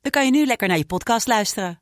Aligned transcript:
dan 0.00 0.10
kan 0.10 0.24
je 0.24 0.30
nu 0.30 0.46
lekker 0.46 0.68
naar 0.68 0.76
je 0.78 0.84
podcast 0.86 1.26
luisteren. 1.26 1.80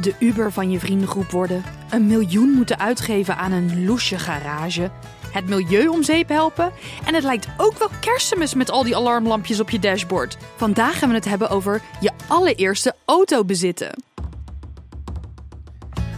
De 0.00 0.14
Uber 0.18 0.52
van 0.52 0.70
je 0.70 0.78
vriendengroep 0.78 1.30
worden. 1.30 1.62
Een 1.90 2.06
miljoen 2.06 2.50
moeten 2.50 2.78
uitgeven 2.78 3.36
aan 3.36 3.52
een 3.52 3.84
loesje 3.84 4.18
garage. 4.18 4.90
Het 5.32 5.48
milieu 5.48 5.86
om 5.88 6.02
zeep 6.02 6.28
helpen. 6.28 6.72
En 7.06 7.14
het 7.14 7.24
lijkt 7.24 7.46
ook 7.56 7.78
wel 7.78 7.88
kerstmis 8.00 8.54
met 8.54 8.70
al 8.70 8.82
die 8.84 8.96
alarmlampjes 8.96 9.60
op 9.60 9.70
je 9.70 9.78
dashboard. 9.78 10.36
Vandaag 10.56 10.98
gaan 10.98 11.08
we 11.08 11.14
het 11.14 11.24
hebben 11.24 11.48
over 11.50 11.82
je 12.00 12.10
allereerste 12.26 12.94
auto 13.04 13.44
bezitten. 13.44 14.02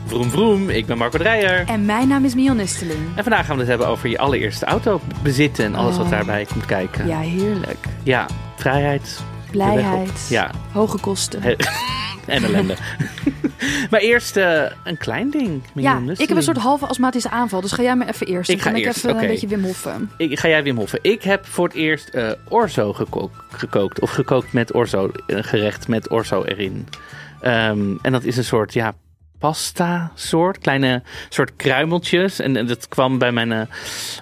Vroom 0.07 0.31
vroom, 0.31 0.71
ik 0.71 0.87
ben 0.87 0.99
Marco 0.99 1.19
Dreyer. 1.19 1.69
En 1.69 1.85
mijn 1.85 2.09
naam 2.09 2.25
is 2.25 2.35
Mion 2.35 2.57
Nisteling. 2.57 3.17
En 3.17 3.23
vandaag 3.23 3.47
gaan 3.47 3.55
we 3.55 3.61
het 3.61 3.71
hebben 3.71 3.89
over 3.89 4.09
je 4.09 4.19
allereerste 4.19 4.65
auto 4.65 5.01
bezitten 5.23 5.65
en 5.65 5.75
alles 5.75 5.97
wat 5.97 6.05
Oh. 6.05 6.11
daarbij 6.11 6.45
komt 6.45 6.67
kijken. 6.67 7.07
Ja, 7.07 7.19
heerlijk. 7.21 7.87
Ja, 8.03 8.27
vrijheid. 8.57 9.21
Blijheid. 9.51 10.27
Ja, 10.29 10.51
Hoge 10.73 10.99
kosten. 10.99 11.43
en 12.27 12.45
ellende. 12.45 12.75
maar 13.91 14.01
eerst 14.01 14.37
eh, 14.37 14.63
een 14.85 14.97
klein 14.97 15.31
ding. 15.31 15.63
ja, 15.75 16.03
ik 16.17 16.29
heb 16.29 16.37
een 16.37 16.43
soort 16.43 16.57
halve 16.57 16.87
astmatische 16.87 17.31
aanval. 17.31 17.61
Dus 17.61 17.73
ga 17.73 17.83
jij 17.83 17.97
maar 17.97 18.09
even 18.09 18.27
eerst. 18.27 18.51
Ik 18.51 18.61
ga 18.61 18.71
kan 18.71 18.79
ik 18.81 18.87
even 18.87 19.19
een 19.19 19.27
beetje 19.27 19.47
Wim 19.47 19.65
Hoffen. 19.65 20.11
Ik, 20.17 20.39
ga 20.39 20.49
jij 20.49 20.63
Wim 20.63 20.77
Hoffen. 20.77 20.99
Ik 21.03 21.23
heb 21.23 21.47
voor 21.47 21.67
het 21.67 21.77
eerst 21.77 22.09
eh, 22.09 22.31
orzo 22.49 22.93
geko- 22.93 23.31
gekookt. 23.51 24.01
Of 24.01 24.11
gekookt 24.11 24.53
met 24.53 24.73
orzo. 24.73 25.11
Een 25.27 25.45
gerecht 25.45 25.89
met 25.89 26.09
orzo 26.11 26.45
erin. 26.45 26.89
Ehm, 27.41 27.97
en 28.03 28.13
dat 28.13 28.25
is 28.25 28.37
een 28.37 28.45
soort, 28.45 28.73
ja, 28.73 28.95
pasta 29.39 30.13
soort. 30.15 30.59
Kleine 30.59 31.03
soort 31.29 31.57
kruimeltjes. 31.57 32.39
En, 32.39 32.57
en 32.57 32.67
dat 32.67 32.89
kwam 32.89 33.19
bij 33.19 33.33
mijn, 33.33 33.53
eh, 33.53 33.61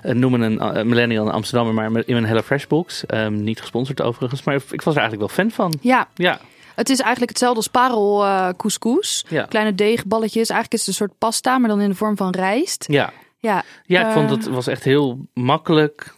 eh, 0.03 0.17
noemen 0.17 0.41
een 0.41 0.61
eh, 0.61 0.85
millennial 0.85 1.27
in 1.27 1.33
Amsterdam, 1.33 1.75
maar 1.75 1.85
in 1.85 2.03
mijn 2.07 2.25
HelloFresh 2.25 2.67
box. 2.67 3.07
Ehm, 3.07 3.43
niet 3.43 3.61
gesponsord 3.61 4.03
overigens, 4.03 4.43
maar 4.43 4.55
ik 4.55 4.83
was 4.83 4.95
er 4.95 5.01
eigenlijk 5.01 5.35
wel 5.35 5.45
fan 5.45 5.51
van. 5.51 5.79
Ja, 5.81 6.09
Ja, 6.15 6.41
het 6.75 6.91
is 6.91 7.01
eigenlijk 7.01 7.31
hetzelfde 7.31 7.57
als 7.57 7.69
parel 7.69 8.25
couscous. 8.57 9.25
Ja. 9.29 9.45
Kleine 9.45 9.75
deegballetjes. 9.75 10.49
Eigenlijk 10.49 10.73
is 10.73 10.79
het 10.79 10.89
een 10.89 11.07
soort 11.07 11.19
pasta, 11.19 11.59
maar 11.59 11.69
dan 11.69 11.81
in 11.81 11.89
de 11.89 11.95
vorm 11.95 12.17
van 12.17 12.31
rijst. 12.31 12.85
ja. 12.89 13.13
Ja, 13.39 13.65
Ja, 13.85 14.07
ik 14.07 14.13
vond 14.13 14.31
het 14.31 14.47
was 14.47 14.67
echt 14.67 14.85
heel 14.85 15.27
makkelijk. 15.35 16.15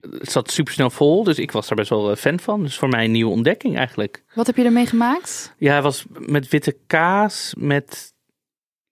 Het 0.00 0.30
zat 0.30 0.50
super 0.50 0.72
snel 0.72 0.90
vol, 0.90 1.24
dus 1.24 1.38
ik 1.38 1.52
was 1.52 1.68
daar 1.68 1.76
best 1.76 1.90
wel 1.90 2.16
fan 2.16 2.40
van. 2.40 2.62
Dus 2.62 2.78
voor 2.78 2.88
mij 2.88 3.04
een 3.04 3.10
nieuwe 3.10 3.32
ontdekking 3.32 3.76
eigenlijk. 3.76 4.22
wat 4.34 4.46
heb 4.46 4.56
je 4.56 4.64
ermee 4.64 4.86
gemaakt? 4.86 5.54
Ja, 5.56 5.74
het 5.74 5.82
was 5.82 6.04
met 6.08 6.48
witte 6.48 6.76
kaas, 6.86 7.54
met 7.58 8.12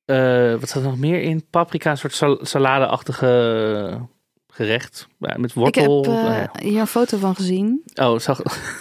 eh, 0.06 0.50
wat 0.60 0.68
zat 0.68 0.82
er 0.82 0.88
nog 0.88 0.98
meer 0.98 1.20
in? 1.22 1.44
Paprika, 1.50 1.90
een 1.90 1.98
soort 1.98 2.14
sal- 2.14 2.38
salade-achtige 2.42 4.00
gerecht. 4.48 5.06
Ja, 5.18 5.34
met 5.38 5.50
Ik 5.54 5.74
heb 5.74 5.86
wortel. 5.86 6.04
eh, 6.04 6.10
Nou 6.22 6.32
ja. 6.34 6.50
hier 6.62 6.80
een 6.80 6.86
foto 6.86 7.18
van 7.18 7.34
gezien. 7.34 7.82
Oh, 7.94 8.18
zag... 8.18 8.40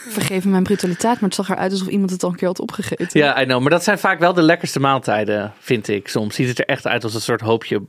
Vergeef 0.09 0.45
me 0.45 0.51
mijn 0.51 0.63
brutaliteit, 0.63 1.13
maar 1.19 1.29
het 1.29 1.35
zag 1.35 1.49
eruit 1.49 1.71
alsof 1.71 1.87
iemand 1.87 2.09
het 2.11 2.23
al 2.23 2.29
een 2.29 2.35
keer 2.35 2.47
had 2.47 2.59
opgegeten. 2.59 3.19
ja, 3.19 3.41
I 3.41 3.45
know. 3.45 3.61
Maar 3.61 3.69
dat 3.69 3.83
zijn 3.83 3.99
vaak 3.99 4.19
wel 4.19 4.33
de 4.33 4.41
lekkerste 4.41 4.79
maaltijden, 4.79 5.53
vind 5.59 5.87
ik. 5.87 6.07
Soms 6.07 6.35
ziet 6.35 6.47
het 6.47 6.59
er 6.59 6.65
echt 6.65 6.87
uit 6.87 7.03
als 7.03 7.13
een 7.13 7.21
soort 7.21 7.41
hoopje. 7.41 7.81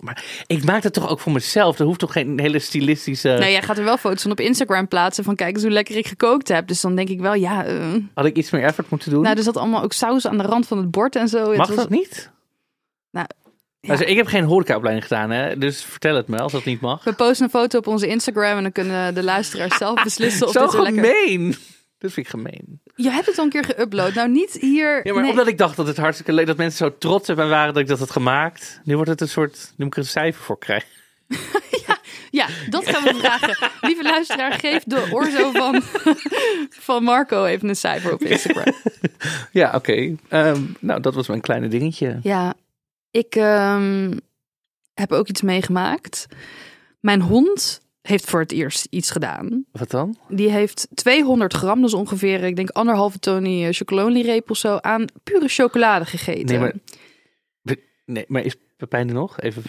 Maar 0.00 0.24
ik 0.46 0.64
maak 0.64 0.82
dat 0.82 0.92
toch 0.92 1.08
ook 1.08 1.20
voor 1.20 1.32
mezelf. 1.32 1.78
Er 1.78 1.84
hoeft 1.84 1.98
toch 1.98 2.12
geen 2.12 2.40
hele 2.40 2.58
stilistische. 2.58 3.28
Nee, 3.28 3.50
jij 3.52 3.62
gaat 3.62 3.78
er 3.78 3.84
wel 3.84 3.96
foto's 3.96 4.22
van 4.22 4.30
op 4.30 4.40
Instagram 4.40 4.88
plaatsen 4.88 5.24
van 5.24 5.34
kijk 5.34 5.54
eens 5.54 5.62
hoe 5.62 5.72
lekker 5.72 5.96
ik 5.96 6.06
gekookt 6.06 6.48
heb. 6.48 6.66
Dus 6.68 6.80
dan 6.80 6.94
denk 6.94 7.08
ik 7.08 7.20
wel, 7.20 7.34
ja, 7.34 7.64
eh, 7.64 7.76
Had 8.14 8.24
ik 8.24 8.36
iets 8.36 8.50
meer 8.50 8.62
effort 8.62 8.90
moeten 8.90 9.10
doen? 9.10 9.22
nou 9.22 9.36
er 9.36 9.42
zat 9.42 9.56
allemaal 9.56 9.82
ook 9.82 9.92
saus 9.92 10.26
aan 10.26 10.36
de 10.38 10.42
rand 10.42 10.66
van 10.66 10.78
het 10.78 10.90
bord 10.90 11.16
en 11.16 11.28
zo. 11.28 11.48
Het 11.48 11.56
Mag 11.56 11.66
was- 11.68 11.76
dat 11.76 11.88
niet? 11.90 12.30
Ja. 13.84 13.90
Also, 13.90 14.04
ik 14.04 14.16
heb 14.16 14.26
geen 14.26 14.44
horecaopleiding 14.44 15.06
gedaan, 15.06 15.30
hè? 15.30 15.58
dus 15.58 15.84
vertel 15.84 16.16
het 16.16 16.28
me 16.28 16.38
als 16.38 16.52
dat 16.52 16.64
niet 16.64 16.80
mag. 16.80 17.04
We 17.04 17.12
posten 17.12 17.44
een 17.44 17.50
foto 17.50 17.78
op 17.78 17.86
onze 17.86 18.06
Instagram 18.06 18.56
en 18.56 18.62
dan 18.62 18.72
kunnen 18.72 19.14
de 19.14 19.22
luisteraars 19.22 19.76
zelf 19.76 20.02
beslissen 20.04 20.46
of 20.46 20.52
Zo 20.52 20.60
dit 20.60 20.70
zo 20.70 20.82
lekker... 20.82 21.04
gemeen! 21.04 21.56
Dat 21.98 22.12
vind 22.12 22.26
ik 22.26 22.32
gemeen. 22.32 22.80
Je 22.94 23.10
hebt 23.10 23.26
het 23.26 23.38
al 23.38 23.44
een 23.44 23.50
keer 23.50 23.64
geüpload. 23.64 24.14
Nou, 24.14 24.28
niet 24.28 24.56
hier... 24.60 25.06
Ja, 25.06 25.12
maar 25.12 25.22
nee. 25.22 25.30
omdat 25.30 25.46
ik 25.46 25.58
dacht 25.58 25.76
dat 25.76 25.86
het 25.86 25.96
hartstikke 25.96 26.32
leuk 26.32 26.46
dat 26.46 26.56
mensen 26.56 26.86
zo 26.86 26.98
trots 26.98 27.30
op 27.30 27.36
mij 27.36 27.46
waren 27.46 27.72
dat 27.72 27.82
ik 27.82 27.88
dat 27.88 27.98
had 27.98 28.10
gemaakt. 28.10 28.80
Nu 28.84 28.94
wordt 28.94 29.10
het 29.10 29.20
een 29.20 29.28
soort, 29.28 29.72
nu 29.76 29.84
moet 29.84 29.86
ik 29.86 29.92
er 29.92 29.98
een 29.98 30.08
cijfer 30.08 30.42
voor 30.42 30.58
krijgen. 30.58 30.88
Ja, 32.34 32.46
dat 32.70 32.88
gaan 32.88 33.02
we 33.02 33.14
vragen. 33.24 33.70
Lieve 33.80 34.02
luisteraar, 34.02 34.52
geef 34.52 34.82
de 34.84 35.08
orzo 35.10 35.50
van, 35.50 35.82
van 36.70 37.02
Marco 37.02 37.44
even 37.44 37.68
een 37.68 37.76
cijfer 37.76 38.12
op 38.12 38.22
Instagram. 38.22 38.74
Ja, 39.52 39.72
oké. 39.74 40.16
Ehm, 40.28 40.60
nou, 40.80 41.00
dat 41.00 41.14
was 41.14 41.28
mijn 41.28 41.40
kleine 41.40 41.68
dingetje. 41.68 42.18
Ja, 42.22 42.54
ik 43.16 43.34
ehm, 43.36 44.16
heb 44.94 45.12
ook 45.12 45.28
iets 45.28 45.42
meegemaakt. 45.42 46.26
Mijn 47.00 47.20
hond 47.20 47.80
heeft 48.02 48.30
voor 48.30 48.40
het 48.40 48.52
eerst 48.52 48.86
iets 48.90 49.10
gedaan. 49.10 49.64
Wat 49.72 49.90
dan? 49.90 50.16
Die 50.28 50.50
heeft 50.50 50.88
200 50.94 51.54
gram, 51.54 51.80
dus 51.82 51.94
ongeveer, 51.94 52.42
ik 52.42 52.56
denk 52.56 52.70
anderhalve 52.70 53.18
Tony 53.18 53.72
chocolonely-reep 53.72 54.50
of 54.50 54.56
zo, 54.56 54.76
aan 54.76 55.04
pure 55.22 55.48
chocolade 55.48 56.04
gegeten. 56.04 56.44
Nee, 56.44 56.58
maar, 56.58 57.76
nee, 58.04 58.24
maar 58.28 58.42
is 58.44 58.56
Pepijn 58.76 59.08
er 59.08 59.14
nog? 59.14 59.40
Even. 59.40 59.62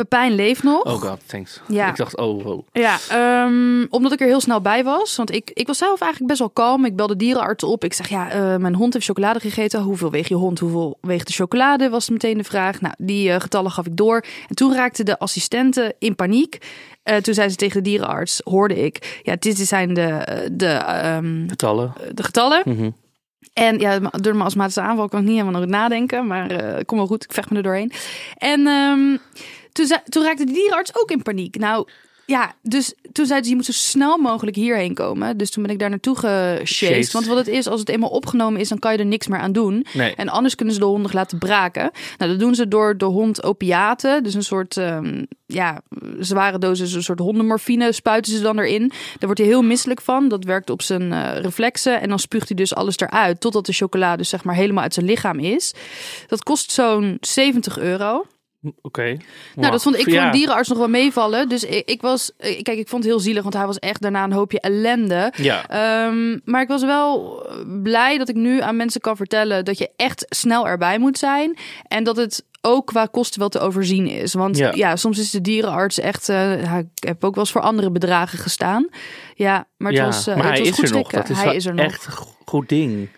Pepijn 0.00 0.34
leeft 0.34 0.62
nog. 0.62 0.84
Oh 0.84 1.00
god, 1.00 1.20
thanks. 1.26 1.60
Ja. 1.68 1.88
Ik 1.88 1.96
dacht, 1.96 2.16
oh, 2.16 2.42
wow. 2.42 2.60
Ja, 2.72 2.98
ehm, 3.08 3.86
omdat 3.90 4.12
ik 4.12 4.20
er 4.20 4.26
heel 4.26 4.40
snel 4.40 4.60
bij 4.60 4.84
was. 4.84 5.16
Want 5.16 5.34
ik, 5.34 5.50
ik 5.54 5.66
was 5.66 5.78
zelf 5.78 6.00
eigenlijk 6.00 6.26
best 6.26 6.38
wel 6.38 6.50
kalm. 6.50 6.84
Ik 6.84 6.96
belde 6.96 7.16
dierenarts 7.16 7.64
op. 7.64 7.84
Ik 7.84 7.92
zeg, 7.92 8.08
ja, 8.08 8.30
eh, 8.30 8.56
mijn 8.56 8.74
hond 8.74 8.92
heeft 8.92 9.04
chocolade 9.04 9.40
gegeten. 9.40 9.82
Hoeveel 9.82 10.10
weegt 10.10 10.28
je 10.28 10.34
hond? 10.34 10.58
Hoeveel 10.58 10.98
weegt 11.00 11.26
de 11.26 11.32
chocolade? 11.32 11.88
Was 11.88 12.10
meteen 12.10 12.38
de 12.38 12.44
vraag. 12.44 12.80
Nou, 12.80 12.94
die 12.98 13.30
eh, 13.32 13.40
getallen 13.40 13.70
gaf 13.70 13.86
ik 13.86 13.96
door. 13.96 14.24
En 14.48 14.54
toen 14.54 14.74
raakte 14.74 15.02
de 15.04 15.18
assistente 15.18 15.94
in 15.98 16.14
paniek. 16.14 16.58
Eh, 17.02 17.16
toen 17.16 17.34
zei 17.34 17.48
ze 17.48 17.56
tegen 17.56 17.82
de 17.82 17.88
dierenarts, 17.88 18.40
hoorde 18.44 18.84
ik... 18.84 19.20
Ja, 19.22 19.36
dit 19.38 19.58
zijn 19.58 19.94
de, 19.94 20.02
eh, 20.02 20.48
de, 20.52 20.66
ehm, 20.66 21.48
Getallen. 21.48 21.92
de 22.14 22.22
getallen. 22.22 22.62
Mhm. 22.64 22.90
En 23.52 23.78
ja, 23.78 23.98
door 23.98 24.32
mijn 24.32 24.46
astmatische 24.46 24.80
aanval 24.80 25.08
kan 25.08 25.20
ik 25.20 25.26
niet 25.26 25.38
helemaal 25.38 25.60
nog 25.60 25.70
nadenken. 25.70 26.26
Maar 26.26 26.50
eh 26.50 26.84
kom 26.84 26.98
wel 26.98 27.06
goed, 27.06 27.24
ik 27.24 27.32
vecht 27.32 27.50
me 27.50 27.56
er 27.56 27.62
doorheen. 27.62 27.92
En 28.36 28.66
ehm, 28.66 29.16
toen, 29.72 29.86
zei, 29.86 30.00
toen 30.08 30.24
raakte 30.24 30.44
de 30.44 30.52
dierenarts 30.52 30.96
ook 30.96 31.10
in 31.10 31.22
paniek. 31.22 31.58
Nou 31.58 31.86
ja, 32.30 32.54
dus 32.62 32.94
toen 33.12 33.26
zeiden 33.26 33.44
ze, 33.44 33.50
je 33.50 33.56
moet 33.56 33.64
zo 33.64 33.72
snel 33.72 34.16
mogelijk 34.16 34.56
hierheen 34.56 34.94
komen. 34.94 35.36
Dus 35.36 35.50
toen 35.50 35.62
ben 35.62 35.72
ik 35.72 35.78
daar 35.78 35.90
naartoe 35.90 36.16
gesjeest. 36.16 36.72
Sjeest. 36.72 37.12
Want 37.12 37.26
wat 37.26 37.36
het 37.36 37.48
is, 37.48 37.66
als 37.66 37.80
het 37.80 37.88
eenmaal 37.88 38.08
opgenomen 38.08 38.60
is, 38.60 38.68
dan 38.68 38.78
kan 38.78 38.92
je 38.92 38.98
er 38.98 39.06
niks 39.06 39.26
meer 39.26 39.38
aan 39.38 39.52
doen. 39.52 39.86
Nee. 39.92 40.14
En 40.14 40.28
anders 40.28 40.54
kunnen 40.54 40.74
ze 40.74 40.80
de 40.80 40.86
hond 40.86 41.02
nog 41.02 41.12
laten 41.12 41.38
braken. 41.38 41.90
Nou, 42.18 42.30
dat 42.30 42.40
doen 42.40 42.54
ze 42.54 42.68
door 42.68 42.96
de 42.96 43.04
hond 43.04 43.42
opiaten. 43.42 44.22
Dus 44.22 44.34
een 44.34 44.42
soort, 44.42 44.76
ehm, 44.76 45.24
ja, 45.46 45.80
zware 46.18 46.58
dosis, 46.58 46.92
een 46.92 47.02
soort 47.02 47.18
hondenmorfine 47.18 47.92
spuiten 47.92 48.32
ze 48.32 48.42
dan 48.42 48.58
erin. 48.58 48.88
Daar 48.88 49.18
wordt 49.18 49.38
hij 49.38 49.48
heel 49.48 49.62
misselijk 49.62 50.00
van. 50.00 50.28
Dat 50.28 50.44
werkt 50.44 50.70
op 50.70 50.82
zijn 50.82 51.12
eh, 51.12 51.40
reflexen. 51.40 52.00
En 52.00 52.08
dan 52.08 52.18
spuugt 52.18 52.48
hij 52.48 52.56
dus 52.56 52.74
alles 52.74 52.98
eruit. 52.98 53.40
Totdat 53.40 53.66
de 53.66 53.72
chocolade 53.72 54.16
dus 54.16 54.28
zeg 54.28 54.44
maar 54.44 54.54
helemaal 54.54 54.82
uit 54.82 54.94
zijn 54.94 55.06
lichaam 55.06 55.38
is. 55.38 55.74
Dat 56.26 56.42
kost 56.42 56.70
zo'n 56.70 57.16
70 57.20 57.78
euro. 57.78 58.26
Oké. 58.82 59.16
Nou, 59.54 59.70
dat 59.72 59.82
vond 59.82 59.96
ik 59.96 60.02
voor 60.02 60.12
Ja. 60.12 60.26
een 60.26 60.32
dierenarts 60.32 60.68
nog 60.68 60.78
wel 60.78 60.88
meevallen. 60.88 61.48
Dus 61.48 61.64
ik, 61.64 61.88
ik 61.88 62.00
was, 62.00 62.32
eh, 62.36 62.62
kijk, 62.62 62.78
ik 62.78 62.88
vond 62.88 63.02
het 63.02 63.12
heel 63.12 63.20
zielig, 63.22 63.42
want 63.42 63.54
hij 63.54 63.66
was 63.66 63.78
echt 63.78 64.02
daarna 64.02 64.24
een 64.24 64.32
hoopje 64.32 64.60
ellende. 64.60 65.32
Ja. 65.36 65.68
Ehm, 65.68 66.38
maar 66.44 66.62
ik 66.62 66.68
was 66.68 66.82
wel 66.82 67.42
blij 67.82 68.18
dat 68.18 68.28
ik 68.28 68.34
nu 68.34 68.60
aan 68.60 68.76
mensen 68.76 69.00
kan 69.00 69.16
vertellen 69.16 69.64
dat 69.64 69.78
je 69.78 69.90
echt 69.96 70.26
snel 70.28 70.68
erbij 70.68 70.98
moet 70.98 71.18
zijn. 71.18 71.56
En 71.88 72.04
dat 72.04 72.16
het 72.16 72.44
ook 72.60 72.86
qua 72.86 73.06
kosten 73.06 73.40
wel 73.40 73.48
te 73.48 73.58
overzien 73.58 74.06
is. 74.06 74.34
Want 74.34 74.56
Ja. 74.56 74.72
ja, 74.74 74.96
soms 74.96 75.18
is 75.18 75.30
de 75.30 75.40
dierenarts 75.40 75.98
echt. 75.98 76.28
eh, 76.28 76.62
ja, 76.62 76.76
ik 76.78 76.86
heb 77.06 77.24
ook 77.24 77.34
wel 77.34 77.44
eens 77.44 77.52
voor 77.52 77.60
andere 77.60 77.90
bedragen 77.90 78.38
gestaan. 78.38 78.88
Ja, 79.34 79.66
maar 79.76 79.90
het 79.90 80.00
ja, 80.00 80.04
was, 80.06 80.26
eh, 80.26 80.34
maar 80.34 80.44
het 80.44 80.52
hij 80.52 80.60
was 80.60 80.68
is 80.68 80.74
goed 80.78 80.88
er 80.88 80.94
nog. 80.96 81.10
Dat 81.10 81.28
is 81.28 81.36
hij 81.36 81.44
wel 81.44 81.54
is 81.54 81.66
er 81.66 81.74
nog. 81.74 81.84
echt 81.84 82.08
goed 82.46 82.68
ding. 82.68 83.08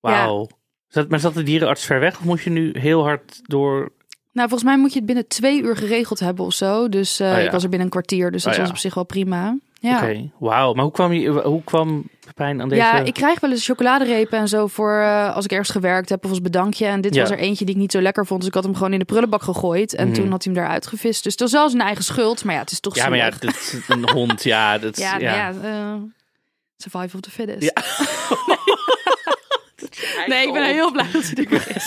Wauw. 0.00 0.48
Zat, 0.88 1.08
maar 1.08 1.20
zat 1.20 1.34
de 1.34 1.42
dierenarts 1.42 1.84
ver 1.84 2.00
weg 2.00 2.18
of 2.18 2.24
moest 2.24 2.44
je 2.44 2.50
nu 2.50 2.74
heel 2.78 3.02
hard 3.02 3.40
door... 3.42 3.92
Nou, 4.32 4.48
volgens 4.48 4.68
mij 4.70 4.78
moet 4.78 4.90
je 4.92 4.96
het 4.96 5.06
binnen 5.06 5.26
twee 5.28 5.62
uur 5.62 5.76
geregeld 5.76 6.18
hebben 6.20 6.44
of 6.44 6.52
zo. 6.52 6.88
Dus 6.88 7.20
eh, 7.20 7.26
Oh 7.26 7.32
ja. 7.32 7.38
ik 7.38 7.50
was 7.50 7.62
er 7.62 7.68
binnen 7.68 7.86
een 7.86 7.92
kwartier. 7.92 8.30
Dus 8.30 8.42
dat 8.42 8.52
Oh 8.52 8.56
ja. 8.58 8.64
was 8.64 8.72
op 8.72 8.78
zich 8.78 8.94
wel 8.94 9.04
prima. 9.04 9.56
Ja. 9.80 9.96
Oké, 9.96 10.30
wauw. 10.38 10.72
Maar 10.72 10.82
hoe 10.84 10.92
kwam, 10.92 11.12
je, 11.12 11.28
hoe 11.30 11.64
kwam 11.64 12.08
Pepijn 12.26 12.60
aan 12.60 12.68
deze... 12.68 12.80
Ja, 12.80 12.98
ik 12.98 13.14
krijg 13.14 13.40
wel 13.40 13.50
eens 13.50 13.64
chocoladerepen 13.66 14.38
en 14.38 14.48
zo 14.48 14.66
voor 14.66 14.98
eh, 15.00 15.34
als 15.36 15.44
ik 15.44 15.50
ergens 15.50 15.70
gewerkt 15.70 16.08
heb 16.08 16.24
of 16.24 16.30
als 16.30 16.40
bedankje. 16.40 16.86
En 16.86 17.00
dit 17.00 17.14
Ja. 17.14 17.20
was 17.20 17.30
er 17.30 17.38
eentje 17.38 17.64
die 17.64 17.74
ik 17.74 17.80
niet 17.80 17.92
zo 17.92 18.00
lekker 18.00 18.26
vond. 18.26 18.40
Dus 18.40 18.48
ik 18.48 18.54
had 18.54 18.64
hem 18.64 18.74
gewoon 18.74 18.92
in 18.92 18.98
de 18.98 19.04
prullenbak 19.04 19.42
gegooid. 19.42 19.94
En 19.94 20.06
Mhm. 20.06 20.14
toen 20.16 20.30
had 20.30 20.44
hij 20.44 20.52
hem 20.54 20.62
eruit 20.64 20.86
gevist. 20.86 21.24
Dus 21.24 21.36
dat 21.36 21.48
is 21.48 21.54
wel 21.54 21.68
zijn 21.68 21.82
eigen 21.82 22.04
schuld. 22.04 22.44
Maar 22.44 22.54
ja, 22.54 22.60
het 22.60 22.70
is 22.70 22.80
toch 22.80 22.94
Ja, 22.96 23.08
maar 23.08 23.18
ja, 23.18 23.30
dit 23.30 23.44
is 23.50 23.80
een 23.88 24.10
hond. 24.10 24.42
Ja, 24.42 24.78
dat 24.78 24.96
is, 24.98 25.02
Ja, 25.04 25.18
ja. 25.18 25.34
ja, 25.34 25.52
eh, 25.62 25.94
Survival 26.76 27.10
of 27.14 27.20
the 27.20 27.30
fittest. 27.30 27.72
Nee, 30.26 30.46
ik 30.46 30.52
ben 30.52 30.64
heel 30.64 30.92
blij 30.92 31.06
dat 31.12 31.22
hij 31.22 31.44
er 31.44 31.50
weer 31.50 31.66
is. 31.76 31.86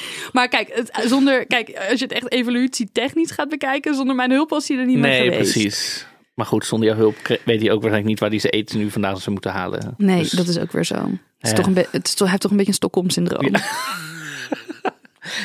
Maar 0.32 0.48
kijk, 0.48 0.68
het, 0.74 0.90
zonder, 1.08 1.46
kijk, 1.46 1.76
als 1.90 1.98
je 1.98 2.04
het 2.04 2.12
echt 2.12 2.32
evolutietechnisch 2.32 3.30
gaat 3.30 3.48
bekijken, 3.48 3.94
zonder 3.94 4.14
mijn 4.16 4.30
hulp 4.30 4.50
was 4.50 4.68
hij 4.68 4.78
er 4.78 4.86
niet 4.86 4.98
meer 4.98 5.08
Nee, 5.10 5.30
geweest. 5.30 5.52
precies. 5.52 6.06
Maar 6.34 6.46
goed, 6.46 6.66
zonder 6.66 6.88
jouw 6.88 6.96
hulp 6.96 7.16
weet 7.26 7.60
hij 7.60 7.70
ook 7.70 7.80
waarschijnlijk 7.80 8.04
niet 8.04 8.20
waar 8.20 8.30
hij 8.30 8.38
zijn 8.38 8.52
eten 8.52 8.78
nu 8.78 8.90
vandaan 8.90 9.16
zou 9.18 9.30
moeten 9.30 9.50
halen. 9.50 9.94
Nee, 9.96 10.18
Dus- 10.18 10.30
dat 10.30 10.48
is 10.48 10.58
ook 10.58 10.72
weer 10.72 10.84
zo. 10.84 10.94
Het, 10.94 11.10
is 11.40 11.50
Ja. 11.50 11.56
toch 11.56 11.66
een 11.66 11.76
het 11.90 12.06
is 12.06 12.10
toch, 12.14 12.18
hij 12.18 12.28
heeft 12.28 12.40
toch 12.40 12.50
een 12.50 12.56
beetje 12.56 12.72
een 12.72 12.78
Stockholm-syndroom. 12.78 13.50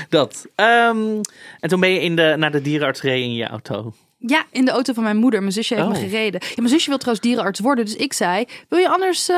Dat. 0.10 0.46
Ehm, 0.56 1.22
en 1.60 1.70
toen 1.70 1.80
ben 1.80 1.90
je 1.90 2.02
in 2.02 2.16
de, 2.16 2.36
naar 2.38 2.52
de 2.52 2.62
dierenarts 2.62 3.00
gereden 3.00 3.24
in 3.24 3.34
je 3.34 3.48
auto. 3.48 3.94
Ja, 4.28 4.46
in 4.52 4.66
de 4.66 4.72
auto 4.72 4.94
van 4.94 5.04
mijn 5.04 5.18
moeder. 5.18 5.40
Mijn 5.40 5.52
zusje 5.52 5.74
heeft 5.76 5.88
Oh. 5.88 5.94
me 5.94 6.00
gereden. 6.00 6.42
Ja, 6.44 6.54
mijn 6.56 6.70
zusje 6.70 6.90
wil 6.90 6.98
trouwens 6.98 7.28
dierenarts 7.28 7.60
worden. 7.60 7.86
Dus 7.86 7.96
ik 7.96 8.14
zei, 8.14 8.46
wil 8.70 8.80
je 8.80 8.90
anders, 8.90 9.30
eh, 9.30 9.36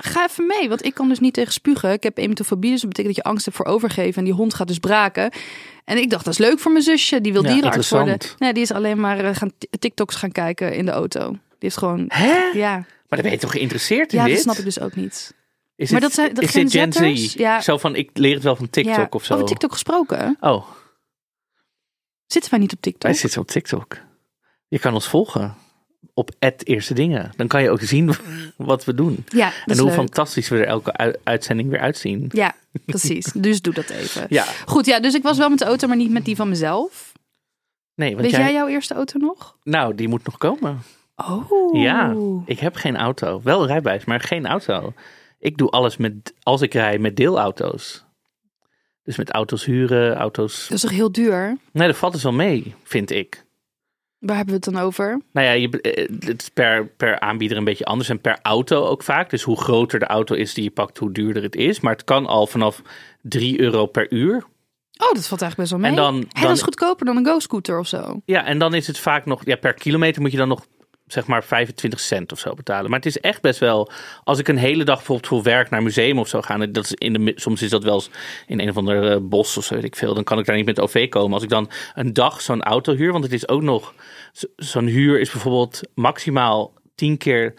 ga 0.00 0.26
even 0.28 0.46
mee. 0.46 0.68
Want 0.68 0.84
ik 0.84 0.94
kan 0.94 1.08
dus 1.08 1.18
niet 1.20 1.34
tegen 1.34 1.52
spugen. 1.52 1.92
Ik 1.92 2.02
heb 2.02 2.18
emetofobie, 2.18 2.70
dus 2.70 2.80
dat 2.80 2.88
betekent 2.88 3.14
dat 3.14 3.24
je 3.24 3.30
angst 3.30 3.44
hebt 3.44 3.56
voor 3.56 3.66
overgeven. 3.66 4.14
En 4.18 4.24
die 4.24 4.32
hond 4.34 4.54
gaat 4.54 4.68
dus 4.68 4.78
braken. 4.78 5.32
En 5.84 5.96
ik 5.96 6.10
dacht, 6.10 6.24
dat 6.24 6.32
is 6.32 6.38
leuk 6.38 6.58
voor 6.58 6.72
mijn 6.72 6.84
zusje. 6.84 7.20
Die 7.20 7.32
wil 7.32 7.42
Ja, 7.44 7.52
dierenarts 7.52 7.90
worden. 7.90 8.16
Nee, 8.38 8.52
die 8.52 8.62
is 8.62 8.72
alleen 8.72 9.00
maar 9.00 9.18
eh, 9.24 9.34
gaan 9.36 9.50
TikToks 9.78 10.14
gaan 10.14 10.32
kijken 10.32 10.74
in 10.74 10.84
de 10.84 10.90
auto. 10.92 11.28
Die 11.30 11.38
heeft 11.58 11.76
gewoon, 11.78 12.04
Hè? 12.08 12.36
ja, 12.52 12.72
Maar 12.74 12.86
dan 13.08 13.22
ben 13.22 13.30
je 13.30 13.38
toch 13.38 13.50
geïnteresseerd 13.52 14.12
in 14.12 14.18
ja 14.18 14.24
dit? 14.24 14.34
dat 14.34 14.42
snap 14.42 14.56
ik 14.56 14.64
dus 14.64 14.80
ook 14.80 14.94
niet. 14.96 15.34
Is 15.76 15.90
Maar 15.90 16.00
dit- 16.00 16.08
dat 16.08 16.18
zijn- 16.18 16.34
dat 16.34 16.44
is 16.44 16.52
dit 16.52 16.70
Gen? 16.72 17.16
Z? 17.18 17.34
Ja. 17.34 17.60
Zo 17.60 17.78
van, 17.78 17.96
ik 17.96 18.10
leer 18.12 18.34
het 18.34 18.42
wel 18.42 18.56
van 18.56 18.70
TikTok 18.70 18.94
ja, 18.96 19.06
of 19.10 19.24
zo. 19.24 19.34
Over 19.34 19.46
TikTok 19.46 19.72
gesproken. 19.72 20.36
Oh, 20.40 20.66
Zitten 22.26 22.50
wij 22.50 22.60
niet 22.60 22.72
op 22.72 22.80
TikTok? 22.80 23.02
wij 23.02 23.14
zitten 23.14 23.40
op 23.40 23.46
TikTok. 23.46 23.96
Je 24.70 24.78
kan 24.78 24.94
ons 24.94 25.08
volgen 25.08 25.54
op 26.14 26.30
het 26.38 26.66
eerste 26.66 26.94
dingen. 26.94 27.32
Dan 27.36 27.46
kan 27.46 27.62
je 27.62 27.70
ook 27.70 27.80
zien 27.80 28.14
wat 28.56 28.84
we 28.84 28.94
doen. 28.94 29.24
Ja, 29.28 29.52
en 29.66 29.76
hoe 29.78 29.86
leuk. 29.86 29.94
fantastisch 29.94 30.48
we 30.48 30.56
er 30.58 30.66
elke 30.66 31.18
uitzending 31.24 31.70
weer 31.70 31.80
uitzien. 31.80 32.30
Ja, 32.32 32.54
precies. 32.84 33.32
Dus 33.46 33.60
doe 33.60 33.74
dat 33.74 33.88
even. 33.90 34.26
Ja, 34.28 34.44
Goed, 34.66 34.86
ja, 34.86 35.00
dus 35.00 35.14
ik 35.14 35.22
was 35.22 35.38
wel 35.38 35.48
met 35.48 35.58
de 35.58 35.64
auto, 35.64 35.88
maar 35.88 35.96
niet 35.96 36.10
met 36.10 36.24
die 36.24 36.36
van 36.36 36.48
mezelf. 36.48 37.12
nee, 37.94 38.10
want 38.10 38.22
Weet 38.22 38.30
jij, 38.30 38.40
jij 38.40 38.52
jouw 38.52 38.68
eerste 38.68 38.94
auto 38.94 39.18
nog? 39.18 39.56
Nou, 39.62 39.94
die 39.94 40.08
moet 40.08 40.24
nog 40.24 40.38
komen. 40.38 40.82
Oh. 41.16 41.76
Ja, 41.80 42.16
ik 42.46 42.58
heb 42.58 42.74
geen 42.74 42.96
auto. 42.96 43.40
Wel 43.42 43.66
rijbewijs, 43.66 44.04
maar 44.04 44.20
geen 44.20 44.46
auto. 44.46 44.92
Ik 45.38 45.56
doe 45.56 45.70
alles 45.70 45.96
met, 45.96 46.34
als 46.42 46.60
ik 46.60 46.74
rij, 46.74 46.98
met 46.98 47.16
deelauto's. 47.16 48.04
Dus 49.02 49.16
met 49.16 49.30
auto's 49.30 49.64
huren, 49.64 50.14
auto's... 50.14 50.62
Dat 50.62 50.76
is 50.76 50.80
toch 50.80 50.90
heel 50.90 51.12
duur? 51.12 51.56
Nee, 51.72 51.86
dat 51.86 51.96
valt 51.96 52.12
dus 52.12 52.22
wel 52.22 52.32
mee, 52.32 52.74
vind 52.82 53.10
ik. 53.10 53.44
Waar 54.20 54.36
hebben 54.36 54.54
we 54.54 54.60
het 54.64 54.74
dan 54.74 54.82
over? 54.84 55.20
Nou 55.32 55.46
ja, 55.46 55.52
je, 55.52 55.80
eh, 55.80 56.08
het 56.28 56.42
is 56.42 56.48
per, 56.48 56.86
per 56.86 57.20
aanbieder 57.20 57.56
een 57.56 57.64
beetje 57.64 57.84
anders 57.84 58.08
en 58.08 58.20
per 58.20 58.38
auto 58.42 58.84
ook 58.84 59.02
vaak. 59.02 59.30
Dus 59.30 59.42
hoe 59.42 59.60
groter 59.60 59.98
de 59.98 60.06
auto 60.06 60.34
is 60.34 60.54
die 60.54 60.64
je 60.64 60.70
pakt, 60.70 60.98
hoe 60.98 61.12
duurder 61.12 61.42
het 61.42 61.56
is. 61.56 61.80
Maar 61.80 61.92
het 61.92 62.04
kan 62.04 62.26
al 62.26 62.46
vanaf 62.46 62.82
3 63.22 63.60
euro 63.60 63.86
per 63.86 64.12
uur. 64.12 64.34
Oh, 65.02 65.12
dat 65.12 65.26
valt 65.26 65.42
eigenlijk 65.42 65.56
best 65.56 65.70
wel 65.70 65.78
mee. 65.80 65.90
En 65.90 65.96
dan- 65.96 66.14
dan- 66.32 66.42
dat 66.42 66.56
is 66.56 66.62
goedkoper 66.62 67.06
dan 67.06 67.16
een 67.16 67.26
Go-scooter 67.26 67.78
of 67.78 67.86
zo. 67.86 68.20
Ja, 68.24 68.44
en 68.44 68.58
dan 68.58 68.74
is 68.74 68.86
het 68.86 68.98
vaak 68.98 69.24
nog, 69.26 69.44
ja, 69.44 69.56
per 69.56 69.74
kilometer 69.74 70.22
moet 70.22 70.30
je 70.30 70.36
dan 70.36 70.48
nog 70.48 70.66
zeg 71.12 71.26
maar 71.26 71.44
25 71.44 72.00
cent 72.00 72.32
of 72.32 72.38
zo 72.38 72.54
betalen. 72.54 72.90
Maar 72.90 72.98
het 72.98 73.08
is 73.08 73.18
echt 73.20 73.40
best 73.42 73.58
wel, 73.58 73.90
als 74.24 74.38
ik 74.38 74.48
een 74.48 74.56
hele 74.56 74.84
dag 74.84 74.96
bijvoorbeeld 74.96 75.26
voor 75.28 75.42
werk 75.42 75.70
naar 75.70 75.78
een 75.78 75.84
museum 75.84 76.18
of 76.18 76.28
zo 76.28 76.40
ga, 76.40 76.56
dat 76.66 76.84
is 76.84 76.92
in 76.94 77.12
de, 77.12 77.32
soms 77.36 77.62
is 77.62 77.70
dat 77.70 77.84
wel 77.84 77.94
eens 77.94 78.10
in 78.46 78.60
een 78.60 78.68
of 78.68 78.76
ander 78.76 79.10
eh, 79.10 79.16
bos 79.22 79.56
of 79.56 79.64
zo, 79.64 79.74
weet 79.74 79.84
ik 79.84 79.96
veel, 79.96 80.14
dan 80.14 80.24
kan 80.24 80.38
ik 80.38 80.46
daar 80.46 80.56
niet 80.56 80.66
met 80.66 80.80
OV 80.80 81.08
komen. 81.08 81.32
Als 81.34 81.42
ik 81.42 81.48
dan 81.48 81.70
een 81.94 82.12
dag 82.12 82.40
zo'n 82.40 82.62
auto 82.62 82.94
huur, 82.94 83.12
want 83.12 83.24
het 83.24 83.32
is 83.32 83.48
ook 83.48 83.62
nog, 83.62 83.94
zo- 84.32 84.46
zo'n 84.56 84.86
huur 84.86 85.20
is 85.20 85.30
bijvoorbeeld 85.30 85.80
maximaal 85.94 86.72
10 86.94 87.16
keer 87.16 87.54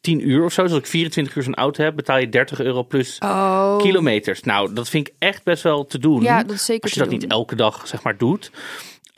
10 0.00 0.28
uur 0.28 0.44
of 0.44 0.52
zo. 0.52 0.62
Dus 0.62 0.70
als 0.70 0.80
ik 0.80 0.86
24 0.86 1.36
uur 1.36 1.42
zo'n 1.42 1.54
auto 1.54 1.84
heb, 1.84 1.96
betaal 1.96 2.18
je 2.18 2.28
30 2.28 2.60
euro 2.60 2.84
plus 2.84 3.18
Oh. 3.18 3.78
kilometers. 3.78 4.42
Nou, 4.42 4.72
dat 4.72 4.88
vind 4.88 5.08
ik 5.08 5.14
echt 5.18 5.44
best 5.44 5.62
wel 5.62 5.86
te 5.86 5.98
doen. 5.98 6.22
Ja, 6.22 6.42
dat 6.42 6.54
is 6.54 6.64
zeker 6.64 6.82
Als 6.82 6.92
je 6.92 6.98
dat 7.00 7.08
niet 7.08 7.26
elke 7.26 7.54
dag, 7.54 7.86
zeg 7.86 8.02
maar, 8.02 8.16
doet. 8.16 8.50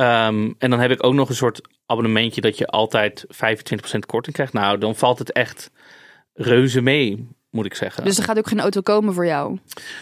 Ehm, 0.03 0.51
en 0.59 0.71
dan 0.71 0.81
heb 0.81 0.91
ik 0.91 1.05
ook 1.05 1.15
nog 1.15 1.29
een 1.29 1.35
soort 1.35 1.61
abonnementje 1.87 2.41
dat 2.41 2.59
je 2.59 2.67
altijd 2.67 3.25
25% 3.29 4.07
korting 4.07 4.35
krijgt. 4.35 4.53
Nou, 4.53 4.79
dan 4.79 4.97
valt 4.97 5.19
het 5.19 5.33
echt 5.33 5.71
reuze 6.35 6.81
mee, 6.81 7.29
moet 7.51 7.67
ik 7.67 7.75
zeggen. 7.75 8.05
Dus 8.05 8.19
er 8.19 8.25
gaat 8.25 8.39
ook 8.39 8.49
geen 8.49 8.61
auto 8.61 8.81
komen 8.81 9.15
voor 9.15 9.27
jou. 9.27 9.59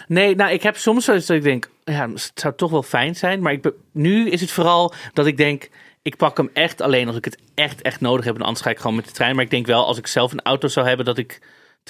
Nee, 0.07 0.35
nou, 0.35 0.53
ik 0.53 0.63
heb 0.63 0.77
soms 0.77 1.07
wel 1.07 1.17
eens 1.17 1.27
dat 1.27 1.37
ik 1.37 1.43
denk, 1.43 1.71
ja, 1.85 2.11
het 2.11 2.31
zou 2.35 2.55
toch 2.55 2.71
wel 2.71 2.83
fijn 2.83 3.17
zijn. 3.17 3.43
Maar 3.43 3.53
ik 3.53 3.73
nu 3.93 4.31
is 4.31 4.41
het 4.41 4.51
vooral 4.51 4.93
dat 5.13 5.27
ik 5.27 5.37
denk, 5.37 5.69
ik 6.03 6.17
pak 6.17 6.37
hem 6.37 6.51
echt 6.53 6.81
alleen 6.81 7.07
als 7.07 7.17
ik 7.17 7.25
het 7.25 7.39
echt, 7.55 7.83
echt 7.83 8.01
nodig 8.01 8.25
heb. 8.25 8.35
En 8.35 8.43
anders 8.43 8.61
ga 8.61 8.71
ik 8.71 8.79
gewoon 8.79 8.97
met 8.97 9.05
de 9.07 9.13
trein. 9.13 9.35
Maar 9.35 9.45
ik 9.45 9.51
denk 9.51 9.67
wel, 9.67 9.87
als 9.87 9.99
ik 9.99 10.07
zelf 10.07 10.33
een 10.33 10.43
auto 10.43 10.69
zou 10.69 10.87
hebben, 10.87 11.07
dat 11.07 11.19
ik 11.19 11.41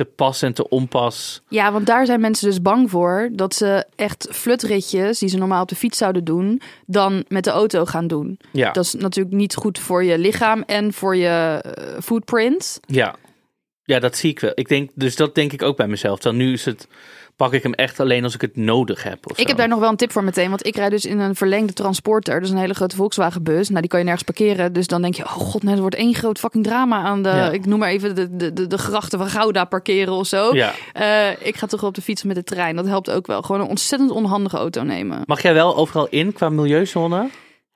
te 0.00 0.04
pas 0.06 0.42
en 0.42 0.52
te 0.54 0.68
onpas. 0.68 1.42
Ja, 1.48 1.72
want 1.72 1.86
daar 1.86 2.06
zijn 2.06 2.20
mensen 2.20 2.48
dus 2.48 2.62
bang 2.62 2.90
voor 2.90 3.28
dat 3.32 3.54
ze 3.54 3.84
echt 3.96 4.28
flutritjes 4.30 5.18
die 5.18 5.28
ze 5.28 5.38
normaal 5.38 5.62
op 5.62 5.68
de 5.68 5.74
fiets 5.74 5.98
zouden 5.98 6.24
doen, 6.24 6.60
dan 6.86 7.24
met 7.28 7.44
de 7.44 7.50
auto 7.50 7.84
gaan 7.84 8.06
doen. 8.06 8.38
Ja, 8.52 8.72
Dat 8.72 8.84
is 8.84 8.94
natuurlijk 8.94 9.36
niet 9.36 9.54
goed 9.54 9.78
voor 9.78 10.04
je 10.04 10.18
lichaam 10.18 10.62
en 10.66 10.92
voor 10.92 11.16
je 11.16 11.60
eh, 11.62 12.00
footprint. 12.02 12.80
ja. 12.86 13.14
ja, 13.84 13.98
dat 13.98 14.16
zie 14.16 14.30
ik 14.30 14.40
wel. 14.40 14.52
Ik 14.54 14.68
denk, 14.68 14.90
dus 14.94 15.16
dat 15.16 15.34
denk 15.34 15.52
ik 15.52 15.62
ook 15.62 15.76
bij 15.76 15.88
mezelf. 15.88 16.18
Dan 16.18 16.36
nu 16.36 16.52
is 16.52 16.64
het, 16.64 16.88
pak 17.40 17.52
ik 17.52 17.62
hem 17.62 17.72
echt 17.72 18.00
alleen 18.00 18.24
als 18.24 18.34
ik 18.34 18.40
het 18.40 18.56
nodig 18.56 19.02
heb. 19.02 19.32
Ik 19.34 19.48
heb 19.48 19.56
daar 19.56 19.68
nog 19.68 19.78
wel 19.80 19.88
een 19.88 19.96
tip 19.96 20.12
voor 20.12 20.24
meteen, 20.24 20.48
want 20.48 20.66
ik 20.66 20.76
rijd 20.76 20.90
dus 20.90 21.04
in 21.04 21.18
een 21.18 21.34
verlengde 21.34 21.72
transporter. 21.72 22.40
Dus 22.40 22.50
een 22.50 22.56
hele 22.56 22.74
grote 22.74 22.96
Volkswagen 22.96 23.42
bus. 23.42 23.68
Nou, 23.68 23.80
die 23.80 23.90
kan 23.90 23.98
je 23.98 24.04
nergens 24.04 24.24
parkeren. 24.24 24.72
Dus 24.72 24.86
dan 24.86 25.02
denk 25.02 25.14
je, 25.14 25.24
oh 25.24 25.30
god, 25.30 25.62
nee, 25.62 25.74
er 25.74 25.80
wordt 25.80 25.94
één 25.96 26.14
groot 26.14 26.38
fucking 26.38 26.64
drama 26.64 27.02
aan 27.02 27.22
de, 27.22 27.28
Ja. 27.28 27.50
ik 27.50 27.66
noem 27.66 27.78
maar 27.78 27.88
even 27.88 28.14
de, 28.14 28.36
de, 28.36 28.52
de, 28.52 28.66
de 28.66 28.78
grachten 28.78 29.18
van 29.18 29.28
Gouda 29.28 29.64
parkeren 29.64 30.12
of 30.12 30.26
zo. 30.26 30.54
Ja. 30.54 30.72
Eh, 30.92 31.46
ik 31.46 31.56
ga 31.56 31.66
toch 31.66 31.84
op 31.84 31.94
de 31.94 32.02
fiets 32.02 32.22
met 32.22 32.36
de 32.36 32.44
trein. 32.44 32.76
Dat 32.76 32.86
helpt 32.86 33.10
ook 33.10 33.26
wel. 33.26 33.42
Gewoon 33.42 33.60
een 33.60 33.68
ontzettend 33.68 34.10
onhandige 34.10 34.56
auto 34.56 34.82
nemen. 34.82 35.22
Mag 35.24 35.42
jij 35.42 35.54
wel 35.54 35.76
overal 35.76 36.06
in 36.08 36.32
qua 36.32 36.48
milieuzone? 36.48 37.28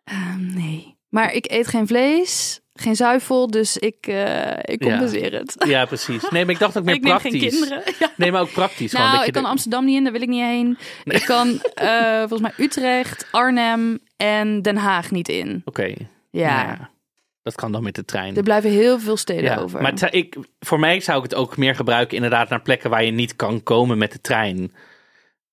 Ehm, 0.05 0.55
nee. 0.55 0.97
Maar 1.09 1.33
ik 1.33 1.51
eet 1.51 1.67
geen 1.67 1.87
vlees, 1.87 2.61
geen 2.75 2.97
zuivel, 2.97 3.47
dus 3.51 3.77
ik, 3.79 3.97
eh, 4.07 4.51
ik 4.63 4.85
Ja. 4.85 4.91
compenseer 4.91 5.33
het. 5.33 5.55
Ja, 5.67 5.85
precies. 5.85 6.29
Nee, 6.31 6.45
maar 6.45 6.55
ik 6.55 6.61
dacht 6.61 6.79
ook 6.79 6.85
meer 6.89 6.95
ik 6.95 7.03
neem 7.03 7.11
praktisch. 7.19 7.41
geen 7.41 7.51
kinderen. 7.51 7.83
Ja. 7.99 8.11
Nee, 8.17 8.33
maar 8.33 8.41
ook 8.41 8.53
praktisch. 8.53 8.91
gewoon 8.91 9.07
Nou, 9.07 9.11
dat 9.17 9.21
je 9.21 9.27
ik 9.29 9.33
kan 9.35 9.43
de- 9.43 9.49
Amsterdam 9.49 9.85
niet 9.85 9.97
in, 9.97 10.03
daar 10.03 10.13
wil 10.13 10.23
ik 10.23 10.29
niet 10.29 10.43
heen. 10.43 10.79
Ik 11.05 11.23
kan 11.25 11.61
eh, 11.75 12.19
volgens 12.29 12.41
mij 12.41 12.53
Utrecht, 12.57 13.27
Arnhem 13.31 13.99
en 14.17 14.63
Den 14.63 14.77
Haag 14.77 15.11
niet 15.11 15.29
in. 15.29 15.63
Oké. 15.65 15.95
Ja, 16.31 16.91
Dat 17.43 17.55
kan 17.55 17.73
dan 17.73 17.83
met 17.83 17.95
de 17.95 18.05
trein. 18.05 18.37
er 18.37 18.43
blijven 18.43 18.71
heel 18.71 19.01
veel 19.01 19.17
steden 19.17 19.45
ja. 19.45 19.57
over. 19.57 19.81
Maar 19.83 19.91
het 19.91 19.99
zou- 20.01 20.13
ik, 20.13 20.37
voor 20.61 20.81
mij 20.81 21.01
zou 21.01 21.17
ik 21.19 21.23
het 21.31 21.35
ook 21.35 21.57
meer 21.57 21.75
gebruiken 21.75 22.17
inderdaad 22.17 22.49
naar 22.49 22.63
plekken 22.63 22.91
waar 22.91 23.05
je 23.05 23.11
niet 23.11 23.37
kan 23.37 23.63
komen 23.63 23.99
met 23.99 24.13
de 24.13 24.21
trein. 24.21 24.59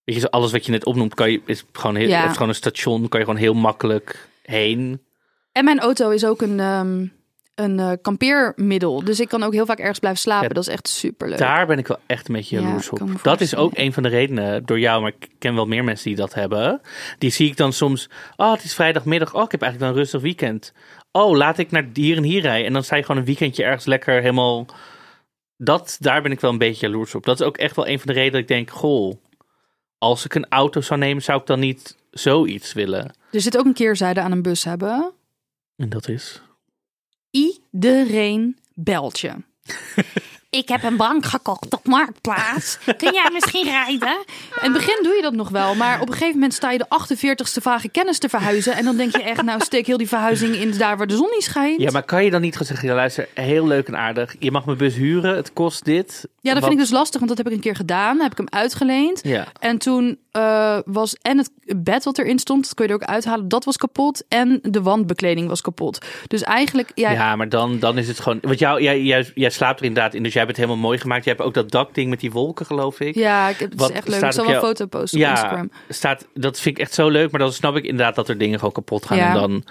Weet 0.04 0.16
je, 0.16 0.20
zo 0.22 0.28
alles 0.28 0.52
wat 0.52 0.66
je 0.66 0.72
net 0.72 0.86
opnoemt, 0.86 1.14
kan 1.14 1.32
je, 1.32 1.42
is 1.46 1.64
gewoon, 1.72 1.96
heel, 1.96 2.08
Ja. 2.08 2.28
gewoon 2.34 2.50
een 2.50 2.56
station, 2.56 3.08
kan 3.08 3.20
je 3.20 3.26
gewoon 3.26 3.42
heel 3.42 3.54
makkelijk 3.54 4.28
heen. 4.44 5.02
En 5.52 5.66
mijn 5.66 5.80
auto 5.80 6.10
is 6.10 6.26
ook 6.26 6.42
een, 6.42 6.60
ehm, 6.60 7.06
een 7.56 7.80
eh, 7.80 7.92
kampeermiddel. 8.02 9.04
Dus 9.04 9.20
ik 9.20 9.28
kan 9.28 9.44
ook 9.44 9.54
heel 9.54 9.66
vaak 9.66 9.80
ergens 9.80 10.00
blijven 10.00 10.22
slapen. 10.22 10.48
Ja, 10.48 10.54
dat 10.54 10.68
is 10.68 10.74
echt 10.74 10.88
superleuk. 10.88 11.38
Daar 11.38 11.68
ben 11.68 11.78
ik 11.78 11.88
wel 11.88 12.00
echt 12.06 12.28
een 12.28 12.36
beetje 12.36 12.56
Ja, 12.56 12.62
jaloers 12.62 12.90
op. 12.90 13.20
Dat 13.24 13.42
is 13.42 13.56
ook 13.56 13.72
een 13.76 13.94
van 13.94 14.04
de 14.04 14.10
redenen 14.10 14.66
door 14.66 14.80
jou, 14.80 15.02
maar 15.02 15.14
ik 15.20 15.30
ken 15.40 15.56
wel 15.56 15.66
meer 15.66 15.84
mensen 15.84 16.08
die 16.08 16.16
dat 16.16 16.34
hebben. 16.34 16.82
Die 17.18 17.30
zie 17.30 17.48
ik 17.48 17.58
dan 17.58 17.74
soms, 17.74 18.10
oh 18.36 18.52
het 18.52 18.64
is 18.64 18.74
vrijdagmiddag, 18.74 19.36
oh 19.36 19.44
ik 19.44 19.52
heb 19.52 19.62
eigenlijk 19.62 19.92
een 19.92 19.98
rustig 19.98 20.22
weekend. 20.22 20.74
Oh, 21.12 21.36
laat 21.36 21.58
ik 21.58 21.72
naar 21.72 21.86
hier 21.94 22.18
en 22.18 22.24
hier 22.24 22.42
rijden. 22.42 22.68
En 22.68 22.74
dan 22.74 22.84
sta 22.84 22.96
je 22.96 23.04
gewoon 23.04 23.18
een 23.18 23.28
weekendje 23.28 23.64
ergens 23.64 23.86
lekker 23.86 24.22
helemaal... 24.22 24.66
Dat, 25.58 25.98
daar 26.00 26.22
ben 26.22 26.32
ik 26.32 26.40
wel 26.40 26.52
een 26.52 26.58
beetje 26.58 26.88
jaloers 26.88 27.16
op. 27.16 27.26
Dat 27.26 27.40
is 27.40 27.46
ook 27.46 27.58
echt 27.58 27.76
wel 27.76 27.88
een 27.88 28.00
van 28.00 28.08
de 28.08 28.14
redenen 28.14 28.32
dat 28.32 28.42
ik 28.42 28.48
denk, 28.48 28.70
goh, 28.70 29.16
als 29.98 30.26
ik 30.26 30.36
een 30.36 30.50
auto 30.50 30.82
zou 30.82 31.00
nemen, 31.00 31.24
zou 31.24 31.40
ik 31.40 31.46
dan 31.46 31.60
niet 31.60 31.98
zoiets 32.12 32.74
willen. 32.74 33.14
Er 33.32 33.42
zit 33.42 33.58
ook 33.58 33.66
een 33.66 33.74
keerzijde 33.74 34.22
aan 34.22 34.32
een 34.32 34.42
bus 34.42 34.64
hebben. 34.64 35.14
En 35.82 35.90
dat 35.90 36.08
is... 36.08 36.42
Iedereen 37.32 38.58
belt 38.74 39.20
je. 39.20 39.32
Ik 40.50 40.68
heb 40.68 40.84
een 40.84 40.98
bank 40.98 41.26
gekocht 41.26 41.74
op 41.74 41.86
Marktplaats. 41.88 42.78
Kun 42.98 43.14
jij 43.14 43.30
misschien 43.34 43.64
rijden? 43.64 44.18
In 44.62 44.72
het 44.72 44.74
begin 44.74 45.04
doe 45.04 45.14
je 45.14 45.22
dat 45.22 45.34
nog 45.34 45.50
wel, 45.50 45.76
maar 45.76 46.02
op 46.02 46.08
een 46.08 46.14
gegeven 46.14 46.34
moment 46.34 46.54
sta 46.54 46.72
je 46.72 46.78
de 46.78 46.86
48ste 46.86 47.62
vage 47.62 47.90
kennis 47.90 48.18
te 48.18 48.30
verhuizen. 48.30 48.74
En 48.76 48.86
dan 48.86 48.98
denk 48.98 49.16
je 49.16 49.24
echt, 49.24 49.42
nou 49.42 49.62
steek 49.62 49.88
heel 49.88 49.98
die 49.98 50.08
verhuizing 50.08 50.56
in 50.56 50.78
daar 50.78 50.98
waar 50.98 51.08
de 51.08 51.16
zon 51.16 51.30
niet 51.32 51.44
schijnt. 51.44 51.82
Ja, 51.82 51.92
maar 51.92 52.04
kan 52.04 52.24
je 52.24 52.32
dan 52.32 52.42
niet 52.42 52.52
gewoon 52.52 52.68
zeggen, 52.68 52.88
ja, 52.88 52.96
luister, 52.96 53.28
heel 53.34 53.68
leuk 53.68 53.88
en 53.88 53.98
aardig. 53.98 54.36
Je 54.40 54.52
mag 54.52 54.66
mijn 54.66 54.78
bus 54.78 54.96
huren, 54.96 55.36
het 55.36 55.54
kost 55.54 55.86
dit. 55.86 56.12
Ja, 56.12 56.28
dat 56.42 56.54
Wat- 56.54 56.70
vind 56.70 56.74
ik 56.74 56.80
dus 56.88 56.90
lastig, 56.98 57.20
want 57.20 57.28
dat 57.28 57.38
heb 57.38 57.48
ik 57.48 57.54
een 57.54 57.60
keer 57.64 57.76
gedaan. 57.76 58.20
Heb 58.20 58.32
ik 58.32 58.38
hem 58.38 58.50
uitgeleend. 58.50 59.20
Ja. 59.24 59.48
En 59.60 59.78
toen 59.78 60.20
eh, 60.32 60.78
was 60.86 61.16
en 61.22 61.38
het 61.38 61.52
bed 61.78 62.04
wat 62.04 62.18
erin 62.18 62.40
stond, 62.40 62.64
dat 62.64 62.74
kun 62.74 62.86
je 62.86 62.92
er 62.92 62.98
ook 63.02 63.08
uithalen, 63.08 63.48
dat 63.48 63.66
was 63.66 63.78
kapot. 63.78 64.24
En 64.28 64.60
de 64.62 64.82
wandbekleding 64.82 65.48
was 65.48 65.62
kapot. 65.62 66.06
Dus 66.28 66.44
eigenlijk, 66.44 66.92
ja, 66.96 67.12
Ja, 67.12 67.36
maar 67.36 67.50
dan, 67.50 67.80
dan 67.80 67.98
is 67.98 68.08
het 68.08 68.20
gewoon. 68.20 68.38
Want 68.42 68.60
jou, 68.60 68.82
jij, 68.82 69.02
jij, 69.02 69.32
jij 69.36 69.50
slaapt 69.50 69.80
er 69.80 69.86
inderdaad 69.86 70.14
in, 70.14 70.24
dus 70.24 70.34
jij 70.34 70.42
hebt 70.44 70.58
het 70.58 70.66
helemaal 70.66 70.88
mooi 70.88 70.98
gemaakt. 70.98 71.24
Je 71.24 71.30
hebt 71.30 71.42
ook 71.42 71.54
dat 71.54 71.72
dakding 71.72 72.10
met 72.10 72.20
die 72.20 72.32
wolken, 72.32 72.66
geloof 72.66 73.00
ik. 73.00 73.16
ja 73.16 73.50
ik, 73.50 73.60
het 73.60 73.74
Wat 73.76 73.90
is 73.90 73.96
echt 73.96 74.08
leuk. 74.08 74.22
Ik 74.22 74.32
zal 74.32 74.44
op 74.44 74.50
wel 74.50 74.60
een 74.60 74.68
foto 74.68 74.86
posten 74.86 75.20
op 75.20 75.26
ja, 75.26 75.32
Instagram. 75.32 75.72
staat, 75.90 76.28
dat 76.34 76.60
vind 76.60 76.78
ik 76.78 76.84
echt 76.84 76.94
zo 76.94 77.10
leuk. 77.10 77.32
Maar 77.32 77.40
dan 77.40 77.54
snap 77.54 77.76
ik 77.76 77.84
inderdaad 77.84 78.16
dat 78.16 78.30
er 78.30 78.38
dingen 78.38 78.58
gewoon 78.58 78.74
kapot 78.74 79.06
gaan. 79.06 79.18
Ja. 79.18 79.28
En 79.28 79.34
dan 79.34 79.64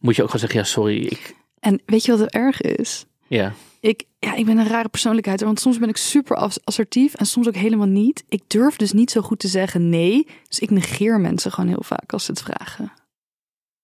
moet 0.00 0.16
je 0.16 0.22
ook 0.22 0.30
gewoon 0.30 0.48
zeggen: 0.48 0.58
ja, 0.58 0.66
sorry. 0.66 1.04
Ik, 1.04 1.34
En 1.60 1.82
weet 1.86 2.04
je 2.04 2.16
wat 2.16 2.20
er 2.20 2.40
erg 2.40 2.60
is? 2.60 3.04
ja. 3.26 3.52
Ik, 3.82 4.04
ja, 4.18 4.34
ik 4.34 4.44
ben 4.46 4.58
een 4.58 4.68
rare 4.68 4.88
persoonlijkheid, 4.88 5.40
want 5.40 5.60
soms 5.60 5.78
ben 5.78 5.88
ik 5.88 5.96
super 5.96 6.36
as- 6.36 6.64
assertief 6.64 7.14
en 7.14 7.26
soms 7.26 7.48
ook 7.48 7.54
helemaal 7.54 7.86
niet. 7.86 8.24
Ik 8.28 8.42
durf 8.46 8.76
dus 8.76 8.92
niet 8.92 9.10
zo 9.10 9.20
goed 9.20 9.38
te 9.38 9.48
zeggen 9.48 9.88
nee. 9.88 10.26
Dus 10.48 10.58
ik 10.58 10.70
negeer 10.70 11.20
mensen 11.20 11.52
gewoon 11.52 11.70
heel 11.70 11.82
vaak 11.82 12.12
als 12.12 12.24
ze 12.24 12.30
het 12.30 12.42
vragen. 12.42 12.92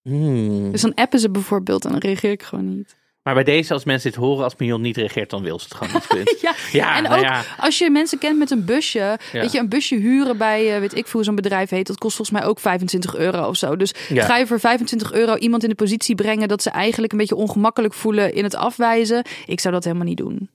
Hmm. 0.03 0.71
Dus 0.71 0.81
dan 0.81 0.95
appen 0.95 1.21
ze 1.21 1.31
bijvoorbeeld 1.31 1.85
en 1.85 1.91
dan 1.91 2.01
reageer 2.01 2.31
ik 2.31 2.43
gewoon 2.43 2.77
niet. 2.77 2.97
Maar 3.35 3.45
bij 3.45 3.55
deze, 3.55 3.73
als 3.73 3.85
mensen 3.85 4.11
dit 4.11 4.21
horen, 4.21 4.45
als 4.45 4.55
Mion 4.57 4.81
niet 4.81 4.97
reageert, 4.97 5.31
dan 5.31 5.43
wil 5.43 5.59
ze 5.59 5.65
het 5.69 5.75
gewoon 5.75 5.93
niet. 5.95 6.07
Punt. 6.09 6.41
Ja, 6.41 6.55
Ja, 6.73 6.97
en 6.97 7.03
nou 7.03 7.15
ook 7.17 7.23
ja. 7.23 7.43
als 7.59 7.79
je 7.79 7.91
mensen 7.91 8.19
kent 8.19 8.39
met 8.39 8.51
een 8.51 8.65
busje, 8.65 8.99
Ja. 8.99 9.19
weet 9.41 9.53
je, 9.53 9.59
een 9.59 9.69
busje 9.69 9.95
huren 9.97 10.39
bij, 10.39 10.75
eh, 10.75 10.81
weet 10.81 10.95
ik 10.97 11.05
veel 11.05 11.13
hoe 11.13 11.25
zo'n 11.25 11.35
bedrijf 11.35 11.71
heet, 11.71 11.87
dat 11.87 11.99
kost 11.99 12.17
volgens 12.17 12.39
mij 12.39 12.49
ook 12.49 12.59
25 12.61 13.17
euro 13.17 13.49
of 13.49 13.57
zo. 13.57 13.77
Dus 13.77 13.95
Ja. 14.09 14.25
ga 14.25 14.37
je 14.37 14.47
voor 14.47 14.61
25 14.61 15.13
euro 15.13 15.37
iemand 15.37 15.63
in 15.63 15.69
de 15.69 15.75
positie 15.75 16.15
brengen 16.15 16.49
dat 16.49 16.63
ze 16.63 16.71
eigenlijk 16.71 17.13
een 17.13 17.19
beetje 17.19 17.35
ongemakkelijk 17.37 17.95
voelen 17.95 18.35
in 18.35 18.45
het 18.45 18.55
afwijzen? 18.55 19.23
Ik 19.47 19.61
zou 19.61 19.75
dat 19.75 19.85
helemaal 19.85 20.07
niet 20.07 20.17
doen. 20.17 20.51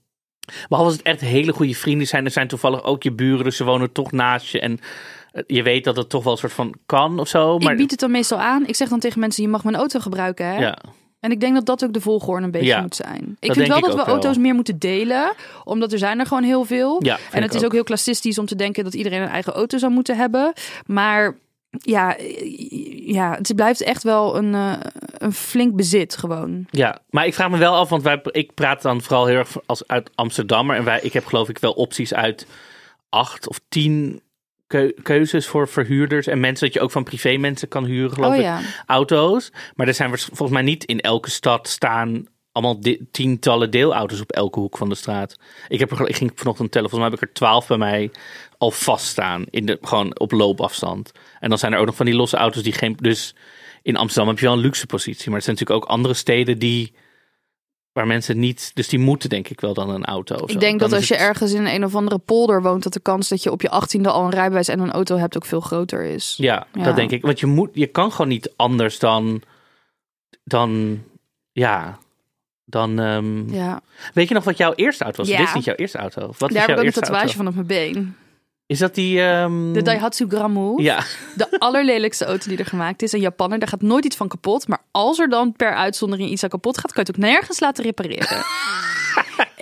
Behalve 0.68 0.90
als 0.92 0.98
het 0.98 1.08
echt 1.08 1.22
hele 1.22 1.52
goede 1.54 1.74
vrienden 1.76 2.08
zijn. 2.08 2.26
Er 2.26 2.32
zijn 2.32 2.48
toevallig 2.48 2.84
ook 2.84 3.04
je 3.04 3.12
buren, 3.12 3.44
dus 3.44 3.58
ze 3.58 3.64
wonen 3.64 3.92
toch 3.92 4.12
naast 4.12 4.48
je. 4.48 4.60
En 4.60 4.80
eh, 5.32 5.44
je 5.48 5.64
weet 5.64 5.84
dat 5.84 5.96
het 5.98 6.10
toch 6.10 6.24
wel 6.24 6.32
een 6.34 6.40
soort 6.40 6.54
van 6.54 6.74
kan 6.86 7.20
of 7.20 7.28
zo. 7.28 7.58
Maar 7.58 7.72
Ik 7.72 7.78
bied 7.78 7.92
het 7.92 8.00
dan 8.00 8.12
meestal 8.12 8.38
aan. 8.40 8.68
Ik 8.68 8.76
zeg 8.76 8.90
dan 8.90 9.00
tegen 9.00 9.20
mensen, 9.20 9.44
je 9.44 9.50
mag 9.50 9.64
mijn 9.64 9.76
auto 9.76 10.00
gebruiken. 10.00 10.46
Hè? 10.46 10.58
ja. 10.60 10.78
En 11.24 11.32
ik 11.32 11.40
denk 11.40 11.54
dat 11.54 11.66
dat 11.66 11.84
ook 11.84 11.94
de 11.94 12.02
volgorde 12.02 12.46
een 12.46 12.52
beetje 12.52 12.68
Ja, 12.68 12.82
moet 12.82 12.96
zijn. 12.96 13.38
Ik 13.40 13.54
vind 13.54 13.68
wel 13.68 13.80
dat 13.80 13.90
we 13.90 13.96
wel. 13.96 14.06
auto's 14.06 14.38
meer 14.38 14.56
moeten 14.56 14.80
delen. 14.80 15.34
Omdat 15.64 15.92
er 15.92 15.98
zijn 15.98 16.20
er 16.20 16.26
gewoon 16.26 16.44
heel 16.44 16.66
veel. 16.66 17.04
Ja, 17.04 17.18
en 17.32 17.42
het 17.42 17.54
is 17.54 17.64
ook. 17.64 17.72
heel 17.72 17.84
klassistisch 17.84 18.38
om 18.38 18.46
te 18.46 18.56
denken 18.56 18.84
dat 18.84 18.94
iedereen 18.94 19.22
een 19.22 19.28
eigen 19.30 19.54
auto 19.54 19.78
zou 19.78 19.92
moeten 19.92 20.18
hebben. 20.18 20.54
Maar 20.86 21.36
ja, 21.70 22.16
ja 23.06 23.36
het 23.38 23.56
blijft 23.56 23.82
echt 23.82 24.04
wel 24.04 24.38
een, 24.38 24.54
eh, 24.54 24.74
een 25.18 25.34
flink 25.34 25.76
bezit 25.76 26.18
gewoon. 26.18 26.66
Ja, 26.70 27.00
maar 27.10 27.26
ik 27.26 27.34
vraag 27.34 27.50
me 27.50 27.58
wel 27.58 27.76
af, 27.76 27.90
want 27.90 28.04
wij, 28.04 28.22
ik 28.32 28.54
praat 28.54 28.82
dan 28.82 29.02
vooral 29.02 29.26
heel 29.26 29.38
erg 29.38 29.56
als 29.66 29.88
uit 29.88 30.10
Amsterdammer. 30.16 30.76
En 30.76 30.84
wij, 30.84 31.00
ik 31.02 31.14
heb 31.14 31.26
geloof 31.26 31.50
ik 31.50 31.58
wel 31.58 31.72
opties 31.74 32.14
uit 32.14 32.48
acht 33.10 33.48
of 33.50 33.60
tien 33.70 34.22
keuzes 35.04 35.48
voor 35.48 35.68
verhuurders. 35.68 36.28
En 36.28 36.40
mensen 36.40 36.66
dat 36.66 36.74
je 36.74 36.82
ook 36.82 36.92
van 36.92 37.04
privé 37.04 37.38
mensen 37.38 37.68
kan 37.68 37.86
huren, 37.86 38.12
geloof 38.12 38.32
Oh 38.32 38.36
ik. 38.36 38.42
ja. 38.42 38.62
Auto's. 38.86 39.52
Maar 39.76 39.88
er 39.88 39.94
zijn 39.94 40.18
volgens 40.18 40.52
mij 40.52 40.62
niet 40.62 40.84
in 40.84 41.00
elke 41.00 41.30
stad 41.30 41.68
staan 41.68 42.28
allemaal 42.52 42.80
tientallen 43.12 43.72
deelauto's 43.72 44.22
op 44.22 44.32
elke 44.32 44.60
hoek 44.60 44.78
van 44.78 44.90
de 44.90 44.96
straat. 44.96 45.36
Ik, 45.68 45.80
heb 45.80 45.92
er, 45.92 46.10
ik 46.10 46.16
ging 46.16 46.32
vanochtend 46.36 46.72
tellen, 46.72 46.90
volgens 46.90 47.10
mij 47.10 47.20
heb 47.20 47.30
ik 47.30 47.36
er 47.36 47.42
twaalf 47.42 47.68
bij 47.68 47.78
mij 47.78 48.12
al 48.58 48.72
vaststaan. 48.72 49.46
In 49.50 49.66
de, 49.66 49.78
gewoon 49.82 50.20
op 50.20 50.32
loopafstand. 50.32 51.12
En 51.40 51.50
dan 51.50 51.58
zijn 51.58 51.74
er 51.74 51.80
ook 51.80 51.86
nog 51.86 51.96
van 51.96 52.06
die 52.06 52.16
losse 52.16 52.38
auto's 52.38 52.64
die 52.64 52.74
geen... 52.74 52.96
Dus 53.02 53.36
in 53.82 53.96
Amsterdam 53.96 54.28
heb 54.30 54.40
je 54.40 54.46
wel 54.46 54.56
een 54.56 54.62
luxe 54.62 54.86
positie. 54.86 55.30
Maar 55.30 55.38
er 55.38 55.44
zijn 55.44 55.56
natuurlijk 55.56 55.86
ook 55.86 55.92
andere 55.92 56.14
steden 56.14 56.60
die... 56.60 56.94
Waar 57.94 58.08
mensen 58.08 58.40
niet... 58.40 58.72
Dus 58.74 58.88
die 58.88 59.00
moeten 59.00 59.30
denk 59.30 59.50
ik 59.50 59.62
wel 59.62 59.74
dan 59.74 59.90
een 59.90 60.06
auto 60.06 60.36
of 60.36 60.50
zo. 60.50 60.54
Ik 60.56 60.60
denk 60.60 60.80
Dan 60.80 60.90
dat 60.90 61.00
is 61.02 61.10
als 61.10 61.20
je 61.20 61.26
ergens 61.26 61.54
in 61.54 61.66
een 61.66 61.84
of 61.86 61.96
andere 61.96 62.18
polder 62.18 62.62
woont, 62.62 62.84
dat 62.84 62.94
de 62.94 63.00
kans 63.00 63.28
dat 63.30 63.44
je 63.44 63.52
op 63.52 63.62
je 63.62 63.70
achttiende 63.70 64.10
al 64.12 64.24
een 64.24 64.30
rijbewijs 64.32 64.68
en 64.68 64.80
een 64.80 64.92
auto 64.92 65.18
hebt 65.18 65.36
ook 65.36 65.46
veel 65.46 65.60
groter 65.60 66.04
is. 66.04 66.34
Ja, 66.38 66.68
Ja. 66.74 66.84
dat 66.84 66.96
denk 66.96 67.12
ik. 67.12 67.22
Want 67.22 67.40
je, 67.40 67.46
moet, 67.46 67.70
je 67.74 67.88
kan 67.88 68.12
gewoon 68.12 68.28
niet 68.28 68.54
anders 68.56 69.00
dan... 69.00 69.42
Dan... 70.44 71.02
Ja... 71.52 71.98
Dan... 72.66 73.00
ehm, 73.00 73.54
Ja. 73.54 73.82
Weet 74.14 74.28
je 74.28 74.34
nog 74.34 74.44
wat 74.44 74.58
jouw 74.58 74.74
eerste 74.74 75.04
auto 75.04 75.18
was? 75.18 75.28
Ja. 75.28 75.38
Dit 75.38 75.48
is 75.48 75.54
niet 75.54 75.64
jouw 75.64 75.76
eerste 75.76 75.98
auto. 75.98 76.28
Of 76.28 76.40
Wat 76.40 76.50
is 76.50 76.56
Daar 76.56 76.68
heb 76.68 76.76
jouw 76.78 76.86
ik 76.86 76.96
een 76.96 77.02
tatoeage 77.02 77.26
auto? 77.26 77.38
van 77.38 77.48
op 77.48 77.54
mijn 77.54 77.68
been. 77.68 78.16
Is 78.74 78.80
dat 78.80 78.96
die... 78.96 79.22
ehm, 79.22 79.74
De 79.74 79.82
Daihatsu 79.82 80.26
Gramu. 80.28 80.82
Ja, 80.84 81.04
De 81.36 81.60
allerlelijkste 81.60 82.26
auto 82.26 82.50
die 82.50 82.58
er 82.58 82.66
gemaakt 82.66 83.02
is. 83.02 83.12
Een 83.12 83.20
Japanner, 83.20 83.60
daar 83.60 83.68
gaat 83.68 83.82
nooit 83.82 84.06
iets 84.06 84.16
van 84.16 84.28
kapot. 84.28 84.68
Maar 84.68 84.82
als 84.92 85.20
er 85.20 85.30
dan 85.30 85.54
per 85.54 85.74
uitzondering 85.76 86.30
iets 86.30 86.44
aan 86.44 86.50
kapot 86.50 86.78
gaat, 86.78 86.92
kan 86.94 87.04
je 87.06 87.12
het 87.12 87.20
ook 87.20 87.30
nergens 87.32 87.60
laten 87.60 87.84
repareren. 87.84 88.44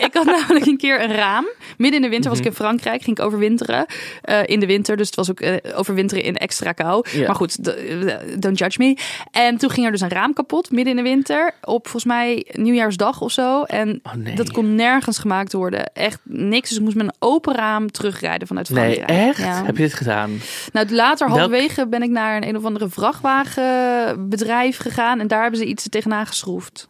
Ik 0.05 0.13
had 0.13 0.25
namelijk 0.39 0.65
een 0.65 0.77
keer 0.77 1.01
een 1.03 1.12
raam. 1.15 1.46
Midden 1.77 1.96
in 1.96 2.01
de 2.05 2.10
winter 2.12 2.29
was 2.29 2.39
Mhm. 2.39 2.48
ik 2.48 2.53
in 2.53 2.63
Frankrijk, 2.63 3.01
ging 3.03 3.17
ik 3.17 3.24
overwinteren. 3.25 3.86
eh, 4.22 4.39
in 4.46 4.60
de 4.60 4.65
winter, 4.65 4.98
dus 4.98 5.05
het 5.08 5.15
was 5.15 5.29
ook 5.29 5.39
eh, 5.39 5.77
overwinteren 5.77 6.24
in 6.24 6.36
extra 6.38 6.72
kou. 6.72 7.05
Ja. 7.12 7.25
Maar 7.25 7.36
goed, 7.36 7.67
eh, 7.74 8.13
don't 8.39 8.58
judge 8.58 8.77
me. 8.84 8.98
En 9.31 9.58
toen 9.58 9.70
ging 9.70 9.86
er 9.86 9.91
dus 9.91 10.01
een 10.01 10.10
raam 10.10 10.34
kapot, 10.34 10.72
midden 10.72 10.98
in 10.98 11.03
de 11.03 11.10
winter. 11.10 11.51
Op 11.62 11.81
volgens 11.84 12.05
mij 12.05 12.46
nieuwjaarsdag 12.51 13.22
of 13.22 13.31
zo. 13.31 13.63
En 13.63 14.00
Oh, 14.03 14.13
nee. 14.13 14.36
dat 14.36 14.51
kon 14.51 14.75
nergens 14.75 15.17
gemaakt 15.20 15.53
worden. 15.53 15.93
Echt 15.93 16.20
niks. 16.24 16.70
Dus 16.70 16.77
ik 16.77 16.84
moest 16.84 16.96
met 16.96 17.05
een 17.05 17.13
open 17.20 17.55
raam 17.55 17.91
terugrijden 17.91 18.48
vanuit 18.48 18.70
nee, 18.70 18.93
Frankrijk. 18.93 19.27
echt? 19.27 19.38
Ja. 19.39 19.63
Heb 19.65 19.77
je 19.77 19.84
dit 19.84 19.93
gedaan? 19.93 20.31
Nou, 20.74 20.89
later, 20.96 21.27
halverwege, 21.29 21.88
ben 21.88 22.01
ik 22.03 22.10
naar 22.10 22.36
een, 22.36 22.48
een 22.48 22.58
of 22.58 22.65
andere 22.65 22.89
vrachtwagenbedrijf 22.89 24.77
gegaan. 24.77 25.20
En 25.20 25.27
daar 25.27 25.41
hebben 25.41 25.60
ze 25.60 25.65
iets 25.65 25.89
tegenaan 25.89 26.25
geschroefd. 26.27 26.89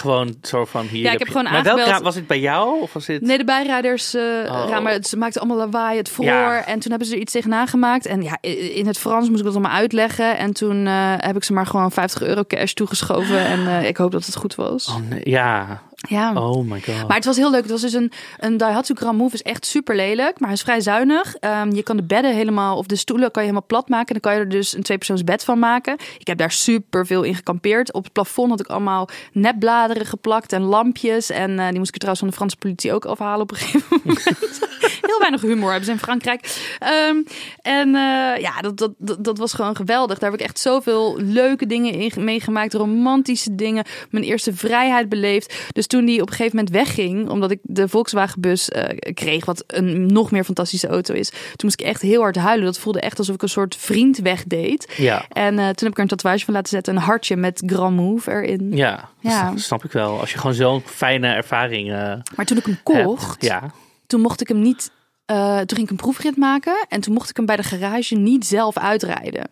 Gewoon 0.00 0.34
zo 0.42 0.64
van 0.64 0.86
hier. 0.86 1.02
Ja, 1.02 1.12
ik 1.12 1.18
heb 1.18 1.26
je- 1.28 1.32
gewoon 1.34 1.52
Maar 1.52 1.62
welk 1.62 2.02
was 2.02 2.14
het 2.14 2.26
bij 2.26 2.40
jou? 2.40 2.80
Of 2.80 2.92
was 2.92 3.06
het... 3.06 3.20
Nee, 3.22 3.38
de 3.38 3.44
bijrijders 3.44 4.14
eh 4.14 4.22
Oh. 4.22 4.64
ramen, 4.68 4.92
het 4.92 5.14
maakte 5.18 5.38
allemaal 5.38 5.56
lawaai, 5.56 5.96
het 5.98 6.08
vroor. 6.08 6.26
Ja. 6.26 6.64
En 6.66 6.78
toen 6.80 6.90
hebben 6.90 7.08
ze 7.08 7.14
er 7.14 7.20
iets 7.20 7.32
tegenaan 7.32 7.66
gemaakt. 7.66 8.06
En 8.06 8.22
ja, 8.22 8.38
in 8.74 8.86
het 8.86 8.98
Frans 8.98 9.28
moest 9.28 9.38
ik 9.40 9.44
dat 9.46 9.54
allemaal 9.54 9.72
uitleggen. 9.76 10.38
En 10.38 10.52
toen 10.52 10.86
eh, 10.86 11.12
heb 11.16 11.36
ik 11.36 11.44
ze 11.44 11.52
maar 11.52 11.66
gewoon 11.66 11.92
50 11.92 12.22
euro 12.22 12.42
cash 12.46 12.72
toegeschoven. 12.72 13.38
En 13.44 13.66
eh, 13.66 13.88
ik 13.88 13.96
hoop 13.96 14.10
dat 14.12 14.26
het 14.26 14.36
goed 14.36 14.54
was. 14.54 14.88
Oh, 14.88 14.96
nee. 15.08 15.20
Ja. 15.24 15.82
Ja. 16.08 16.34
Oh 16.34 16.64
my 16.64 16.80
god. 16.80 17.08
Maar 17.08 17.16
het 17.16 17.24
was 17.24 17.36
heel 17.36 17.50
leuk. 17.50 17.62
Het 17.62 17.70
was 17.70 17.80
dus 17.80 17.92
een, 17.92 18.12
een 18.38 18.56
Daihatsu 18.56 18.94
Grand 18.94 19.18
Move. 19.18 19.34
is 19.34 19.42
echt 19.42 19.66
super 19.66 19.96
lelijk, 19.96 20.38
maar 20.38 20.48
hij 20.48 20.56
is 20.56 20.62
vrij 20.62 20.80
zuinig. 20.80 21.36
Ehm, 21.36 21.70
je 21.74 21.82
kan 21.82 21.96
de 21.96 22.02
bedden 22.02 22.34
helemaal, 22.34 22.76
of 22.76 22.86
de 22.86 22.96
stoelen 22.96 23.30
kan 23.30 23.42
je 23.42 23.48
helemaal 23.48 23.68
plat 23.68 23.88
maken. 23.88 24.12
Dan 24.12 24.20
kan 24.20 24.34
je 24.34 24.38
er 24.38 24.48
dus 24.48 24.76
een 24.76 24.82
tweepersoons 24.82 25.24
bed 25.24 25.44
van 25.44 25.58
maken. 25.58 25.96
Ik 26.18 26.26
heb 26.26 26.38
daar 26.38 26.52
super 26.52 27.06
veel 27.06 27.22
in 27.22 27.34
gekampeerd. 27.34 27.92
Op 27.92 28.04
het 28.04 28.12
plafond 28.12 28.50
had 28.50 28.60
ik 28.60 28.66
allemaal 28.66 29.08
nepbladeren 29.32 30.06
geplakt 30.06 30.52
en 30.52 30.62
lampjes. 30.62 31.30
En 31.30 31.58
eh, 31.58 31.68
die 31.68 31.78
moest 31.78 31.88
ik 31.88 31.94
er 31.94 32.00
trouwens 32.00 32.20
van 32.20 32.28
de 32.28 32.36
Franse 32.36 32.56
politie 32.56 32.92
ook 32.92 33.04
afhalen 33.04 33.42
op 33.42 33.50
een 33.50 33.56
gegeven 33.56 34.00
moment. 34.04 34.28
heel 35.10 35.18
weinig 35.18 35.40
humor 35.40 35.68
hebben 35.68 35.84
ze 35.86 35.92
in 35.92 35.98
Frankrijk. 35.98 36.60
Ehm, 36.78 37.16
en 37.62 37.94
eh, 37.94 38.40
ja, 38.40 38.60
dat, 38.60 38.78
dat, 38.78 38.92
dat, 38.98 39.24
dat 39.24 39.38
was 39.38 39.52
gewoon 39.52 39.76
geweldig. 39.76 40.18
Daar 40.18 40.30
heb 40.30 40.40
ik 40.40 40.46
echt 40.46 40.58
zoveel 40.58 41.16
leuke 41.18 41.66
dingen 41.66 41.92
in 41.92 42.24
meegemaakt. 42.24 42.74
Romantische 42.74 43.54
dingen. 43.54 43.84
Mijn 44.10 44.24
eerste 44.24 44.54
vrijheid 44.54 45.08
beleefd. 45.08 45.54
Dus 45.72 45.86
toen 45.86 46.04
die 46.04 46.20
op 46.22 46.28
een 46.28 46.34
gegeven 46.34 46.56
moment 46.56 46.74
wegging, 46.74 47.28
omdat 47.28 47.50
ik 47.50 47.58
de 47.62 47.88
Volkswagenbus 47.88 48.68
eh, 48.68 49.12
kreeg, 49.14 49.44
wat 49.44 49.64
een 49.66 50.06
nog 50.06 50.30
meer 50.30 50.44
fantastische 50.44 50.88
auto 50.88 51.14
is. 51.14 51.28
Toen 51.30 51.38
moest 51.62 51.80
ik 51.80 51.86
echt 51.86 52.02
heel 52.02 52.20
hard 52.20 52.36
huilen. 52.36 52.64
Dat 52.64 52.78
voelde 52.78 53.00
echt 53.00 53.18
alsof 53.18 53.34
ik 53.34 53.42
een 53.42 53.48
soort 53.48 53.76
vriend 53.76 54.18
wegdeed. 54.18 54.92
Ja. 54.96 55.24
En 55.28 55.58
eh, 55.58 55.64
toen 55.64 55.64
heb 55.64 55.86
ik 55.88 55.96
er 55.96 56.02
een 56.02 56.08
tatoeage 56.08 56.44
van 56.44 56.54
laten 56.54 56.68
zetten. 56.68 56.96
Een 56.96 57.02
hartje 57.02 57.36
met 57.36 57.62
Grand 57.66 57.96
Move 57.96 58.30
erin. 58.30 58.72
Ja, 58.76 59.08
Ja. 59.20 59.50
Dat 59.50 59.60
snap 59.60 59.84
ik 59.84 59.92
wel. 59.92 60.20
Als 60.20 60.32
je 60.32 60.38
gewoon 60.38 60.54
zo'n 60.54 60.82
fijne 60.84 61.28
ervaring 61.34 61.88
Maar 62.36 62.44
toen 62.44 62.56
ik 62.56 62.64
hem 62.64 62.78
kocht, 62.82 63.44
Ja. 63.44 63.70
toen 64.06 64.20
mocht 64.20 64.40
ik 64.40 64.48
hem 64.48 64.60
niet. 64.60 64.90
Eh, 65.30 65.56
toen 65.56 65.76
ging 65.76 65.80
ik 65.80 65.90
een 65.90 65.96
proefrit 65.96 66.36
maken 66.36 66.86
en 66.88 67.00
toen 67.00 67.14
mocht 67.14 67.30
ik 67.30 67.36
hem 67.36 67.46
bij 67.46 67.56
de 67.56 67.62
garage 67.62 68.14
niet 68.14 68.46
zelf 68.46 68.78
uitrijden. 68.78 69.50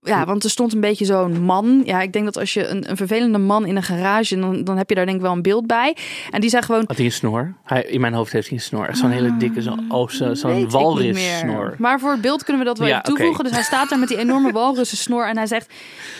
Ja, 0.00 0.24
want 0.24 0.44
er 0.44 0.50
stond 0.50 0.72
een 0.72 0.80
beetje 0.80 1.04
zo'n 1.04 1.42
man. 1.42 1.82
Ja, 1.84 2.00
ik 2.00 2.12
denk 2.12 2.24
dat 2.24 2.36
als 2.36 2.54
je 2.54 2.66
een, 2.66 2.90
een 2.90 2.96
vervelende 2.96 3.38
man 3.38 3.66
in 3.66 3.76
een 3.76 3.82
garage, 3.82 4.38
dan, 4.38 4.64
dan 4.64 4.76
heb 4.76 4.88
je 4.88 4.94
daar 4.94 5.04
denk 5.04 5.16
ik 5.16 5.22
wel 5.22 5.32
een 5.32 5.42
beeld 5.42 5.66
bij. 5.66 5.96
En 6.30 6.40
die 6.40 6.50
zei 6.50 6.62
gewoon. 6.62 6.84
Had 6.86 6.96
hij 6.96 7.04
een 7.06 7.12
snor? 7.12 7.54
Hij, 7.64 7.82
in 7.82 8.00
mijn 8.00 8.12
hoofd 8.12 8.32
heeft 8.32 8.48
hij 8.48 8.56
een 8.56 8.62
snor. 8.62 8.88
Zo'n 8.96 9.10
hele 9.10 9.36
dikke, 9.36 9.62
zo, 9.62 9.76
oh, 9.88 10.08
zo, 10.08 10.34
zo'n 10.34 10.66
meer. 11.12 11.36
snor. 11.38 11.74
Maar 11.78 12.00
voor 12.00 12.10
het 12.10 12.20
beeld 12.20 12.44
kunnen 12.44 12.62
we 12.62 12.68
dat 12.68 12.78
wel 12.78 12.88
Ja, 12.88 13.00
toevoegen. 13.00 13.44
Dus 13.44 13.52
hij 13.52 13.62
staat 13.62 13.88
daar 13.88 13.98
met 13.98 14.08
die 14.08 14.18
enorme 14.18 14.52
walrussen 14.52 14.98
snor 14.98 15.26
en 15.26 15.36
hij 15.36 15.46
zegt: 15.46 15.72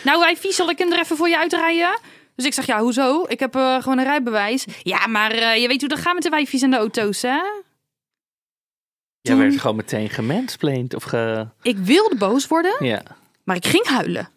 Nou, 0.05 0.19
wij 0.19 0.37
vies, 0.37 0.57
zal 0.57 0.71
ik 0.71 0.79
hem 0.79 0.93
er 0.93 0.99
even 0.99 1.17
voor 1.17 1.29
je 1.29 1.39
uitrijden? 1.39 1.99
Dus 2.37 2.47
ik 2.47 2.55
zeg: 2.55 2.67
Ja, 2.67 2.81
hoezo? 2.81 3.25
Ik 3.29 3.41
heb 3.41 3.57
eh, 3.57 3.83
gewoon 3.83 3.99
een 3.99 4.05
rijbewijs. 4.05 4.65
Ja, 4.83 5.07
maar 5.07 5.31
eh, 5.31 5.61
je 5.61 5.69
weet 5.69 5.81
hoe 5.81 5.89
dat 5.89 5.99
gaat 5.99 6.15
met 6.15 6.23
de 6.23 6.29
wijfies 6.29 6.63
en 6.63 6.71
de 6.71 6.77
auto's, 6.77 7.23
hè? 7.23 7.39
Jij 9.29 9.37
Toen- 9.37 9.49
werd 9.49 9.61
gewoon 9.61 9.77
meteen 9.77 10.09
gemansplained 10.11 10.95
of 10.95 11.03
ge... 11.03 11.47
Ik 11.63 11.77
wilde 11.77 12.17
boos 12.17 12.47
worden, 12.47 12.85
Ja. 12.87 13.03
maar 13.45 13.57
ik 13.57 13.67
ging 13.67 13.87
huilen. 13.87 14.29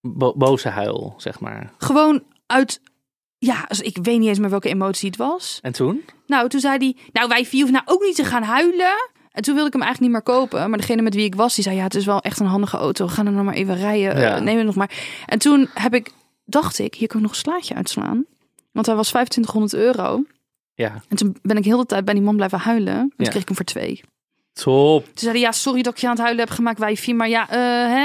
Bo- 0.00 0.34
boze 0.36 0.68
huil, 0.68 1.14
zeg 1.16 1.40
maar. 1.40 1.72
Gewoon 1.78 2.22
uit. 2.46 2.80
Ja, 3.38 3.64
dus 3.68 3.80
ik 3.80 3.98
weet 4.02 4.18
niet 4.18 4.28
eens 4.28 4.38
meer 4.38 4.50
welke 4.50 4.68
emotie 4.68 5.08
het 5.08 5.18
was. 5.18 5.58
En 5.62 5.72
toen? 5.72 6.04
Nou, 6.26 6.48
toen 6.48 6.60
zei 6.60 6.76
hij: 6.78 6.96
Nou, 7.12 7.28
wij 7.28 7.44
vier 7.46 7.62
hoeven 7.64 7.82
nou 7.84 7.96
ook 7.98 8.04
niet 8.04 8.16
te 8.16 8.24
gaan 8.24 8.42
huilen. 8.42 9.10
En 9.30 9.42
toen 9.42 9.54
wilde 9.54 9.66
ik 9.68 9.72
hem 9.72 9.82
eigenlijk 9.82 10.00
niet 10.00 10.10
meer 10.10 10.34
kopen. 10.36 10.68
Maar 10.70 10.78
degene 10.78 11.02
met 11.02 11.14
wie 11.14 11.24
ik 11.24 11.34
was, 11.34 11.54
die 11.54 11.64
zei: 11.64 11.76
Ja, 11.76 11.82
het 11.82 11.94
is 11.94 12.04
wel 12.04 12.20
echt 12.20 12.40
een 12.40 12.46
handige 12.46 12.76
auto. 12.76 13.06
We 13.06 13.12
gaan 13.12 13.26
er 13.26 13.32
nog 13.32 13.44
maar 13.44 13.54
even 13.54 13.76
rijden. 13.76 14.18
Ja. 14.20 14.36
Eh, 14.36 14.42
neem 14.42 14.56
het 14.56 14.66
nog 14.66 14.74
maar. 14.74 14.90
En 15.26 15.38
toen 15.38 15.68
heb 15.74 15.94
ik, 15.94 16.10
dacht 16.44 16.78
ik, 16.78 16.94
hier 16.94 17.08
kan 17.08 17.16
ik 17.16 17.22
nog 17.22 17.32
een 17.32 17.38
slaatje 17.40 17.74
uitslaan. 17.74 18.24
Want 18.72 18.86
hij 18.86 18.94
was 18.96 19.08
2500 19.08 19.74
euro. 19.74 20.24
Ja. 20.76 21.02
En 21.08 21.16
toen 21.16 21.36
ben 21.42 21.56
ik 21.56 21.64
heel 21.64 21.78
de 21.78 21.86
tijd 21.86 22.04
bij 22.04 22.14
die 22.14 22.22
man 22.22 22.36
blijven 22.36 22.58
huilen. 22.58 22.94
En 22.94 23.00
toen 23.16 23.24
Ja. 23.24 23.28
kreeg 23.30 23.42
ik 23.42 23.48
hem 23.48 23.56
voor 23.56 23.64
twee. 23.66 24.00
Top. 24.52 25.04
Toen 25.04 25.12
zei 25.14 25.32
hij: 25.32 25.40
Ja, 25.40 25.52
sorry 25.52 25.82
dat 25.82 25.92
ik 25.92 25.98
je 26.00 26.06
aan 26.06 26.12
het 26.12 26.22
huilen 26.22 26.44
heb 26.44 26.54
gemaakt, 26.54 26.78
wijfie. 26.78 27.14
Maar 27.14 27.28
ja, 27.28 27.48
eh, 27.50 27.56
hè? 27.92 28.04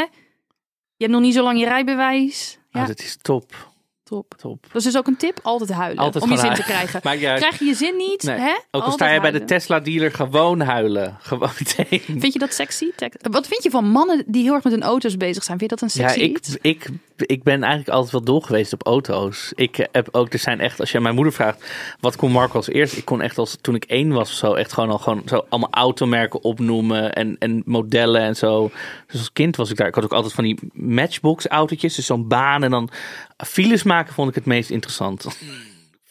Je 0.95 1.07
hebt 1.07 1.11
nog 1.11 1.21
niet 1.21 1.33
zo 1.33 1.43
lang 1.43 1.59
je 1.59 1.65
rijbewijs. 1.65 2.57
Ja, 2.69 2.81
Oh, 2.81 2.87
dat 2.87 2.99
is 2.99 3.17
top. 3.21 3.69
top. 4.03 4.33
Top. 4.37 4.63
Dat 4.63 4.75
is 4.75 4.83
dus 4.83 4.97
ook 4.97 5.07
een 5.07 5.17
tip: 5.17 5.39
altijd 5.43 5.71
huilen. 5.71 6.03
Altijd 6.03 6.23
om 6.23 6.29
je 6.29 6.35
zin 6.37 6.45
gewoon 6.45 6.59
te 6.65 6.71
krijgen. 6.71 6.99
Maakt. 7.03 7.19
Krijg 7.19 7.59
je 7.59 7.65
je 7.65 7.73
zin 7.73 7.95
niet, 7.97 8.23
Nee. 8.23 8.37
hè? 8.39 8.49
Ook 8.51 8.57
al 8.71 8.81
Altijd 8.81 8.93
sta 8.93 9.05
je 9.05 9.19
bij 9.21 9.31
de 9.31 9.37
huilen. 9.37 9.45
Tesla-dealer, 9.57 10.11
gewoon 10.11 10.59
huilen. 10.61 11.17
Gewoon 11.21 11.49
meteen. 11.59 12.19
Vind 12.19 12.33
je 12.33 12.39
dat 12.39 12.53
sexy? 12.53 12.89
Wat 13.21 13.47
vind 13.47 13.63
je 13.63 13.69
van 13.69 13.85
mannen 13.89 14.23
die 14.27 14.43
heel 14.43 14.53
erg 14.53 14.63
met 14.63 14.73
hun 14.73 14.83
auto's 14.83 15.17
bezig 15.17 15.43
zijn? 15.43 15.57
Vind 15.57 15.69
je 15.71 15.77
dat 15.77 15.89
een 15.95 16.01
Ja, 16.01 16.07
sexy 16.09 16.23
ik, 16.25 16.37
iets? 16.37 16.57
ik 16.61 16.87
ik 17.21 17.43
ben 17.43 17.63
eigenlijk 17.63 17.93
altijd 17.93 18.11
wel 18.11 18.23
dol 18.23 18.41
geweest 18.41 18.73
op 18.73 18.85
auto's. 18.85 19.51
Ik 19.55 19.87
heb 19.91 20.07
ook, 20.11 20.33
er 20.33 20.39
zijn 20.39 20.59
echt, 20.59 20.79
als 20.79 20.91
je 20.91 20.99
mijn 20.99 21.15
moeder 21.15 21.33
vraagt, 21.33 21.65
wat 21.99 22.15
kon 22.15 22.31
Marco 22.31 22.55
als 22.55 22.69
eerst? 22.69 22.97
Ik 22.97 23.05
kon 23.05 23.21
echt 23.21 23.37
als, 23.37 23.57
toen 23.61 23.75
ik 23.75 23.83
één 23.83 24.11
was 24.11 24.29
of 24.29 24.35
zo, 24.35 24.53
echt 24.53 24.73
gewoon 24.73 24.89
al 24.89 24.97
gewoon 24.97 25.21
zo 25.25 25.45
allemaal 25.49 25.71
automerken 25.71 26.43
opnoemen 26.43 27.13
en, 27.13 27.35
en 27.39 27.61
modellen 27.65 28.21
en 28.21 28.35
zo. 28.35 28.71
Dus 29.07 29.19
als 29.19 29.31
kind 29.31 29.55
was 29.55 29.69
ik 29.69 29.77
daar. 29.77 29.87
Ik 29.87 29.95
had 29.95 30.03
ook 30.03 30.13
altijd 30.13 30.33
van 30.33 30.43
die 30.43 30.59
matchbox 30.73 31.47
autootjes, 31.47 31.95
dus 31.95 32.05
zo'n 32.05 32.27
baan 32.27 32.63
en 32.63 32.71
dan 32.71 32.89
files 33.37 33.83
maken 33.83 34.13
vond 34.13 34.29
ik 34.29 34.35
het 34.35 34.45
meest 34.45 34.69
interessant. 34.69 35.25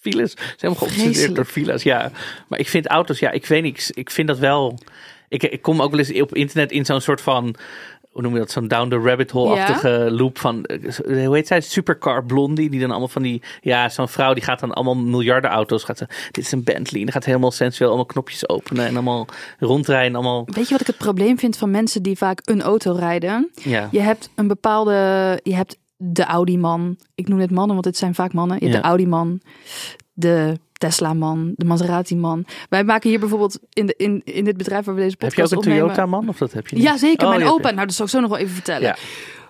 Files, 0.00 0.32
zijn 0.32 0.56
helemaal 0.56 0.88
geobsedeerd 0.88 1.34
door 1.34 1.44
files, 1.44 1.82
ja. 1.82 2.10
Maar 2.48 2.58
ik 2.58 2.68
vind 2.68 2.86
auto's, 2.86 3.18
ja, 3.18 3.30
ik 3.30 3.46
weet 3.46 3.62
niet, 3.62 3.90
ik 3.94 4.10
vind 4.10 4.28
dat 4.28 4.38
wel... 4.38 4.78
Ik, 5.28 5.42
ik 5.42 5.62
kom 5.62 5.82
ook 5.82 5.90
wel 5.90 5.98
eens 5.98 6.20
op 6.20 6.34
internet 6.34 6.70
in 6.70 6.84
zo'n 6.84 7.00
soort 7.00 7.20
van 7.20 7.56
hoe 8.10 8.22
noem 8.22 8.32
je 8.32 8.38
dat, 8.38 8.50
zo'n 8.50 8.68
down 8.68 8.88
the 8.88 8.98
rabbit 8.98 9.30
hole-achtige 9.30 10.08
loop 10.10 10.38
van, 10.38 10.64
eh, 10.64 10.94
hoe 11.26 11.34
heet 11.34 11.46
zij, 11.46 11.60
Supercar 11.60 12.24
Blondie, 12.24 12.70
die 12.70 12.80
dan 12.80 12.90
allemaal 12.90 13.08
van 13.08 13.22
die, 13.22 13.42
ja, 13.60 13.88
zo'n 13.88 14.08
vrouw 14.08 14.34
die 14.34 14.42
gaat 14.42 14.60
dan 14.60 14.72
allemaal 14.72 14.96
miljarden 14.96 15.50
auto's, 15.50 15.84
gaat 15.84 15.98
ze, 15.98 16.06
dit 16.30 16.44
is 16.44 16.52
een 16.52 16.64
Bentley, 16.64 16.98
en 17.00 17.04
dan 17.06 17.12
gaat 17.14 17.24
helemaal 17.24 17.50
sensueel 17.50 17.88
allemaal 17.88 18.06
knopjes 18.06 18.48
openen 18.48 18.86
en 18.86 18.92
allemaal 18.94 19.26
rondrijden, 19.58 20.14
allemaal, 20.14 20.42
Weet 20.46 20.64
je 20.66 20.70
wat 20.70 20.80
ik 20.80 20.86
het 20.86 20.96
probleem 20.98 21.38
vind 21.38 21.56
van 21.56 21.70
mensen 21.70 22.02
die 22.02 22.16
vaak 22.16 22.40
een 22.44 22.62
auto 22.62 22.92
rijden? 22.92 23.50
ja. 23.54 23.88
Je 23.90 24.00
hebt 24.00 24.30
een 24.34 24.48
bepaalde, 24.48 24.92
je 25.42 25.54
hebt 25.54 25.78
de 25.96 26.24
Audi-man. 26.24 26.96
Ik 27.14 27.28
noem 27.28 27.38
het 27.38 27.50
mannen, 27.50 27.72
want 27.72 27.84
het 27.84 27.96
zijn 27.96 28.14
vaak 28.14 28.32
mannen. 28.32 28.56
Je 28.56 28.62
hebt 28.62 28.74
Ja. 28.76 28.80
de 28.82 28.86
Audi-man, 28.88 29.40
de 30.12 30.58
Tesla-man, 30.80 31.52
de 31.56 31.64
Maserati-man. 31.64 32.44
Wij 32.68 32.84
maken 32.84 33.10
hier 33.10 33.20
bijvoorbeeld 33.20 33.58
in, 33.72 33.86
de, 33.86 33.94
in, 33.96 34.22
in 34.24 34.44
dit 34.44 34.56
bedrijf 34.56 34.84
waar 34.84 34.94
we 34.94 35.00
deze 35.00 35.16
Heb 35.18 35.20
je 35.20 35.26
ook 35.26 35.32
podcast 35.34 35.52
een 35.52 35.58
opnemen. 35.58 35.80
Toyota 35.82 36.06
man, 36.06 36.28
of 36.28 36.38
dat 36.38 36.52
heb 36.52 36.68
je 36.68 36.76
niet? 36.76 36.84
Ja, 36.84 36.96
zeker. 36.96 37.26
Oh, 37.26 37.34
mijn 37.34 37.48
opa. 37.48 37.70
Nou, 37.70 37.86
dat 37.86 37.94
zal 37.94 38.04
ik 38.04 38.10
zo 38.10 38.20
nog 38.20 38.30
wel 38.30 38.38
even 38.38 38.54
vertellen. 38.54 38.82
Ja. 38.82 38.96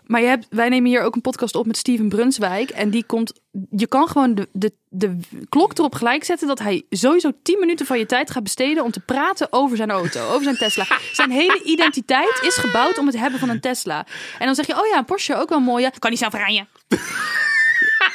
Maar 0.06 0.20
je 0.20 0.26
hebt, 0.26 0.46
wij 0.50 0.68
nemen 0.68 0.90
hier 0.90 1.02
ook 1.02 1.14
een 1.14 1.20
podcast 1.20 1.54
op 1.54 1.66
met 1.66 1.76
Steven 1.76 2.08
Brunswijk. 2.08 2.70
En 2.70 2.90
die 2.90 3.04
komt. 3.04 3.32
Je 3.70 3.86
kan 3.86 4.08
gewoon 4.08 4.34
de, 4.34 4.48
de, 4.52 4.72
de 4.88 5.16
klok 5.48 5.78
erop 5.78 5.94
gelijk 5.94 6.24
zetten 6.24 6.48
dat 6.48 6.58
hij 6.58 6.82
sowieso 6.90 7.30
10 7.42 7.58
minuten 7.58 7.86
van 7.86 7.98
je 7.98 8.06
tijd 8.06 8.30
gaat 8.30 8.42
besteden 8.42 8.84
om 8.84 8.90
te 8.90 9.00
praten 9.00 9.46
over 9.50 9.76
zijn 9.76 9.90
auto, 9.90 10.28
over 10.28 10.42
zijn 10.42 10.56
Tesla. 10.56 10.86
Zijn 11.12 11.30
hele 11.30 11.62
identiteit 11.64 12.40
is 12.42 12.56
gebouwd 12.56 12.98
om 12.98 13.06
het 13.06 13.16
hebben 13.16 13.40
van 13.40 13.48
een 13.48 13.60
Tesla. 13.60 14.06
En 14.38 14.46
dan 14.46 14.54
zeg 14.54 14.66
je, 14.66 14.80
oh 14.80 14.86
ja, 14.86 14.98
een 14.98 15.04
Porsche 15.04 15.36
ook 15.36 15.48
wel 15.48 15.60
mooi. 15.60 15.82
Ja, 15.82 15.90
kan 15.98 16.10
niet 16.10 16.18
zelf 16.18 16.34
rijden. 16.34 16.68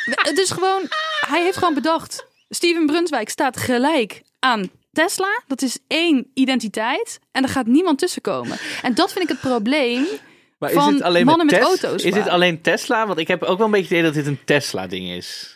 Het 0.06 0.38
is 0.38 0.52
gewoon, 0.52 0.82
hij 1.28 1.44
heeft 1.44 1.58
gewoon 1.58 1.74
bedacht. 1.74 2.26
Steven 2.50 2.86
Brunswijk 2.86 3.30
staat 3.30 3.58
gelijk 3.58 4.22
aan 4.40 4.70
Tesla. 4.92 5.42
Dat 5.48 5.62
is 5.62 5.78
één 5.88 6.32
identiteit. 6.34 7.20
En 7.32 7.44
er 7.44 7.50
gaat 7.50 7.66
niemand 7.66 8.00
tussenkomen. 8.00 8.58
En 8.82 8.94
dat 8.94 9.12
vind 9.12 9.24
ik 9.24 9.30
het 9.30 9.40
probleem. 9.40 10.06
Maar 10.60 10.72
van 10.72 11.24
mannen 11.24 11.46
met 11.46 11.60
auto's 11.60 12.04
Is 12.04 12.14
dit 12.14 12.28
alleen 12.28 12.62
Tesla? 12.62 13.08
Want 13.08 13.20
ik 13.20 13.28
heb 13.28 13.44
ook 13.44 13.58
wel 13.58 13.66
een 13.66 13.72
beetje 13.72 13.96
het 13.96 13.98
idee 13.98 14.04
dat 14.04 14.14
dit 14.14 14.28
een 14.28 14.46
Tesla 14.46 14.88
ding 14.88 15.10
is. 15.10 15.56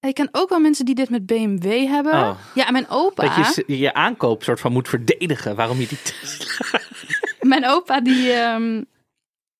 Ik 0.00 0.14
ken 0.14 0.28
ook 0.32 0.48
wel 0.48 0.60
mensen 0.60 0.84
die 0.84 0.94
dit 0.94 1.10
met 1.10 1.26
BMW 1.26 1.86
hebben. 1.86 2.12
Oh. 2.12 2.38
Ja, 2.54 2.66
en 2.66 2.72
mijn 2.72 2.88
opa, 2.88 3.36
Dat 3.36 3.54
je 3.66 3.78
je 3.78 3.94
aankoop 3.94 4.42
soort 4.42 4.60
van 4.60 4.72
moet 4.72 4.88
verdedigen. 4.88 5.56
Waarom 5.56 5.80
je 5.80 5.88
die 5.88 5.98
Tesla... 6.02 6.80
mijn 7.40 7.66
opa 7.66 8.00
die, 8.00 8.32
ehm, 8.32 8.82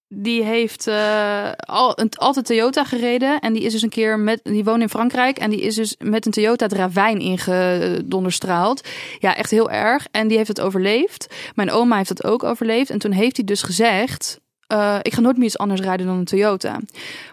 die 0.09 0.43
heeft 0.43 0.87
eh, 0.87 1.53
al, 1.57 2.01
een, 2.01 2.11
altijd 2.15 2.47
Toyota 2.47 2.85
gereden. 2.85 3.39
En 3.41 3.53
die 3.53 3.63
is 3.63 3.73
dus 3.73 3.83
een 3.83 3.89
keer 3.89 4.19
met, 4.19 4.41
die 4.43 4.65
woont 4.65 4.83
in 4.83 4.89
Frankrijk. 4.89 5.39
En 5.39 5.51
die 5.51 5.61
is 5.61 5.75
dus 5.75 5.97
met 5.99 6.27
een 6.27 6.33
Toyota 6.33 6.65
het 6.65 6.75
ravijn 6.75 7.19
ingedonderstraald. 7.19 8.89
Ja, 9.19 9.37
echt 9.37 9.51
heel 9.51 9.71
erg. 9.71 10.07
En 10.11 10.29
die 10.29 10.37
heeft 10.37 10.49
het 10.49 10.61
overleefd. 10.61 11.35
Mijn 11.55 11.71
oma 11.71 11.97
heeft 11.97 12.09
het 12.09 12.25
ook 12.25 12.43
overleefd. 12.43 12.91
En 12.91 12.99
toen 12.99 13.13
heeft 13.13 13.37
hij 13.37 13.45
dus 13.45 13.63
gezegd... 13.63 14.41
eh, 14.67 14.99
ik 15.03 15.15
ga 15.15 15.21
nooit 15.21 15.37
meer 15.37 15.47
iets 15.47 15.59
anders 15.59 15.81
rijden 15.81 16.07
dan 16.07 16.19
een 16.19 16.25
Toyota. 16.25 16.81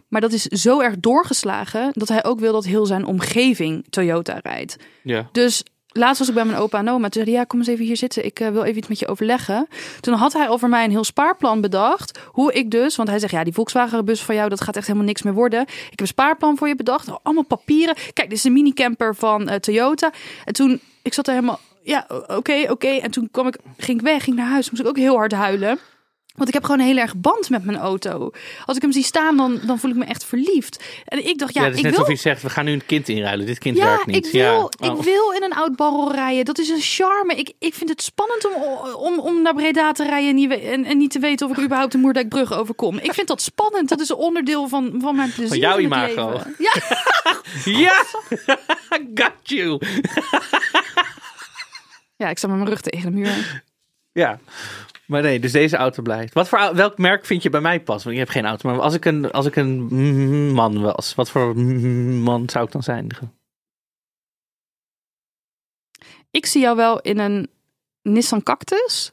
Maar 0.07 0.21
dat 0.21 0.31
is 0.31 0.43
zo 0.43 0.79
erg 0.79 0.95
doorgeslagen 0.99 1.89
dat 1.93 2.07
hij 2.07 2.23
ook 2.23 2.39
wil 2.39 2.53
dat 2.53 2.65
heel 2.65 2.85
zijn 2.85 3.05
omgeving 3.05 3.85
Toyota 3.89 4.39
rijdt. 4.43 4.75
Ja. 5.03 5.29
Dus 5.31 5.63
laatst 5.91 6.19
was 6.19 6.27
ik 6.27 6.33
bij 6.33 6.45
mijn 6.45 6.57
opa 6.57 6.77
en 6.77 6.89
oma. 6.89 7.09
Toen 7.09 7.23
zei 7.23 7.25
hij, 7.25 7.33
ja, 7.33 7.43
kom 7.43 7.59
eens 7.59 7.67
even 7.67 7.85
hier 7.85 7.97
zitten. 7.97 8.25
Ik 8.25 8.39
eh, 8.39 8.49
wil 8.49 8.63
even 8.63 8.77
iets 8.77 8.87
met 8.87 8.99
je 8.99 9.07
overleggen. 9.07 9.67
Toen 9.99 10.13
had 10.13 10.33
hij 10.33 10.49
over 10.49 10.69
mij 10.69 10.83
een 10.83 10.91
heel 10.91 11.03
spaarplan 11.03 11.61
bedacht. 11.61 12.19
Hoe 12.27 12.53
ik 12.53 12.71
dus, 12.71 12.95
want 12.95 13.09
hij 13.09 13.19
zegt, 13.19 13.31
ja, 13.31 13.43
die 13.43 13.53
Volkswagen 13.53 14.05
bus 14.05 14.23
van 14.23 14.35
jou, 14.35 14.49
dat 14.49 14.61
gaat 14.61 14.75
echt 14.75 14.87
helemaal 14.87 15.07
niks 15.07 15.21
meer 15.21 15.33
worden. 15.33 15.61
Ik 15.61 15.89
heb 15.89 15.99
een 15.99 16.07
spaarplan 16.07 16.57
voor 16.57 16.67
je 16.67 16.75
bedacht. 16.75 17.23
Allemaal 17.23 17.45
papieren. 17.45 17.95
Kijk, 17.95 18.29
dit 18.29 18.37
is 18.37 18.43
een 18.43 18.53
minicamper 18.53 19.15
van 19.15 19.49
eh, 19.49 19.55
Toyota. 19.55 20.11
En 20.45 20.53
toen, 20.53 20.79
ik 21.01 21.13
zat 21.13 21.27
er 21.27 21.33
helemaal, 21.33 21.59
ja, 21.83 22.05
oké, 22.27 22.65
oké. 22.69 22.87
En 22.87 23.11
toen 23.11 23.29
kwam 23.31 23.47
ik, 23.47 23.57
ging 23.77 23.99
ik 23.99 24.05
weg, 24.05 24.23
ging 24.23 24.35
naar 24.35 24.49
huis. 24.49 24.69
Moest 24.69 24.81
ik 24.81 24.87
ook 24.87 24.97
heel 24.97 25.15
hard 25.15 25.31
huilen. 25.31 25.79
Want 26.35 26.47
ik 26.47 26.53
heb 26.53 26.63
gewoon 26.63 26.79
een 26.79 26.85
heel 26.85 26.97
erg 26.97 27.15
band 27.15 27.49
met 27.49 27.63
mijn 27.65 27.77
auto. 27.77 28.31
Als 28.65 28.75
ik 28.75 28.81
hem 28.81 28.91
zie 28.91 29.03
staan, 29.03 29.37
dan, 29.37 29.59
dan 29.65 29.79
voel 29.79 29.91
ik 29.91 29.97
me 29.97 30.05
echt 30.05 30.23
verliefd. 30.25 30.83
En 31.05 31.27
ik 31.27 31.37
dacht, 31.37 31.53
ja, 31.53 31.61
Ja, 31.61 31.65
het 31.67 31.73
is 31.75 31.79
ik 31.79 31.85
net 31.85 31.95
wil... 31.95 32.03
alsof 32.05 32.15
je 32.23 32.29
zegt, 32.29 32.41
we 32.41 32.49
gaan 32.49 32.65
nu 32.65 32.71
een 32.71 32.85
kind 32.85 33.09
inruilen. 33.09 33.45
Dit 33.45 33.57
kind 33.57 33.77
Ja, 33.77 33.85
werkt 33.85 34.05
niet. 34.05 34.25
ik 34.25 34.31
wil, 34.31 34.41
ja. 34.79 34.87
ik 34.87 34.91
Oh. 34.97 35.03
wil 35.03 35.31
in 35.31 35.43
een 35.43 35.53
oud 35.53 35.75
barrel 35.75 36.11
rijden. 36.13 36.45
Dat 36.45 36.57
is 36.57 36.69
een 36.69 36.79
charme. 36.81 37.35
Ik, 37.35 37.53
ik 37.59 37.73
vind 37.73 37.89
het 37.89 38.01
spannend 38.01 38.47
om, 38.55 38.61
om, 38.93 39.19
om 39.19 39.41
naar 39.41 39.53
Breda 39.53 39.91
te 39.91 40.03
rijden 40.03 40.29
en 40.29 40.35
niet, 40.35 40.51
en, 40.51 40.85
en 40.85 40.97
niet 40.97 41.11
te 41.11 41.19
weten 41.19 41.49
of 41.49 41.57
ik 41.57 41.63
überhaupt 41.63 41.91
de 41.91 41.97
Moerdijkbrug 41.97 42.53
overkom. 42.53 42.97
Ik 42.97 43.13
vind 43.13 43.27
dat 43.27 43.41
spannend. 43.41 43.89
Dat 43.89 43.99
is 43.99 44.09
een 44.09 44.15
onderdeel 44.15 44.67
van, 44.67 44.93
van 45.01 45.15
mijn 45.15 45.29
plezier. 45.31 45.47
Van 45.47 45.57
jouw 45.57 45.79
imago. 45.79 46.39
Ja, 46.57 46.73
Ja! 47.65 48.03
Got 49.23 49.33
you! 49.43 49.79
ja, 52.15 52.29
ik 52.29 52.37
sta 52.37 52.47
met 52.47 52.57
mijn 52.57 52.69
rug 52.69 52.81
tegen 52.81 53.11
de 53.11 53.17
muur. 53.17 53.63
Ja. 54.11 54.39
Maar 55.11 55.21
nee, 55.21 55.39
dus 55.39 55.51
deze 55.51 55.77
auto 55.77 56.01
blijft. 56.01 56.33
Wat 56.33 56.49
voor, 56.49 56.75
welk 56.75 56.97
merk 56.97 57.25
vind 57.25 57.43
je 57.43 57.49
bij 57.49 57.61
mij 57.61 57.81
pas? 57.81 58.03
Want 58.03 58.15
ik 58.15 58.21
heb 58.21 58.29
geen 58.29 58.45
auto. 58.45 58.69
Maar 58.69 58.79
als 58.79 58.93
ik 58.93 59.05
een, 59.05 59.31
als 59.31 59.45
ik 59.45 59.55
een 59.55 60.51
man 60.53 60.81
was, 60.81 61.15
wat 61.15 61.29
voor 61.29 61.57
man 61.57 62.49
zou 62.49 62.65
ik 62.65 62.71
dan 62.71 62.83
zijn? 62.83 63.07
Ik 66.29 66.45
zie 66.45 66.61
jou 66.61 66.75
wel 66.75 67.01
in 67.01 67.19
een 67.19 67.49
Nissan 68.01 68.43
Cactus. 68.43 69.11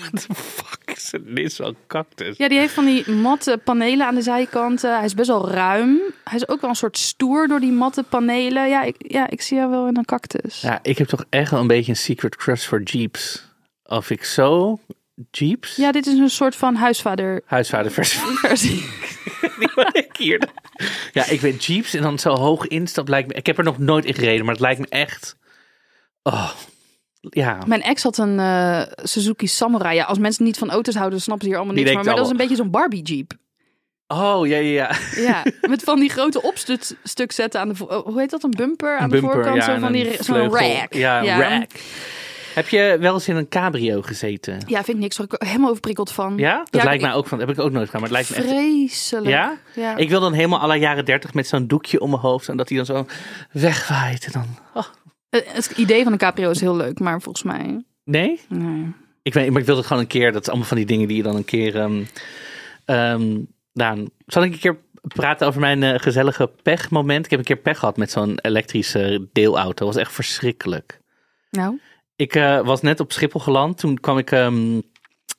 What 0.00 0.26
the 0.26 0.34
fuck 0.34 0.96
is 0.96 1.12
een 1.12 1.32
Nissan 1.32 1.76
Cactus? 1.86 2.36
Ja, 2.36 2.48
die 2.48 2.58
heeft 2.58 2.74
van 2.74 2.84
die 2.84 3.10
matte 3.10 3.60
panelen 3.64 4.06
aan 4.06 4.14
de 4.14 4.22
zijkanten. 4.22 4.96
Hij 4.96 5.04
is 5.04 5.14
best 5.14 5.28
wel 5.28 5.50
ruim. 5.50 6.00
Hij 6.24 6.36
is 6.36 6.48
ook 6.48 6.60
wel 6.60 6.70
een 6.70 6.76
soort 6.76 6.98
stoer 6.98 7.48
door 7.48 7.60
die 7.60 7.72
matte 7.72 8.02
panelen. 8.02 8.68
Ja, 8.68 8.82
ik, 8.82 8.96
ja, 8.98 9.30
ik 9.30 9.42
zie 9.42 9.56
jou 9.56 9.70
wel 9.70 9.86
in 9.86 9.96
een 9.96 10.04
cactus. 10.04 10.60
Ja, 10.60 10.78
ik 10.82 10.98
heb 10.98 11.08
toch 11.08 11.24
echt 11.28 11.50
wel 11.50 11.60
een 11.60 11.66
beetje 11.66 11.90
een 11.90 11.98
secret 11.98 12.36
crush 12.36 12.66
voor 12.66 12.82
Jeeps. 12.82 13.52
Of 13.84 14.10
ik 14.10 14.24
zo 14.24 14.78
Jeeps? 15.30 15.76
Ja, 15.76 15.92
dit 15.92 16.06
is 16.06 16.18
een 16.18 16.30
soort 16.30 16.56
van 16.56 16.74
huisvader 16.74 17.42
Huisvaderversie. 17.46 18.20
versie. 18.46 18.84
Die 19.58 19.70
wat 19.74 19.96
ik 19.96 20.16
hier. 20.16 20.48
Ja, 21.12 21.26
ik 21.26 21.40
weet 21.40 21.64
Jeeps 21.64 21.94
en 21.94 22.02
dan 22.02 22.18
zo 22.18 22.34
hoog 22.34 22.66
instap 22.66 23.08
lijkt 23.08 23.28
me. 23.28 23.34
Ik 23.34 23.46
heb 23.46 23.58
er 23.58 23.64
nog 23.64 23.78
nooit 23.78 24.04
in 24.04 24.14
gereden, 24.14 24.44
maar 24.44 24.54
het 24.54 24.62
lijkt 24.62 24.80
me 24.80 24.86
echt. 24.88 25.36
Oh, 26.22 26.50
ja. 27.20 27.58
Mijn 27.66 27.82
ex 27.82 28.02
had 28.02 28.18
een 28.18 28.38
eh, 28.38 28.82
Suzuki 29.02 29.46
Samurai. 29.46 29.94
Ja, 29.94 30.04
als 30.04 30.18
mensen 30.18 30.44
niet 30.44 30.58
van 30.58 30.70
auto's 30.70 30.94
houden, 30.94 31.14
dan 31.14 31.24
snappen 31.24 31.44
ze 31.44 31.50
hier 31.50 31.58
allemaal 31.62 31.76
niks 31.76 31.86
van. 31.86 31.96
Maar 31.96 32.04
denkt 32.04 32.18
dat 32.18 32.26
is 32.32 32.40
een 32.40 32.46
beetje 32.48 32.62
zo'n 32.62 32.70
Barbie 32.70 33.02
Jeep. 33.02 33.32
Oh, 34.06 34.46
ja, 34.46 34.56
ja, 34.56 34.88
ja. 35.16 35.22
Ja, 35.22 35.42
met 35.70 35.82
van 35.82 36.00
die 36.00 36.08
grote 36.08 36.42
opstuk 36.42 37.32
zetten 37.32 37.60
aan 37.60 37.68
de 37.68 37.74
oh, 37.88 38.04
Hoe 38.06 38.20
heet 38.20 38.30
dat? 38.30 38.42
Een 38.42 38.50
bumper 38.50 38.96
aan 38.96 39.04
Een 39.04 39.10
de 39.10 39.20
bumper, 39.20 39.32
voorkant? 39.32 39.56
ja, 39.56 39.74
zo 39.74 39.80
van 39.80 39.92
die 39.92 40.22
zo'n 40.22 40.50
rack. 40.50 40.94
Ja, 40.94 41.22
een 41.22 41.40
rack. 41.40 41.70
Heb 42.54 42.68
je 42.68 42.96
wel 43.00 43.14
eens 43.14 43.28
in 43.28 43.36
een 43.36 43.48
cabrio 43.48 44.02
gezeten? 44.02 44.58
Ja, 44.66 44.84
vind 44.84 44.96
ik 44.96 45.02
niks. 45.02 45.18
Ik 45.18 45.34
helemaal 45.38 45.68
overprikkeld 45.68 46.12
van. 46.12 46.36
Ja? 46.38 46.58
Dat 46.58 46.68
Ja, 46.70 46.82
lijkt 46.84 47.02
ik- 47.02 47.06
mij 47.08 47.16
ook 47.16 47.26
van. 47.26 47.38
Dat 47.38 47.46
heb 47.48 47.56
ik 47.56 47.62
ook 47.64 47.70
nooit 47.72 47.90
gedaan, 47.90 48.00
maar 48.10 48.10
het 48.10 48.28
lijkt 48.28 48.30
me 48.30 48.36
echt. 48.36 48.46
Vreselijk. 48.64 49.26
Ja? 49.28 49.56
Ja. 49.74 49.96
Ik 49.96 50.08
wil 50.08 50.20
dan 50.20 50.32
helemaal 50.32 50.60
alle 50.60 50.76
jaren 50.76 51.04
dertig 51.04 51.34
met 51.34 51.46
zo'n 51.46 51.66
doekje 51.66 52.00
om 52.00 52.10
mijn 52.10 52.22
hoofd 52.22 52.48
en 52.48 52.56
dat 52.56 52.68
hij 52.68 52.76
dan 52.76 52.86
zo 52.86 53.06
wegwaait 53.52 54.24
en 54.24 54.32
dan. 54.32 54.46
oh. 54.74 54.84
Eh, 55.30 55.40
Het 55.44 55.70
idee 55.76 56.02
van 56.02 56.12
een 56.12 56.18
cabrio 56.18 56.50
is 56.50 56.60
heel 56.60 56.76
leuk, 56.76 56.98
maar 56.98 57.20
volgens 57.20 57.44
mij... 57.44 57.84
Nee? 58.04 58.40
Nee. 58.48 58.92
Ik 59.22 59.34
weet, 59.34 59.50
maar 59.50 59.60
ik 59.60 59.66
wilde 59.66 59.80
het 59.80 59.88
gewoon 59.88 60.02
een 60.02 60.08
keer. 60.08 60.32
Dat 60.32 60.42
is 60.42 60.48
allemaal 60.48 60.66
van 60.66 60.76
die 60.76 60.86
dingen 60.86 61.08
die 61.08 61.16
je 61.16 61.22
dan 61.22 61.36
een 61.36 61.44
keer. 61.44 61.76
ehm, 62.84 63.38
Daan, 63.72 64.08
zal 64.26 64.42
ik 64.42 64.52
een 64.52 64.58
keer 64.58 64.76
praten 65.14 65.46
over 65.46 65.60
mijn 65.60 65.82
eh, 65.82 65.98
gezellige 66.00 66.50
pechmoment? 66.62 67.24
Ik 67.24 67.30
heb 67.30 67.38
een 67.38 67.44
keer 67.44 67.56
pech 67.56 67.78
gehad 67.78 67.96
met 67.96 68.10
zo'n 68.10 68.38
elektrische 68.42 69.28
deelauto. 69.32 69.84
Dat 69.84 69.94
was 69.94 70.02
echt 70.02 70.12
verschrikkelijk. 70.12 71.00
Nou, 71.50 71.80
Ik 72.16 72.34
eh, 72.34 72.60
was 72.60 72.80
net 72.80 73.00
op 73.00 73.12
Schiphol 73.12 73.40
geland. 73.40 73.78
Toen 73.78 74.00
kwam 74.00 74.18
ik 74.18 74.30
ehm, 74.30 74.80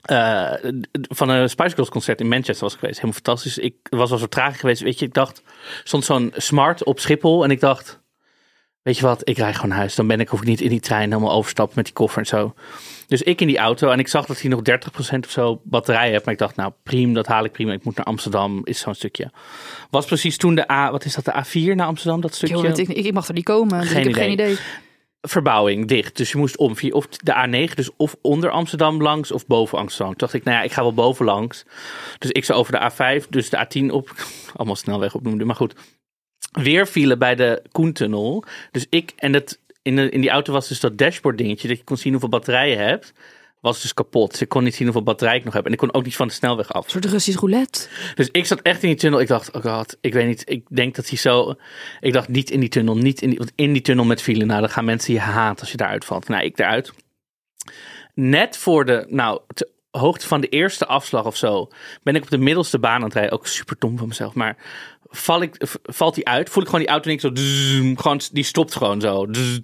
eh, 0.02 0.54
van 0.92 1.30
een 1.30 1.50
Spice 1.50 1.76
Girls 1.76 1.90
concert 1.90 2.20
in 2.20 2.28
Manchester 2.28 2.64
was 2.64 2.74
ik 2.74 2.80
geweest. 2.80 3.00
Helemaal 3.00 3.22
fantastisch. 3.24 3.58
Ik 3.58 3.76
was 3.90 4.10
wel 4.10 4.20
zo 4.20 4.28
traag 4.28 4.60
geweest. 4.60 4.82
Weet 4.82 5.00
je, 5.00 5.06
ik 5.06 5.14
dacht, 5.14 5.44
stond 5.84 6.06
zo'n 6.06 6.34
smart 6.36 6.84
op 6.84 7.00
Schiphol. 7.00 7.44
En 7.44 7.52
ik 7.52 7.60
dacht, 7.60 8.00
weet 8.82 8.98
je 8.98 9.06
wat, 9.06 9.30
ik 9.30 9.38
rij 9.38 9.54
gewoon 9.54 9.70
naar 9.70 9.78
huis. 9.78 9.96
Dan 9.96 10.08
ben 10.08 10.20
ik, 10.20 10.28
hoef 10.28 10.42
ik 10.42 10.48
niet 10.48 10.62
in 10.62 10.70
die 10.70 10.80
trein 10.80 11.12
helemaal 11.12 11.32
overstappen 11.32 11.76
met 11.76 11.86
die 11.86 11.94
koffer 11.94 12.20
en 12.20 12.28
zo. 12.28 12.54
Dus 13.08 13.22
ik 13.22 13.42
in 13.42 13.48
die 13.48 13.58
auto 13.58 13.90
en 13.90 14.00
ik 14.00 14.08
zag 14.08 14.26
dat 14.26 14.42
hij 14.42 14.50
nog 14.50 14.62
30% 15.16 15.20
of 15.20 15.32
zo 15.32 15.62
batterij 15.64 16.10
heeft. 16.10 16.26
Maar 16.26 16.34
ik 16.34 16.40
dacht, 16.40 16.56
nou 16.56 16.72
prima, 16.84 17.14
dat 17.14 17.28
haal 17.28 17.44
ik 17.44 17.52
prima. 17.52 17.74
Ik 17.74 17.84
moet 17.84 17.96
naar 17.96 18.06
Amsterdam, 18.06 18.62
is 18.64 18.80
zo'n 18.80 18.94
stukje. 18.94 19.32
Was 19.90 20.06
precies 20.06 20.38
toen 20.38 20.56
de 20.56 20.72
A, 20.72 20.92
wat 20.92 21.06
is 21.06 21.16
dat, 21.16 21.26
de 21.26 21.46
A4 21.46 21.76
naar 21.76 21.88
Amsterdam, 21.88 22.22
dat 22.22 22.36
stukje? 22.36 22.68
ik, 22.68 22.88
ik, 22.88 23.14
mag 23.14 23.28
er 23.28 23.34
niet 23.34 23.44
komen. 23.44 23.80
dus 23.80 23.90
Geen 23.90 24.00
ik 24.00 24.06
heb 24.06 24.16
geen 24.16 24.32
idee. 24.32 24.58
Verbouwing 25.28 25.88
dicht. 25.88 26.18
Dus 26.18 26.32
je 26.32 26.38
moest 26.38 26.58
om 26.58 26.76
via 26.76 26.92
of 26.92 27.08
de 27.08 27.68
A9, 27.70 27.74
dus 27.74 27.90
of 27.96 28.16
onder 28.22 28.50
Amsterdam 28.50 29.02
langs 29.02 29.32
of 29.32 29.48
boven 29.48 29.78
Amsterdam. 29.78 30.10
Toen 30.10 30.18
dacht 30.18 30.34
ik, 30.34 30.44
nou 30.44 30.58
ja, 30.58 30.64
ik 30.64 30.72
ga 30.72 30.82
wel 30.82 30.94
boven 30.94 31.26
langs. 31.26 31.66
Dus 32.18 32.32
ik 32.32 32.46
zou 32.46 32.60
over 32.60 32.72
de 32.72 32.92
A5, 32.92 33.30
dus 33.30 33.50
de 33.50 33.66
A10 33.66 33.92
op, 33.92 34.14
allemaal 34.56 34.76
snelweg 34.76 35.16
opnoemde, 35.16 35.46
maar 35.46 35.56
goed. 35.56 35.76
Weer 36.52 36.88
vielen 36.88 37.20
bij 37.20 37.36
de 37.36 37.62
Koentunnel. 37.72 38.44
Dus 38.72 38.86
ik, 38.90 39.14
en 39.16 39.34
het, 39.34 39.60
in, 39.82 39.96
de, 39.96 40.10
in 40.10 40.22
die 40.22 40.30
auto 40.30 40.54
was 40.54 40.68
dus 40.68 40.80
dat 40.80 40.98
dashboard 40.98 41.38
dingetje, 41.38 41.68
dat 41.68 41.78
je 41.78 41.84
kon 41.84 41.98
zien 41.98 42.12
hoeveel 42.12 42.30
batterijen 42.30 42.78
je 42.78 42.84
hebt. 42.84 43.14
Was 43.66 43.82
dus 43.82 43.94
kapot. 43.94 44.32
Dus 44.32 44.42
ik 44.42 44.50
kon 44.50 44.64
niet 44.64 44.76
zien 44.76 44.84
hoeveel 44.84 45.04
batterij 45.04 45.36
ik 45.36 45.44
nog 45.44 45.54
heb. 45.54 45.66
En 45.66 45.72
ik 45.72 45.78
kon 45.78 45.94
ook 45.94 46.04
niet 46.04 46.16
van 46.16 46.28
de 46.28 46.34
snelweg 46.34 46.74
af. 46.74 46.84
Een 46.84 46.92
soort 46.92 47.06
Russisch 47.06 47.40
roulette. 47.40 47.88
Dus 48.16 48.30
ik 48.32 48.46
zat 48.46 48.62
echt 48.62 48.84
in 48.84 48.90
die 48.90 48.98
tunnel. 48.98 49.20
Ik 49.20 49.28
dacht, 49.28 49.52
oh 49.52 49.62
god, 49.62 49.98
ik 50.02 50.14
weet 50.14 50.28
niet. 50.28 50.44
Ik 50.46 50.66
denk 50.70 50.96
dat 50.96 51.10
hij 51.10 51.18
zo. 51.18 51.56
Ik 52.00 52.14
dacht 52.14 52.28
niet 52.28 52.50
in 52.50 52.60
die 52.60 52.70
tunnel, 52.70 52.98
niet 52.98 53.22
in 53.22 53.30
die, 53.30 53.38
want 53.38 53.52
in 53.56 53.74
die 53.74 53.82
tunnel 53.82 54.06
met 54.06 54.22
file. 54.22 54.46
Nou, 54.46 54.60
dan 54.60 54.70
gaan 54.70 54.86
mensen 54.86 55.14
je 55.14 55.20
haat 55.20 55.60
als 55.60 55.72
je 55.72 55.78
daaruit 55.78 56.06
valt. 56.06 56.28
Nou, 56.28 56.44
ik 56.44 56.60
eruit. 56.60 56.92
Net 58.14 58.58
voor 58.58 58.86
de, 58.86 59.06
nou, 59.10 59.42
hoogte 59.98 60.28
van 60.28 60.42
de 60.42 60.48
eerste 60.48 60.86
afslag 60.86 61.26
of 61.26 61.38
zo, 61.38 61.68
ben 62.04 62.16
ik 62.16 62.24
op 62.24 62.30
de 62.30 62.38
middelste 62.38 62.80
baan 62.80 62.96
aan 62.96 63.04
het 63.04 63.14
rijden. 63.14 63.34
Ook 63.34 63.48
super 63.48 63.76
dom 63.80 63.98
van 63.98 64.08
mezelf, 64.08 64.34
maar 64.34 64.58
val 65.10 65.42
ik, 65.42 65.56
valt 65.84 66.16
die 66.16 66.28
uit, 66.28 66.50
voel 66.50 66.64
ik 66.64 66.70
gewoon 66.70 66.86
die 66.86 66.94
auto 66.94 67.10
en 67.10 67.16
ik 67.16 67.22
zo, 67.22 67.32
dzz, 67.32 67.94
gewoon, 67.96 68.22
die 68.32 68.44
stopt 68.44 68.76
gewoon 68.76 69.02
zo. 69.02 69.26
dzz. 69.32 69.60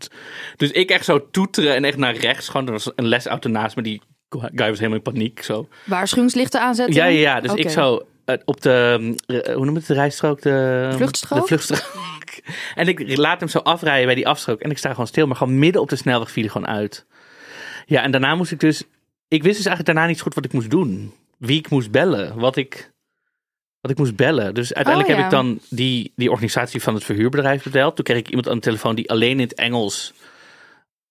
Dus 0.56 0.72
ik 0.72 0.90
echt 0.90 1.06
zo 1.06 1.30
toeteren 1.32 1.76
en 1.76 1.84
echt 1.84 1.98
naar 1.98 2.16
rechts, 2.16 2.50
gewoon, 2.50 2.66
er 2.66 2.72
was 2.72 2.92
een 2.96 3.08
lesauto 3.08 3.50
naast 3.50 3.76
me, 3.76 3.82
die 3.82 4.02
guy 4.30 4.70
was 4.70 4.80
helemaal 4.80 4.98
in 4.98 5.02
paniek, 5.02 5.44
zo. 5.44 5.68
Waarschuwingslichten 5.84 6.62
aanzetten. 6.62 6.96
Ja, 6.96 7.06
ja, 7.06 7.20
ja. 7.20 7.42
Dus 7.42 7.54
ik 7.54 7.70
zo 7.70 8.06
eh, 8.26 8.38
op 8.46 8.62
de, 8.62 9.16
eh, 9.26 9.56
hoe 9.56 9.66
noem 9.66 9.74
je 9.74 9.80
het, 9.80 9.88
de 9.88 9.94
rijstrook? 9.94 10.42
De 10.42 10.90
Vluchtstrook? 10.96 11.42
De 11.42 11.48
vluchtstrook. 11.48 11.92
en 12.76 12.88
ik 12.88 13.18
laat 13.18 13.40
hem 13.40 13.50
zo 13.50 13.60
afrijden 13.60 14.06
bij 14.06 14.16
die 14.16 14.28
afstrook. 14.28 14.60
En 14.60 14.72
ik 14.72 14.78
sta 14.78 14.90
gewoon 14.90 15.08
stil, 15.08 15.28
maar 15.28 15.36
gewoon 15.36 15.60
midden 15.60 15.82
op 15.82 15.90
de 15.90 15.96
snelweg 15.96 16.32
viel 16.32 16.44
hij 16.44 16.52
gewoon 16.52 16.68
uit. 16.68 17.06
Ja, 17.86 18.04
en 18.04 18.12
daarna 18.12 18.36
moest 18.36 18.52
ik 18.52 18.60
dus, 18.60 18.84
ik 19.32 19.44
wist 19.44 19.58
dus 19.58 19.66
eigenlijk 19.66 19.86
daarna 19.86 20.06
niet 20.06 20.18
zo 20.18 20.24
goed 20.24 20.34
wat 20.34 20.46
ik 20.46 20.54
moest 20.54 20.70
doen. 20.70 21.14
Wie 21.38 21.58
ik 21.58 21.70
moest 21.70 21.92
bellen, 21.92 22.40
wat 22.40 22.56
ik, 22.56 22.92
wat 23.82 23.92
ik 23.92 23.98
moest 23.98 24.16
bellen. 24.16 24.54
Dus 24.54 24.74
uiteindelijk 24.74 25.14
Oh, 25.14 25.18
heb 25.18 25.32
ik 25.32 25.38
dan 25.38 25.60
die, 25.70 26.12
die 26.16 26.30
organisatie 26.30 26.82
van 26.82 26.94
het 26.94 27.04
verhuurbedrijf 27.04 27.62
gebeld. 27.62 27.96
Toen 27.96 28.06
kreeg 28.06 28.18
ik 28.18 28.28
iemand 28.28 28.48
aan 28.48 28.56
de 28.56 28.62
telefoon 28.62 28.96
die 28.96 29.10
alleen 29.10 29.40
in 29.40 29.48
het 29.48 29.54
Engels 29.54 30.14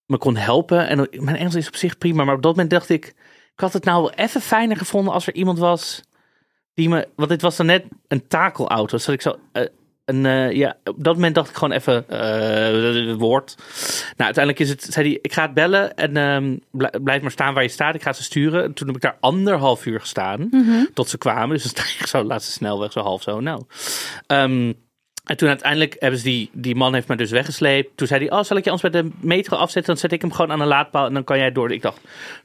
me 0.06 0.18
kon 0.18 0.36
helpen. 0.36 0.88
En 0.88 1.08
mijn 1.10 1.36
Engels 1.36 1.54
is 1.54 1.68
op 1.68 1.76
zich 1.76 1.98
prima, 1.98 2.24
maar 2.24 2.34
op 2.34 2.42
dat 2.42 2.52
moment 2.52 2.70
dacht 2.70 2.88
ik, 2.88 3.06
ik 3.52 3.60
had 3.60 3.72
het 3.72 3.84
nou 3.84 4.02
wel 4.02 4.12
even 4.12 4.40
fijner 4.40 4.76
gevonden 4.76 5.12
als 5.12 5.26
er 5.26 5.34
iemand 5.34 5.58
was 5.58 6.02
die 6.74 6.88
me, 6.88 7.08
want 7.16 7.28
dit 7.28 7.42
was 7.42 7.56
dan 7.56 7.66
net 7.66 7.84
een 8.08 8.26
takelauto, 8.26 8.96
dus 8.96 9.04
dat 9.04 9.14
ik 9.14 9.22
zo, 9.22 9.38
eh, 9.52 9.66
een, 10.10 10.26
eh, 10.26 10.52
ja, 10.52 10.76
op 10.84 11.04
dat 11.04 11.14
moment 11.14 11.34
dacht 11.34 11.50
ik 11.50 11.56
gewoon 11.56 11.74
even, 11.74 12.08
eh, 12.08 13.08
het 13.08 13.18
woord. 13.18 13.54
Nou, 13.56 13.64
uiteindelijk 14.34 14.58
is 14.58 14.68
het, 14.68 14.82
zei 14.82 15.08
hij, 15.08 15.18
ik 15.22 15.32
ga 15.32 15.42
het 15.42 15.54
bellen 15.54 15.94
en 15.96 16.62
blij- 16.70 16.94
blijf 17.02 17.22
maar 17.22 17.30
staan 17.30 17.54
waar 17.54 17.62
je 17.62 17.68
staat, 17.68 17.94
ik 17.94 18.02
ga 18.02 18.12
ze 18.12 18.22
sturen. 18.22 18.64
En 18.64 18.72
toen 18.72 18.86
heb 18.86 18.96
ik 18.96 19.02
daar 19.02 19.16
anderhalf 19.20 19.86
uur 19.86 20.00
gestaan, 20.00 20.48
Mhm. 20.50 20.84
tot 20.94 21.08
ze 21.08 21.18
kwamen, 21.18 21.56
dus 21.56 21.72
dan 21.72 21.84
sta 21.84 22.06
zo 22.06 22.22
laatste 22.24 22.52
snelweg, 22.52 22.92
zo 22.92 23.00
half 23.00 23.22
zo, 23.22 23.40
nou. 23.40 23.62
Ehm, 24.26 24.72
en 25.24 25.36
toen 25.36 25.48
uiteindelijk 25.48 25.96
hebben 25.98 26.18
ze 26.18 26.24
die, 26.24 26.50
die 26.52 26.74
man 26.74 26.94
heeft 26.94 27.08
me 27.08 27.16
dus 27.16 27.30
weggesleept. 27.30 27.96
Toen 27.96 28.06
zei 28.06 28.26
hij, 28.28 28.38
oh, 28.38 28.44
zal 28.44 28.56
ik 28.56 28.64
je 28.64 28.70
anders 28.70 28.90
bij 28.92 29.02
de 29.02 29.10
metro 29.20 29.56
afzetten? 29.56 29.92
Dan 29.92 30.00
zet 30.02 30.12
ik 30.12 30.20
hem 30.20 30.32
gewoon 30.32 30.52
aan 30.52 30.60
een 30.60 30.66
laadpaal 30.66 31.06
en 31.06 31.14
dan 31.14 31.24
kan 31.24 31.38
jij 31.38 31.52
door. 31.52 31.72
Ik 31.72 31.82
dacht, 31.82 32.00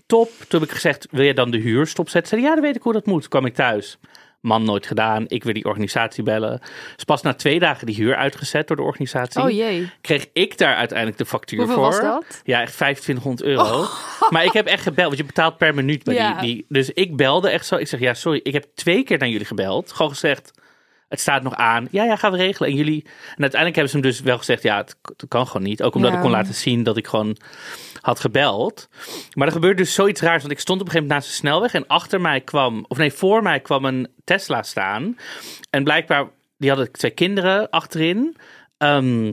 top. 0.05 0.29
Toen 0.47 0.59
heb 0.59 0.69
ik 0.69 0.75
gezegd, 0.75 1.07
wil 1.11 1.23
je 1.25 1.33
dan 1.33 1.51
de 1.51 1.57
huur 1.57 1.87
stopzetten? 1.87 2.29
Zei 2.29 2.41
hij, 2.41 2.49
ja, 2.49 2.55
dan 2.55 2.65
weet 2.65 2.75
ik 2.75 2.81
hoe 2.81 2.93
dat 2.93 3.05
moet. 3.05 3.21
Toen 3.21 3.29
kwam 3.29 3.45
ik 3.45 3.53
thuis. 3.55 3.97
Man, 4.45 4.63
nooit 4.63 4.87
gedaan. 4.87 5.23
Ik 5.27 5.43
wil 5.43 5.53
die 5.53 5.65
organisatie 5.65 6.23
bellen. 6.23 6.61
Dus 6.95 7.03
pas 7.03 7.21
na 7.21 7.33
twee 7.33 7.59
dagen 7.59 7.85
die 7.85 7.95
huur 7.95 8.15
uitgezet 8.15 8.67
door 8.67 8.77
de 8.77 8.83
organisatie. 8.83 9.41
Oh 9.41 9.49
jee. 9.49 9.89
Kreeg 10.01 10.25
ik 10.33 10.57
daar 10.57 10.75
uiteindelijk 10.75 11.17
de 11.17 11.25
factuur 11.25 11.59
Hoeveel 11.59 11.75
voor. 11.75 11.85
was 11.85 11.99
dat? 12.01 12.41
Ja, 12.43 12.61
echt 12.61 12.73
2500 12.73 13.43
euro. 13.49 13.85
Maar 14.29 14.43
ik 14.45 14.53
heb 14.53 14.65
echt 14.65 14.83
gebeld, 14.83 15.07
want 15.07 15.17
je 15.19 15.25
betaalt 15.25 15.57
per 15.57 15.75
minuut 15.75 16.03
bij 16.03 16.13
Ja. 16.15 16.39
die, 16.41 16.53
die. 16.55 16.65
Dus 16.69 16.89
ik 16.89 17.15
belde 17.15 17.49
echt 17.49 17.65
zo. 17.65 17.75
Ik 17.75 17.87
zeg, 17.87 17.99
ja, 17.99 18.13
sorry, 18.13 18.39
ik 18.43 18.53
heb 18.53 18.65
twee 18.75 19.03
keer 19.03 19.17
naar 19.17 19.27
jullie 19.29 19.45
gebeld. 19.45 19.91
Gewoon 19.91 20.11
gezegd, 20.11 20.51
het 21.07 21.19
staat 21.19 21.43
nog 21.43 21.53
aan. 21.55 21.87
Ja, 21.91 22.03
ja, 22.03 22.15
gaan 22.15 22.31
we 22.31 22.37
regelen. 22.37 22.69
En 22.69 22.75
jullie... 22.75 23.01
En 23.03 23.41
uiteindelijk 23.41 23.75
hebben 23.75 23.89
ze 23.89 23.97
hem 23.97 24.05
dus 24.05 24.19
wel 24.19 24.37
gezegd, 24.37 24.63
ja, 24.63 24.77
het, 24.77 24.95
het 25.01 25.25
kan 25.27 25.47
gewoon 25.47 25.67
niet. 25.67 25.83
Ook 25.83 25.95
omdat 25.95 26.09
Ja. 26.11 26.15
ik 26.17 26.21
kon 26.23 26.31
laten 26.31 26.53
zien 26.53 26.83
dat 26.83 26.97
ik 26.97 27.07
gewoon 27.07 27.37
had 28.01 28.19
gebeld. 28.19 28.89
Maar 29.33 29.47
er 29.47 29.53
gebeurde 29.53 29.81
dus 29.81 29.93
zoiets 29.93 30.21
raars. 30.21 30.41
Want 30.41 30.53
ik 30.53 30.59
stond 30.59 30.81
op 30.81 30.85
een 30.85 30.91
gegeven 30.91 31.13
moment 31.13 31.27
naast 31.27 31.41
de 31.41 31.47
snelweg. 31.47 31.73
En 31.73 31.87
achter 31.87 32.21
mij 32.21 32.41
kwam, 32.41 32.85
of 32.87 32.97
nee, 32.97 33.11
voor 33.11 33.41
mij 33.43 33.59
kwam 33.59 33.85
een 33.85 34.07
Tesla 34.23 34.63
staan. 34.63 35.17
En 35.69 35.83
blijkbaar, 35.83 36.27
die 36.57 36.69
hadden 36.69 36.91
twee 36.91 37.11
kinderen 37.11 37.69
achterin. 37.69 38.37
Ehm, 38.77 39.31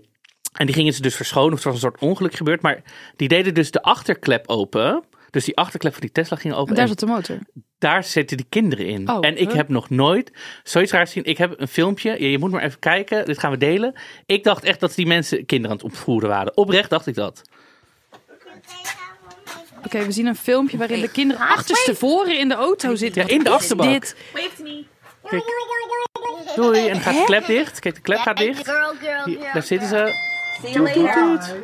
en 0.52 0.66
die 0.66 0.74
gingen 0.74 0.92
ze 0.92 1.02
dus 1.02 1.14
verschonen. 1.16 1.52
Of 1.52 1.58
er 1.64 1.64
was 1.72 1.74
een 1.74 1.90
soort 1.90 2.00
ongeluk 2.00 2.35
gebeurd. 2.35 2.62
Maar 2.62 2.82
die 3.16 3.28
deden 3.28 3.54
dus 3.54 3.70
de 3.70 3.82
achterklep 3.82 4.48
open. 4.48 5.04
Dus 5.32 5.44
die 5.44 5.56
achterklep 5.56 5.92
van 5.92 6.00
die 6.00 6.12
Tesla 6.12 6.36
ging 6.36 6.54
open. 6.54 6.68
En 6.68 6.74
daar 6.74 6.82
en 6.82 6.88
zat 6.88 6.98
de 6.98 7.06
motor. 7.06 7.38
daar 7.78 8.04
zitten 8.04 8.36
die 8.36 8.46
kinderen 8.48 8.86
in. 8.86 9.10
Oh, 9.10 9.26
en 9.26 9.36
ik 9.36 9.48
huh? 9.48 9.56
heb 9.56 9.68
nog 9.68 9.90
nooit 9.90 10.32
zoiets 10.62 10.92
raars 10.92 11.08
gezien. 11.08 11.24
Ik 11.24 11.38
heb 11.38 11.60
een 11.60 11.68
filmpje. 11.68 12.10
Ja, 12.10 12.28
je 12.28 12.38
moet 12.38 12.50
maar 12.50 12.62
even 12.62 12.78
kijken. 12.78 13.24
Dit 13.24 13.38
gaan 13.38 13.50
we 13.50 13.56
delen. 13.56 13.94
Ik 14.26 14.44
dacht 14.44 14.64
echt 14.64 14.80
dat 14.80 14.94
die 14.94 15.06
mensen 15.06 15.46
kinderen 15.46 15.70
aan 15.70 15.82
het 15.82 15.92
opvoeren 15.92 16.28
waren. 16.28 16.56
Oprecht 16.56 16.90
dacht 16.90 17.06
ik 17.06 17.14
dat. 17.14 17.42
Oké, 19.84 20.04
we 20.04 20.12
zien 20.12 20.26
een 20.26 20.36
filmpje 20.36 20.76
waarin 20.76 21.00
de 21.00 21.10
kinderen 21.10 21.48
achterstevoren 21.48 22.38
in 22.38 22.48
de 22.48 22.54
auto 22.54 22.94
zitten. 22.94 23.22
Ja, 23.22 23.28
in 23.28 23.42
de 23.42 23.50
achterbak. 23.50 23.88
Dit? 23.88 24.16
Doei. 26.56 26.86
En 26.86 26.92
dan 26.92 27.02
gaat 27.02 27.14
de 27.14 27.24
klep 27.24 27.46
dicht. 27.46 27.78
Kijk, 27.80 27.94
de 27.94 28.00
klep 28.00 28.18
gaat 28.18 28.36
dicht. 28.36 28.72
Hier, 29.24 29.50
daar 29.52 29.62
zitten 29.62 29.88
ze. 29.88 30.30
You 30.72 31.00
later. 31.02 31.56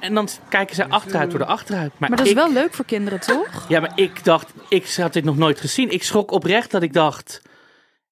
En 0.00 0.14
dan 0.14 0.28
kijken 0.48 0.74
ze 0.76 0.88
achteruit 0.88 1.30
door 1.30 1.38
de 1.38 1.44
achteruit. 1.46 1.92
Maar, 1.98 2.08
Maar 2.08 2.18
dat 2.18 2.26
is 2.26 2.32
ik, 2.32 2.38
wel 2.38 2.52
leuk 2.52 2.74
voor 2.74 2.84
kinderen, 2.84 3.20
toch? 3.20 3.64
Ja, 3.68 3.80
maar 3.80 3.92
ik 3.94 4.24
dacht, 4.24 4.52
ik 4.68 4.88
had 4.94 5.12
dit 5.12 5.24
nog 5.24 5.36
nooit 5.36 5.60
gezien. 5.60 5.90
Ik 5.90 6.02
schrok 6.02 6.30
oprecht 6.30 6.70
dat 6.70 6.82
ik 6.82 6.92
dacht, 6.92 7.42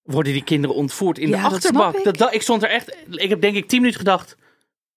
worden 0.03 0.33
die 0.33 0.45
kinderen 0.45 0.77
ontvoerd 0.77 1.19
in 1.19 1.29
Ja, 1.29 1.49
de 1.49 1.55
achterbak? 1.55 1.95
ik. 1.97 2.05
Dat, 2.05 2.17
dat- 2.19 2.35
ik 2.35 2.43
stond 2.43 2.63
er 2.63 2.69
echt, 2.71 2.97
ik 3.11 3.29
heb 3.29 3.41
denk 3.41 3.57
ik 3.57 3.69
tien 3.69 3.79
minuten 3.81 4.01
gedacht, 4.01 4.37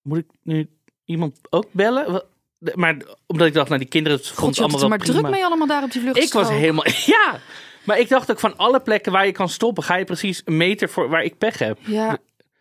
moet 0.02 0.17
ik 0.17 0.25
nu 0.43 0.69
iemand 1.06 1.39
ook 1.49 1.65
bellen? 1.71 2.23
Maar 2.73 2.97
omdat 3.28 3.47
ik 3.47 3.54
dacht, 3.54 3.67
nou 3.67 3.80
die 3.80 3.89
kinderen 3.89 4.17
het 4.17 4.30
had 4.30 4.58
allemaal 4.60 4.80
wel 4.80 4.89
maar 4.89 4.97
prima. 4.97 5.19
druk 5.19 5.32
mee 5.32 5.45
allemaal 5.45 5.67
daar 5.67 5.84
op 5.84 5.91
die 5.91 6.02
Ik 6.02 6.12
vluchtstrook. 6.12 6.43
was 6.43 6.54
helemaal, 6.54 6.86
ja. 7.06 7.39
Maar 7.84 7.99
ik 7.99 8.10
dacht 8.10 8.32
ook 8.32 8.39
van 8.39 8.58
alle 8.58 8.80
plekken 8.80 9.12
waar 9.12 9.25
je 9.25 9.32
kan 9.32 9.49
stoppen, 9.49 9.84
ga 9.84 9.95
je 9.95 10.06
precies 10.06 10.41
een 10.45 10.58
meter 10.58 10.89
voor 10.89 11.10
waar 11.10 11.23
ik 11.23 11.38
pech 11.38 11.58
heb. 11.60 11.78
Ja, 11.82 12.17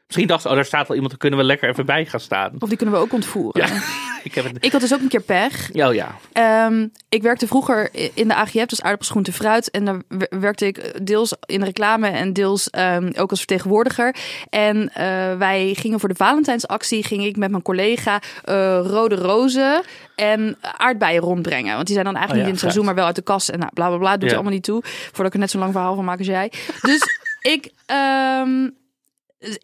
Misschien 0.08 0.28
dacht 0.28 0.42
ze, 0.42 0.48
oh 0.48 0.54
daar 0.54 0.64
staat 0.64 0.86
wel 0.86 0.94
iemand, 0.96 1.10
dan 1.10 1.18
kunnen 1.20 1.38
we 1.38 1.44
lekker 1.44 1.68
even 1.68 1.86
bij 1.86 2.06
gaan 2.06 2.20
staan. 2.20 2.52
of 2.58 2.68
die 2.68 2.76
kunnen 2.76 2.94
we 2.94 3.00
ook 3.00 3.12
ontvoeren. 3.12 3.66
Ja, 3.66 3.82
ik 4.22 4.34
heb 4.34 4.44
het. 4.44 4.64
Ik 4.64 4.72
had 4.72 4.80
dus 4.80 4.94
ook 4.94 5.00
een 5.00 5.08
keer 5.08 5.20
pech. 5.22 5.70
Oh 5.72 5.94
ja. 5.94 6.16
Ehm, 6.32 6.86
ik 7.08 7.22
werkte 7.22 7.46
vroeger 7.46 7.88
in 8.14 8.28
de 8.28 8.34
AGF, 8.34 8.66
dus 8.66 8.82
aardappels, 8.82 9.10
groente, 9.10 9.32
fruit. 9.32 9.70
En 9.70 9.84
daar 9.84 10.02
wer- 10.08 10.40
werkte 10.40 10.66
ik 10.66 11.06
deels 11.06 11.34
in 11.46 11.58
de 11.60 11.64
reclame 11.66 12.08
en 12.08 12.32
deels 12.32 12.70
ehm, 12.70 13.10
ook 13.16 13.30
als 13.30 13.38
vertegenwoordiger. 13.38 14.14
En 14.50 14.90
eh, 14.94 15.04
wij 15.36 15.74
gingen 15.74 16.00
voor 16.00 16.08
de 16.08 16.14
Valentijnsactie, 16.14 17.04
ging 17.04 17.24
ik 17.24 17.36
met 17.36 17.50
mijn 17.50 17.62
collega 17.62 18.20
eh, 18.44 18.80
rode 18.84 19.14
rozen 19.14 19.82
en 20.14 20.56
aardbeien 20.76 21.20
rondbrengen. 21.22 21.74
Want 21.74 21.86
die 21.86 21.94
zijn 21.94 22.06
dan 22.06 22.16
eigenlijk 22.16 22.28
Oh 22.28 22.28
ja, 22.28 22.34
niet 22.34 22.44
in 22.46 22.50
het 22.50 22.60
seizoen, 22.60 22.84
maar 22.84 22.94
wel 22.94 23.06
uit 23.06 23.16
de 23.16 23.22
kast. 23.22 23.48
En 23.48 23.58
nou, 23.58 23.70
bla 23.74 23.88
bla 23.88 23.98
bla, 23.98 24.12
doet 24.12 24.22
Ja. 24.22 24.28
er 24.28 24.34
allemaal 24.34 24.52
niet 24.52 24.62
toe. 24.64 24.82
Voordat 24.84 25.26
ik 25.26 25.32
er 25.32 25.38
net 25.38 25.50
zo'n 25.50 25.60
lang 25.60 25.72
verhaal 25.72 25.94
van 25.94 26.04
maak 26.04 26.18
als 26.18 26.26
jij. 26.26 26.52
Dus 26.80 27.02
ik... 27.54 27.70
ehm, 27.86 28.68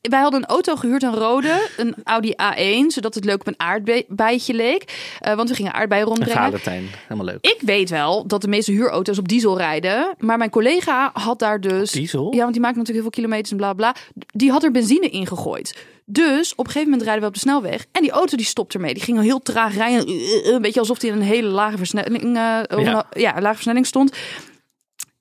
wij 0.01 0.21
hadden 0.21 0.43
een 0.43 0.49
auto 0.49 0.77
gehuurd, 0.77 1.03
een 1.03 1.15
rode, 1.15 1.69
een 1.77 1.95
Audi 2.05 2.33
A1, 2.33 2.87
zodat 2.87 3.15
het 3.15 3.25
leuk 3.25 3.41
op 3.41 3.47
een 3.47 3.55
aardbeidje 3.61 4.55
leek. 4.55 5.15
Eh, 5.21 5.35
want 5.35 5.49
we 5.49 5.55
gingen 5.55 5.73
aardbeien 5.73 6.03
En 6.03 6.09
rondbrengen. 6.09 6.43
Valentijn, 6.43 6.89
helemaal 7.03 7.25
leuk. 7.27 7.39
Ik 7.45 7.61
weet 7.61 7.91
wel 7.91 8.27
dat 8.27 8.41
de 8.43 8.49
meeste 8.49 8.73
huurauto's 8.73 9.19
op 9.19 9.29
diesel 9.29 9.57
rijden. 9.57 10.15
Maar 10.19 10.39
mijn 10.39 10.51
collega 10.51 11.11
had 11.13 11.39
daar 11.39 11.61
dus. 11.61 11.91
Diesel? 11.91 12.33
Ja, 12.35 12.41
want 12.41 12.53
die 12.53 12.61
maakt 12.61 12.77
natuurlijk 12.77 13.05
heel 13.05 13.13
veel 13.13 13.23
kilometers 13.23 13.51
en 13.51 13.57
bla 13.57 13.73
bla. 13.73 13.95
Die 14.27 14.51
had 14.51 14.63
er 14.63 14.71
benzine 14.71 15.09
in 15.09 15.27
gegooid. 15.27 15.77
Dus 16.07 16.53
op 16.53 16.59
een 16.59 16.65
gegeven 16.73 16.89
moment 16.89 17.03
rijden 17.03 17.23
we 17.23 17.29
op 17.29 17.35
de 17.35 17.41
snelweg. 17.41 17.87
En 17.93 18.03
die 18.03 18.11
auto 18.11 18.37
die 18.37 18.47
stopt 18.47 18.75
ermee. 18.75 18.95
Die 18.95 19.03
ging 19.03 19.21
heel 19.21 19.41
traag 19.41 19.75
rijden. 19.75 20.09
Een 20.55 20.63
beetje 20.63 20.81
alsof 20.81 21.01
hij 21.01 21.11
in 21.11 21.17
een 21.17 21.23
hele 21.23 21.49
lage 21.49 21.77
versnelling, 21.77 22.23
eh, 22.23 22.31
Ja. 22.33 22.65
een- 22.69 23.21
ja, 23.21 23.37
een 23.37 23.43
lage 23.43 23.55
versnelling 23.55 23.87
stond. 23.87 24.13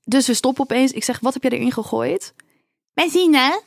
Dus 0.05 0.27
we 0.27 0.33
stoppen 0.33 0.63
opeens. 0.63 0.91
Ik 0.91 1.03
zeg, 1.03 1.19
wat 1.19 1.33
heb 1.33 1.43
jij 1.43 1.51
erin 1.51 1.71
gegooid? 1.71 2.33
Benzine. 2.93 3.61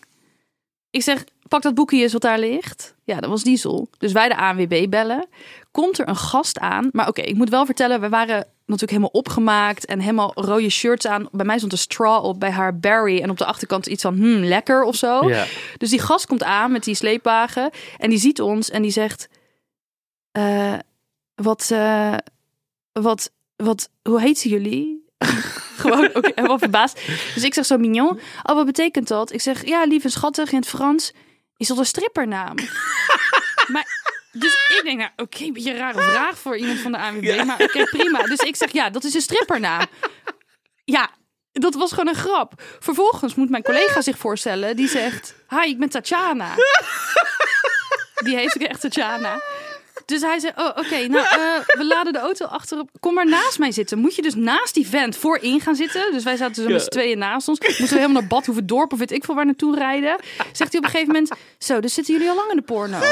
Ik 0.96 1.02
zeg, 1.02 1.24
pak 1.48 1.62
dat 1.62 1.74
boekje 1.74 2.02
eens 2.02 2.12
wat 2.12 2.22
daar 2.22 2.38
ligt. 2.38 2.94
Ja, 3.04 3.20
dat 3.20 3.30
was 3.30 3.42
diesel. 3.42 3.88
Dus 3.98 4.12
wij 4.12 4.28
de 4.28 4.36
ANWB 4.36 4.86
bellen. 4.90 5.26
Komt 5.70 5.98
er 5.98 6.08
een 6.08 6.16
gast 6.16 6.58
aan. 6.58 6.88
Maar 6.92 7.08
oké, 7.08 7.20
ik 7.20 7.34
moet 7.34 7.48
wel 7.48 7.66
vertellen, 7.66 8.00
we 8.00 8.08
waren 8.08 8.46
natuurlijk 8.58 8.90
helemaal 8.90 9.10
opgemaakt 9.10 9.84
en 9.84 10.00
helemaal 10.00 10.32
rode 10.34 10.70
shirts 10.70 11.06
aan. 11.06 11.28
Bij 11.32 11.46
mij 11.46 11.56
stond 11.56 11.72
een 11.72 11.78
straw 11.78 12.24
op, 12.24 12.40
bij 12.40 12.50
haar 12.50 12.78
Barry. 12.78 13.20
En 13.20 13.30
op 13.30 13.38
de 13.38 13.44
achterkant 13.44 13.86
iets 13.86 14.02
van, 14.02 14.14
hmm, 14.14 14.44
lekker 14.44 14.82
of 14.82 14.96
zo. 14.96 15.28
Ja. 15.28 15.44
Dus 15.78 15.90
die 15.90 16.00
gast 16.00 16.26
komt 16.26 16.42
aan 16.42 16.72
met 16.72 16.84
die 16.84 16.94
sleepwagen. 16.94 17.70
En 17.98 18.10
die 18.10 18.18
ziet 18.18 18.40
ons 18.40 18.70
en 18.70 18.82
die 18.82 18.90
zegt... 18.90 19.28
eh, 20.32 20.78
wat, 21.34 21.70
eh, 21.70 22.16
wat, 22.92 23.30
wat, 23.56 23.90
hoe 24.02 24.20
heet 24.20 24.38
ze 24.38 24.48
jullie? 24.48 25.05
Gewoon 25.76 26.14
ook 26.14 26.30
helemaal 26.34 26.58
verbaasd. 26.58 27.00
Dus 27.34 27.44
ik 27.44 27.54
zeg 27.54 27.66
zo, 27.66 27.78
mignon. 27.78 28.20
Oh, 28.42 28.54
wat 28.54 28.66
betekent 28.66 29.08
dat? 29.08 29.32
Ik 29.32 29.40
zeg, 29.40 29.66
ja, 29.66 29.84
lief 29.84 30.04
en 30.04 30.10
schattig 30.10 30.52
in 30.52 30.58
het 30.58 30.68
Frans. 30.68 31.12
Is 31.56 31.68
dat 31.68 31.78
een 31.78 31.86
strippernaam? 31.86 32.54
maar 33.72 33.86
Dus 34.32 34.52
ik 34.52 34.80
denk, 34.84 34.98
nou, 34.98 35.10
oké, 35.16 35.44
een 35.44 35.52
beetje 35.52 35.70
een 35.70 35.76
rare 35.76 36.00
vraag 36.00 36.38
voor 36.38 36.56
iemand 36.56 36.78
van 36.78 36.92
de 36.92 36.98
ANWB. 36.98 37.44
Maar 37.44 37.62
oké, 37.62 37.84
prima. 37.84 38.22
Dus 38.22 38.38
ik 38.38 38.56
zeg, 38.56 38.72
ja, 38.72 38.90
dat 38.90 39.04
is 39.04 39.14
een 39.14 39.20
strippernaam. 39.20 39.86
Ja, 40.84 41.10
dat 41.52 41.74
was 41.74 41.90
gewoon 41.90 42.08
een 42.08 42.20
grap. 42.20 42.52
Vervolgens 42.78 43.34
moet 43.34 43.50
mijn 43.50 43.62
collega 43.62 44.00
zich 44.00 44.18
voorstellen. 44.18 44.76
Die 44.76 44.88
zegt, 44.88 45.34
hi, 45.48 45.68
ik 45.68 45.78
ben 45.78 45.88
Tatjana. 45.88 46.54
Die 48.24 48.36
heet 48.36 48.56
ook 48.56 48.68
echt 48.68 48.80
Tatjana. 48.80 49.40
Dus 50.06 50.20
hij 50.20 50.38
zei, 50.38 50.52
oh, 50.56 50.66
oké, 50.66 51.06
nou, 51.06 51.26
eh, 51.40 51.76
we 51.78 51.84
laden 51.84 52.12
de 52.12 52.18
auto 52.18 52.44
achterop. 52.44 52.90
Kom 53.00 53.14
maar 53.14 53.26
naast 53.26 53.58
mij 53.58 53.72
zitten. 53.72 53.98
Moet 53.98 54.14
je 54.14 54.22
dus 54.22 54.34
naast 54.34 54.74
die 54.74 54.86
vent 54.86 55.16
voorin 55.16 55.60
gaan 55.60 55.74
zitten. 55.74 56.12
Dus 56.12 56.24
wij 56.24 56.36
zaten 56.36 56.62
zo 56.62 56.70
met 56.70 56.82
z'n 56.82 56.88
tweeën 56.88 57.18
naast 57.18 57.48
ons. 57.48 57.60
Moeten 57.60 57.88
we 57.88 57.94
helemaal 57.94 58.20
naar 58.20 58.26
Bad 58.26 58.48
dorp 58.64 58.92
of 58.92 58.98
weet 58.98 59.12
ik 59.12 59.24
veel 59.24 59.34
waar 59.34 59.46
naartoe 59.46 59.76
rijden. 59.76 60.16
Zegt 60.52 60.72
hij 60.72 60.80
op 60.80 60.84
een 60.84 60.90
gegeven 60.90 61.12
moment, 61.12 61.32
zo, 61.58 61.80
dus 61.80 61.94
zitten 61.94 62.14
jullie 62.14 62.28
al 62.28 62.36
lang 62.36 62.50
in 62.50 62.56
de 62.56 62.62
porno. 62.62 62.98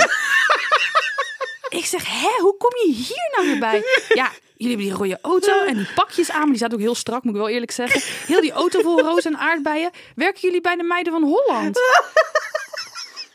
Ik 1.68 1.85
zeg, 1.85 2.07
hè, 2.07 2.40
hoe 2.40 2.57
kom 2.57 2.70
je 2.87 2.92
hier 2.92 3.33
nou 3.37 3.46
weer 3.46 3.59
bij? 3.59 3.83
Ja, 4.09 4.30
jullie 4.57 4.76
hebben 4.76 4.87
die 4.87 4.92
rode 4.92 5.18
auto 5.22 5.64
en 5.64 5.76
die 5.76 5.88
pakjes 5.94 6.30
aan. 6.30 6.38
Maar 6.38 6.48
die 6.48 6.59
zaten 6.59 6.74
ook 6.74 6.83
heel 6.83 6.94
strak, 6.94 7.22
moet 7.22 7.35
ik 7.35 7.40
wel 7.40 7.48
eerlijk 7.48 7.70
zeggen. 7.70 8.00
Heel 8.26 8.40
die 8.40 8.52
auto 8.52 8.80
vol 8.80 9.00
roos 9.00 9.24
en 9.24 9.38
aardbeien. 9.38 9.90
Werken 10.14 10.40
jullie 10.40 10.61
bij 10.61 10.76
de 10.76 10.83
meiden 10.83 11.12
van 11.12 11.22
Holland? 11.22 11.78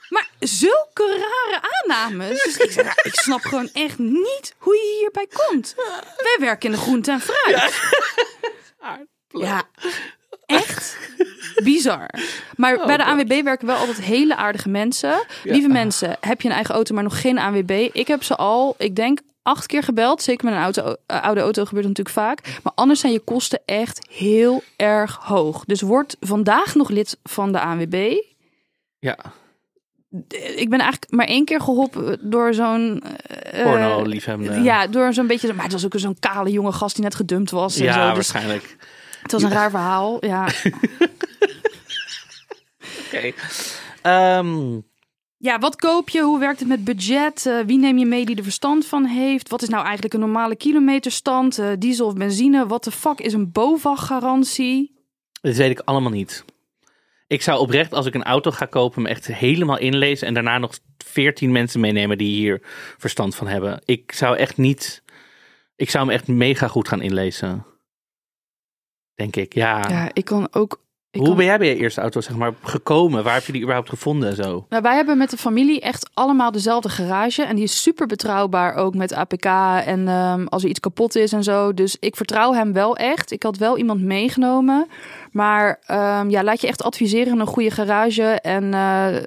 Maar 0.09 0.29
zulke 0.39 1.07
rare 1.07 1.61
aannames. 1.71 2.43
Dus 2.43 2.57
ik 2.57 2.71
zeg, 2.71 2.85
ja, 2.85 3.03
ik 3.03 3.15
snap 3.15 3.41
gewoon 3.41 3.69
echt 3.73 3.97
niet 3.97 4.55
hoe 4.57 4.75
je 4.75 4.97
hierbij 4.99 5.27
komt. 5.45 5.75
Wij 6.17 6.37
werken 6.39 6.69
in 6.69 6.75
de 6.75 6.81
groente 6.81 7.11
en 7.11 7.21
fruit. 7.21 7.73
Ja, 9.27 9.63
echt 10.45 10.97
bizar. 11.63 12.09
Maar 12.55 12.85
bij 12.85 12.97
de 12.97 13.05
ANWB 13.05 13.43
werken 13.43 13.67
wel 13.67 13.75
altijd 13.75 14.01
hele 14.01 14.35
aardige 14.35 14.69
mensen. 14.69 15.25
Lieve 15.43 15.67
mensen, 15.67 16.17
heb 16.19 16.41
je 16.41 16.47
een 16.47 16.53
eigen 16.53 16.75
auto, 16.75 16.93
maar 16.93 17.03
nog 17.03 17.21
geen 17.21 17.37
ANWB? 17.39 17.89
Ik 17.93 18.07
heb 18.07 18.23
ze 18.23 18.35
al, 18.35 18.75
ik 18.77 18.95
denk, 18.95 19.19
acht 19.41 19.65
keer 19.65 19.83
gebeld. 19.83 20.21
Zeker 20.21 20.45
met 20.45 20.53
een 20.53 20.61
auto, 20.61 20.95
eh, 21.05 21.23
oude 21.23 21.41
auto 21.41 21.65
gebeurt 21.65 21.85
het 21.85 21.97
natuurlijk 21.97 22.27
vaak. 22.27 22.59
Maar 22.63 22.73
anders 22.75 22.99
zijn 22.99 23.13
je 23.13 23.19
kosten 23.19 23.61
echt 23.65 24.07
heel 24.09 24.63
erg 24.75 25.15
hoog. 25.15 25.65
Dus 25.65 25.81
word 25.81 26.15
vandaag 26.19 26.75
nog 26.75 26.89
lid 26.89 27.17
van 27.23 27.51
de 27.51 27.59
ANWB. 27.59 28.17
Ja. 28.99 29.17
Ik 30.55 30.69
ben 30.69 30.79
eigenlijk 30.79 31.11
maar 31.11 31.25
één 31.25 31.45
keer 31.45 31.61
geholpen 31.61 32.19
door 32.29 32.53
zo'n... 32.53 33.01
eh, 33.01 33.63
Porno 33.63 34.01
liefhebber. 34.01 34.61
Ja, 34.61 34.87
door 34.87 35.13
zo'n 35.13 35.27
beetje... 35.27 35.53
Maar 35.53 35.63
het 35.63 35.73
was 35.73 35.85
ook 35.85 35.93
zo'n 35.95 36.19
kale 36.19 36.51
jonge 36.51 36.71
gast 36.71 36.95
die 36.95 37.03
net 37.03 37.15
gedumpt 37.15 37.51
was. 37.51 37.77
En 37.77 37.83
Ja, 37.83 37.93
zo. 37.93 37.99
Dus 37.99 38.13
waarschijnlijk. 38.13 38.77
het 39.21 39.31
was 39.31 39.43
een 39.43 39.51
raar 39.51 39.69
verhaal. 39.69 40.25
Ja. 40.25 40.47
Oké. 43.05 43.31
Ehm, 44.01 44.77
ja, 45.37 45.59
wat 45.59 45.75
koop 45.75 46.09
je? 46.09 46.21
Hoe 46.21 46.39
werkt 46.39 46.59
het 46.59 46.67
met 46.67 46.83
budget? 46.83 47.45
Eh, 47.45 47.59
wie 47.65 47.77
neem 47.77 47.97
je 47.97 48.05
mee 48.05 48.25
die 48.25 48.35
er 48.35 48.43
verstand 48.43 48.85
van 48.85 49.05
heeft? 49.05 49.49
Wat 49.49 49.61
is 49.61 49.69
nou 49.69 49.83
eigenlijk 49.83 50.13
een 50.13 50.19
normale 50.19 50.55
kilometerstand? 50.55 51.57
Eh, 51.59 51.67
diesel 51.79 52.05
of 52.05 52.13
benzine? 52.13 52.67
Wat 52.67 52.83
de 52.83 52.91
fuck 52.91 53.19
is 53.19 53.33
een 53.33 53.51
BOVAG-garantie? 53.51 54.97
dit 55.41 55.57
weet 55.57 55.71
ik 55.71 55.81
allemaal 55.85 56.11
niet. 56.11 56.45
Ik 57.29 57.41
zou 57.41 57.59
oprecht, 57.59 57.93
als 57.93 58.05
ik 58.05 58.13
een 58.13 58.23
auto 58.23 58.51
ga 58.51 58.65
kopen, 58.65 59.01
me 59.01 59.09
echt 59.09 59.27
helemaal 59.27 59.77
inlezen. 59.77 60.27
En 60.27 60.33
daarna 60.33 60.57
nog 60.57 60.79
veertien 60.97 61.51
mensen 61.51 61.79
meenemen 61.79 62.17
die 62.17 62.35
hier 62.35 62.61
verstand 62.97 63.35
van 63.35 63.47
hebben. 63.47 63.81
Ik 63.85 64.11
zou 64.11 64.37
echt 64.37 64.57
niet... 64.57 65.03
Ik 65.75 65.89
zou 65.89 66.05
me 66.05 66.13
echt 66.13 66.27
mega 66.27 66.67
goed 66.67 66.87
gaan 66.87 67.01
inlezen. 67.01 67.65
Denk 69.15 69.35
ik, 69.35 69.53
ja. 69.53 69.89
Ja, 69.89 70.09
ik 70.13 70.25
kan 70.25 70.47
ook... 70.51 70.81
Ik 71.11 71.19
Hoe 71.19 71.27
kan- 71.27 71.37
ben 71.37 71.45
jij 71.45 71.57
bij 71.57 71.67
je 71.67 71.75
eerste 71.75 72.01
auto 72.01 72.21
zeg 72.21 72.35
maar, 72.35 72.53
gekomen? 72.63 73.23
Waar 73.23 73.33
heb 73.33 73.45
je 73.45 73.51
die 73.51 73.61
überhaupt 73.61 73.89
gevonden 73.89 74.29
en 74.29 74.35
zo? 74.35 74.65
Nou, 74.69 74.81
wij 74.81 74.95
hebben 74.95 75.17
met 75.17 75.29
de 75.29 75.37
familie 75.37 75.81
echt 75.81 76.09
allemaal 76.13 76.51
dezelfde 76.51 76.89
garage. 76.89 77.43
En 77.43 77.55
die 77.55 77.63
is 77.63 77.81
super 77.81 78.07
betrouwbaar 78.07 78.73
ook 78.75 78.95
met 78.95 79.13
APK 79.13 79.45
en 79.85 80.07
ehm, 80.07 80.45
als 80.45 80.63
er 80.63 80.69
iets 80.69 80.79
kapot 80.79 81.15
is 81.15 81.33
en 81.33 81.43
zo. 81.43 81.73
Dus 81.73 81.97
ik 81.99 82.15
vertrouw 82.15 82.53
hem 82.53 82.73
wel 82.73 82.97
echt. 82.97 83.31
Ik 83.31 83.43
had 83.43 83.57
wel 83.57 83.77
iemand 83.77 84.01
meegenomen. 84.01 84.87
Maar 85.31 85.79
ehm, 85.85 86.29
ja, 86.29 86.43
laat 86.43 86.61
je 86.61 86.67
echt 86.67 86.83
adviseren 86.83 87.33
in 87.33 87.39
een 87.39 87.47
goede 87.47 87.71
garage. 87.71 88.23
En 88.23 88.63
eh, 88.73 89.21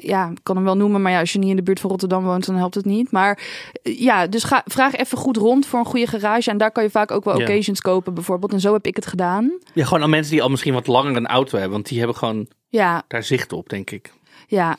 ja, 0.00 0.28
ik 0.30 0.38
kan 0.42 0.56
hem 0.56 0.64
wel 0.64 0.76
noemen. 0.76 1.02
Maar 1.02 1.12
ja, 1.12 1.20
als 1.20 1.32
je 1.32 1.38
niet 1.38 1.50
in 1.50 1.56
de 1.56 1.62
buurt 1.62 1.80
van 1.80 1.90
Rotterdam 1.90 2.24
woont, 2.24 2.46
dan 2.46 2.54
helpt 2.56 2.74
het 2.74 2.84
niet. 2.84 3.10
Maar 3.10 3.38
eh, 3.82 4.00
ja, 4.00 4.26
dus 4.26 4.44
ga, 4.44 4.62
vraag 4.64 4.94
even 4.94 5.18
goed 5.18 5.36
rond 5.36 5.66
voor 5.66 5.78
een 5.78 5.84
goede 5.84 6.06
garage. 6.06 6.50
En 6.50 6.58
daar 6.58 6.70
kan 6.70 6.82
je 6.82 6.90
vaak 6.90 7.10
ook 7.10 7.24
wel 7.24 7.38
Ja. 7.38 7.44
occasions 7.44 7.80
kopen 7.80 8.14
bijvoorbeeld. 8.14 8.52
En 8.52 8.60
zo 8.60 8.72
heb 8.72 8.86
ik 8.86 8.96
het 8.96 9.06
gedaan. 9.06 9.58
Ja, 9.74 9.84
gewoon 9.84 10.02
aan 10.02 10.10
mensen 10.10 10.32
die 10.32 10.42
al 10.42 10.48
misschien 10.48 10.74
wat 10.74 10.86
langer 10.86 11.16
een 11.16 11.26
auto 11.26 11.52
hebben. 11.52 11.72
Want 11.72 11.88
die 11.88 11.98
hebben 11.98 12.16
gewoon 12.16 12.46
Ja, 12.68 13.02
daar 13.08 13.22
zicht 13.22 13.52
op, 13.52 13.68
denk 13.68 13.90
ik. 13.90 14.12
Ja. 14.46 14.76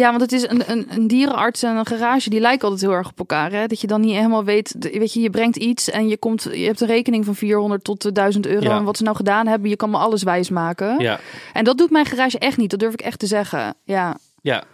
Ja, 0.00 0.08
want 0.10 0.20
het 0.20 0.32
is 0.32 0.48
een, 0.48 0.70
een, 0.70 0.86
een 0.90 1.06
dierenarts 1.06 1.62
en 1.62 1.76
een 1.76 1.86
garage, 1.86 2.30
die 2.30 2.40
lijken 2.40 2.62
altijd 2.62 2.80
heel 2.80 2.98
erg 2.98 3.08
op 3.08 3.18
elkaar. 3.18 3.52
Hè? 3.52 3.66
Dat 3.66 3.80
je 3.80 3.86
dan 3.86 4.00
niet 4.00 4.14
helemaal 4.14 4.44
weet, 4.44 4.76
weet 4.78 5.12
je, 5.12 5.20
je 5.20 5.30
brengt 5.30 5.56
iets 5.56 5.90
en 5.90 6.08
je, 6.08 6.16
komt, 6.16 6.42
je 6.42 6.64
hebt 6.64 6.80
een 6.80 6.86
rekening 6.86 7.24
van 7.24 7.34
400 7.34 7.84
tot 7.84 8.04
eh, 8.04 8.12
1000 8.12 8.46
euro. 8.46 8.64
Ja. 8.64 8.76
En 8.76 8.84
wat 8.84 8.96
ze 8.96 9.02
nou 9.02 9.16
gedaan 9.16 9.46
hebben, 9.46 9.70
je 9.70 9.76
kan 9.76 9.90
me 9.90 9.96
alles 9.96 10.22
wijs 10.22 10.50
maken. 10.50 10.98
Ja, 10.98 11.20
En 11.52 11.64
dat 11.64 11.78
doet 11.78 11.90
mijn 11.90 12.06
garage 12.06 12.38
echt 12.38 12.56
niet, 12.56 12.70
dat 12.70 12.78
durf 12.80 12.92
ik 12.92 13.00
echt 13.00 13.18
te 13.18 13.26
zeggen. 13.26 13.74
Ja, 13.84 14.16
ja, 14.42 14.64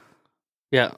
ja. 0.68 0.92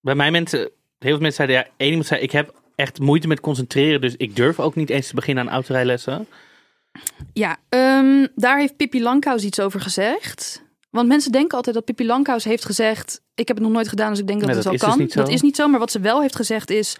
Bij 0.00 0.14
mij 0.14 0.30
mensen, 0.30 0.58
heel 0.58 0.70
veel 0.98 1.18
mensen 1.18 1.46
zeiden, 1.46 1.56
ja, 1.56 1.66
één 1.76 1.88
iemand 1.88 2.06
zei, 2.06 2.20
ik 2.20 2.32
heb 2.32 2.54
echt 2.74 3.00
moeite 3.00 3.28
met 3.28 3.40
concentreren. 3.40 4.00
Dus 4.00 4.16
ik 4.16 4.36
durf 4.36 4.60
ook 4.60 4.74
niet 4.74 4.90
eens 4.90 5.08
te 5.08 5.14
beginnen 5.14 5.44
aan 5.44 5.54
autorijlessen. 5.54 6.26
ja 7.32 7.56
ehm, 7.68 8.26
daar 8.34 8.58
heeft 8.58 8.76
Pippi 8.76 9.02
Lankhuis 9.02 9.44
iets 9.44 9.60
over 9.60 9.80
gezegd. 9.80 10.62
Want 10.92 11.08
mensen 11.08 11.32
denken 11.32 11.56
altijd 11.56 11.74
dat 11.74 11.84
Pippi 11.84 12.06
Lankhuis 12.06 12.44
heeft 12.44 12.64
gezegd, 12.64 13.20
ik 13.34 13.48
heb 13.48 13.56
het 13.56 13.66
nog 13.66 13.74
nooit 13.74 13.88
gedaan, 13.88 14.10
dus 14.10 14.18
ik 14.18 14.26
denk 14.26 14.38
dat 14.40 14.48
Nee, 14.48 14.56
het 14.58 14.64
dat 14.64 14.80
wel 14.80 14.96
dus 14.96 15.14
kan. 15.14 15.24
Dat 15.24 15.32
is 15.34 15.40
niet 15.40 15.56
zo, 15.56 15.68
maar 15.68 15.80
wat 15.80 15.90
ze 15.90 16.00
wel 16.00 16.20
heeft 16.20 16.36
gezegd 16.36 16.70
is, 16.70 16.96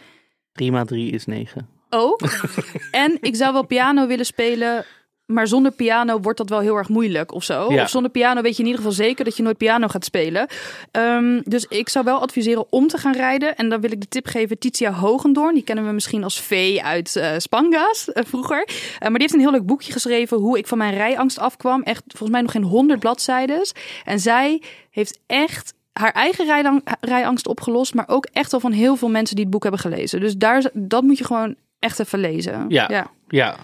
Prima, 0.53 0.85
drie 0.85 1.11
is 1.13 1.27
negen. 1.27 1.69
ook. 1.91 2.21
en 2.91 3.19
ik 3.21 3.37
zou 3.37 3.53
wel 3.53 3.67
piano 3.67 4.07
willen 4.07 4.27
spelen. 4.27 4.85
Maar 5.33 5.47
zonder 5.47 5.73
piano 5.73 6.21
wordt 6.21 6.39
dat 6.39 6.49
wel 6.49 6.61
heel 6.61 6.77
erg 6.77 6.89
moeilijk 6.89 7.35
of 7.35 7.45
zo. 7.45 7.73
Ja. 7.73 7.83
Of 7.83 7.89
zonder 7.89 8.11
piano 8.11 8.43
weet 8.43 8.57
je 8.57 8.63
in 8.63 8.69
ieder 8.69 8.83
geval 8.83 8.97
zeker 8.97 9.25
dat 9.25 9.37
je 9.37 9.43
nooit 9.43 9.57
piano 9.57 9.89
gaat 9.89 10.05
spelen. 10.05 10.47
Ehm, 10.91 11.41
dus 11.45 11.67
ik 11.69 11.89
zou 11.89 12.05
wel 12.05 12.21
adviseren 12.21 12.67
om 12.71 12.87
te 12.87 12.99
gaan 12.99 13.13
rijden. 13.13 13.57
En 13.57 13.69
dan 13.69 13.81
wil 13.81 13.93
ik 13.93 14.01
de 14.01 14.09
tip 14.09 14.27
geven, 14.27 14.59
Titia 14.59 14.93
Hogendoorn. 14.93 15.55
Die 15.55 15.63
kennen 15.63 15.87
we 15.87 15.93
misschien 15.93 16.25
als 16.25 16.41
Vee 16.41 16.83
uit 16.83 17.17
eh, 17.17 17.31
Spanga's 17.37 18.13
eh, 18.13 18.25
vroeger. 18.27 18.65
Eh, 18.65 19.01
maar 19.01 19.11
die 19.11 19.21
heeft 19.21 19.35
een 19.35 19.41
heel 19.41 19.51
leuk 19.51 19.67
boekje 19.67 19.93
geschreven 19.93 20.37
hoe 20.37 20.59
ik 20.59 20.67
van 20.67 20.79
mijn 20.79 20.95
rijangst 20.95 21.39
afkwam. 21.39 21.83
Echt 21.83 22.03
volgens 22.07 22.31
mij 22.31 22.41
nog 22.41 22.53
geen 22.53 22.63
honderd 22.63 23.01
bladzijdes. 23.01 23.73
En 24.05 24.21
zij 24.21 24.63
heeft 24.91 25.19
echt 25.27 25.75
haar 25.93 26.13
eigen 26.13 26.83
rijangst 27.01 27.47
opgelost. 27.47 27.95
Maar 27.95 28.09
ook 28.09 28.27
echt 28.33 28.53
al 28.53 28.61
van 28.61 28.73
heel 28.73 28.97
veel 28.97 29.09
mensen 29.09 29.35
die 29.35 29.45
het 29.45 29.53
boek 29.53 29.63
hebben 29.63 29.81
gelezen. 29.81 30.21
Dus 30.21 30.37
daar, 30.37 30.71
dat 30.73 31.03
moet 31.03 31.19
je 31.19 31.25
gewoon 31.25 31.55
echt 31.79 31.99
even 31.99 32.19
lezen. 32.19 32.65
Ja. 32.69 32.87
ja. 32.89 33.11
Ja. 33.29 33.57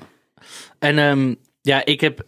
En 0.78 0.98
ehm, 0.98 1.34
ja, 1.60 1.84
ik 1.84 2.00
heb, 2.00 2.22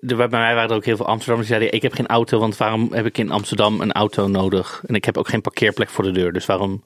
de, 0.00 0.14
bij 0.16 0.28
mij 0.28 0.54
waren 0.54 0.70
er 0.70 0.76
ook 0.76 0.84
heel 0.84 0.96
veel 0.96 1.06
Amsterdammers 1.06 1.48
die 1.48 1.56
zeiden, 1.58 1.76
ik 1.76 1.82
heb 1.82 1.92
geen 1.92 2.06
auto, 2.06 2.38
want 2.38 2.56
waarom 2.56 2.92
heb 2.92 3.06
ik 3.06 3.18
in 3.18 3.30
Amsterdam 3.30 3.80
een 3.80 3.92
auto 3.92 4.26
nodig? 4.28 4.82
En 4.86 4.94
ik 4.94 5.04
heb 5.04 5.16
ook 5.18 5.28
geen 5.28 5.40
parkeerplek 5.40 5.88
voor 5.88 6.04
de 6.04 6.10
deur. 6.12 6.32
Dus 6.32 6.46
waarom 6.46 6.84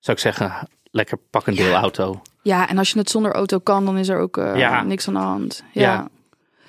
zou 0.00 0.16
ik 0.16 0.22
zeggen, 0.22 0.68
lekker 0.90 1.18
pak 1.30 1.46
een 1.46 1.54
deelauto. 1.54 2.20
Ja, 2.42 2.68
en 2.68 2.78
als 2.78 2.90
je 2.90 2.98
het 2.98 3.10
zonder 3.10 3.32
auto 3.32 3.58
kan, 3.58 3.84
dan 3.84 3.98
is 3.98 4.08
er 4.08 4.18
ook 4.18 4.36
eh, 4.36 4.56
Ja. 4.56 4.82
niks 4.82 5.08
aan 5.08 5.14
de 5.14 5.20
hand. 5.20 5.64
Ja. 5.72 5.82
Ja. 5.82 6.08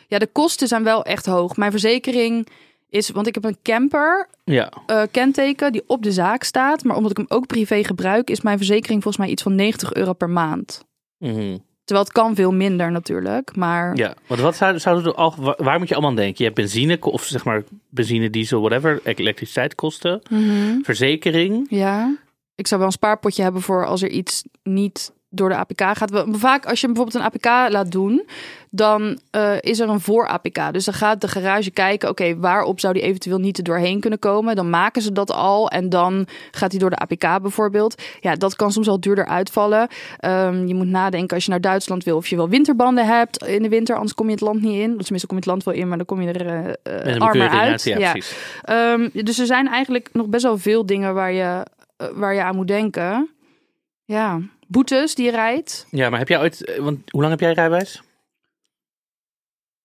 ja. 0.08 0.20
de 0.20 0.28
kosten 0.28 0.68
zijn 0.68 0.84
wel 0.84 1.04
echt 1.04 1.26
hoog. 1.26 1.56
Mijn 1.58 1.72
verzekering 1.72 2.48
is, 2.90 3.10
want 3.10 3.28
ik 3.28 3.34
heb 3.36 3.44
een 3.44 3.58
camper 3.64 4.30
Ja, 4.44 4.72
eh, 4.86 5.02
kenteken 5.12 5.72
die 5.72 5.84
op 5.88 6.04
de 6.04 6.12
zaak 6.12 6.44
staat. 6.44 6.84
Maar 6.84 6.96
omdat 6.96 7.12
ik 7.12 7.18
hem 7.18 7.26
ook 7.30 7.48
privé 7.48 7.84
gebruik, 7.84 8.30
is 8.30 8.42
mijn 8.42 8.58
verzekering 8.58 9.04
volgens 9.04 9.24
mij 9.24 9.34
iets 9.34 9.44
van 9.44 9.56
90 9.56 9.94
euro 9.94 10.14
per 10.14 10.30
maand. 10.30 10.86
Mhm. 11.18 11.58
Terwijl 11.84 12.06
het 12.08 12.14
kan 12.18 12.36
veel 12.36 12.52
minder 12.54 12.92
natuurlijk. 12.92 13.56
Maar 13.56 13.96
ja. 13.96 14.14
Want 14.28 14.42
wat 14.42 14.56
zou, 14.56 14.80
zouden 14.80 15.06
er 15.06 15.18
al, 15.18 15.34
wa- 15.38 15.56
waar 15.58 15.80
moet 15.80 15.88
je 15.88 15.94
allemaal 15.94 16.12
aan 16.12 16.18
denken? 16.18 16.36
Je 16.38 16.44
hebt 16.44 16.56
benzine, 16.56 17.00
of 17.02 17.24
zeg 17.24 17.44
maar 17.46 17.64
benzine, 17.90 18.30
diesel, 18.30 18.60
whatever, 18.62 19.00
elektriciteitskosten, 19.04 20.22
Mhm. 20.30 20.82
verzekering. 20.84 21.66
ja, 21.70 22.16
ik 22.56 22.68
zou 22.68 22.80
wel 22.80 22.90
een 22.90 22.96
spaarpotje 22.96 23.44
hebben 23.44 23.62
voor 23.62 23.86
als 23.86 24.02
er 24.02 24.10
iets 24.10 24.44
niet 24.64 25.12
door 25.34 25.50
de 25.50 25.56
APK 25.56 25.82
gaat. 25.82 26.24
Vaak 26.32 26.66
als 26.66 26.82
je 26.82 26.88
bijvoorbeeld 26.88 27.16
een 27.16 27.32
APK 27.32 27.72
laat 27.72 27.92
doen, 27.92 28.28
dan 28.70 29.20
eh, 29.30 29.54
is 29.60 29.80
er 29.80 29.90
een 29.90 30.00
voor-APK. 30.00 30.74
Dus 30.74 30.86
dan 30.86 30.94
gaat 30.94 31.22
de 31.22 31.28
garage 31.28 31.72
kijken, 31.72 32.10
oké, 32.10 32.38
waarop 32.38 32.80
zou 32.80 32.94
die 32.94 33.02
eventueel 33.02 33.38
niet 33.38 33.58
er 33.58 33.64
doorheen 33.64 34.00
kunnen 34.00 34.20
komen? 34.20 34.56
Dan 34.56 34.70
maken 34.70 35.02
ze 35.02 35.12
dat 35.12 35.32
al 35.32 35.70
en 35.70 35.90
dan 35.90 36.28
gaat 36.52 36.72
hij 36.72 36.80
door 36.80 36.90
de 36.90 36.96
APK 36.96 37.42
bijvoorbeeld. 37.42 38.02
Ja, 38.20 38.36
dat 38.36 38.56
kan 38.56 38.72
soms 38.72 38.88
al 38.88 39.00
duurder 39.00 39.26
uitvallen. 39.26 39.88
Ehm, 40.18 40.66
je 40.68 40.76
moet 40.76 40.88
nadenken 40.88 41.36
als 41.36 41.46
je 41.46 41.52
naar 41.52 41.62
Duitsland 41.62 42.04
wil 42.04 42.18
of 42.18 42.28
je 42.28 42.36
wel 42.36 42.50
winterbanden 42.50 43.06
hebt 43.06 43.44
in 43.44 43.62
de 43.62 43.70
winter, 43.70 43.96
anders 43.96 44.14
kom 44.14 44.26
je 44.26 44.32
het 44.32 44.42
land 44.42 44.62
niet 44.62 44.80
in. 44.80 44.98
Tenminste, 44.98 45.28
kom 45.28 45.38
je 45.38 45.44
het 45.44 45.46
land 45.46 45.64
wel 45.64 45.74
in, 45.74 45.88
maar 45.88 45.98
dan 45.98 46.06
kom 46.06 46.22
je 46.22 46.32
er 46.32 46.78
een 46.84 47.20
armer 47.20 47.50
uit. 47.50 47.84
Ja, 47.84 48.12
precies. 48.12 48.36
Ehm, 48.62 49.10
dus 49.14 49.40
er 49.40 49.46
zijn 49.46 49.68
eigenlijk 49.68 50.10
nog 50.14 50.28
best 50.28 50.44
wel 50.44 50.58
veel 50.58 50.86
dingen 50.86 51.14
waar 51.14 51.32
je, 51.32 51.66
waar 52.14 52.34
je 52.34 52.44
aan 52.44 52.56
moet 52.56 52.68
denken. 52.68 53.30
Ja, 54.06 54.40
boetes 54.72 55.16
die 55.16 55.26
je 55.26 55.32
rijdt. 55.32 55.88
Ja, 55.90 56.10
maar 56.10 56.20
heb 56.20 56.28
jij 56.28 56.40
ooit, 56.40 56.66
eh, 56.66 56.80
want 56.84 57.12
hoe 57.12 57.22
lang 57.22 57.32
heb 57.34 57.40
jij 57.40 57.54
rijbewijs? 57.54 58.02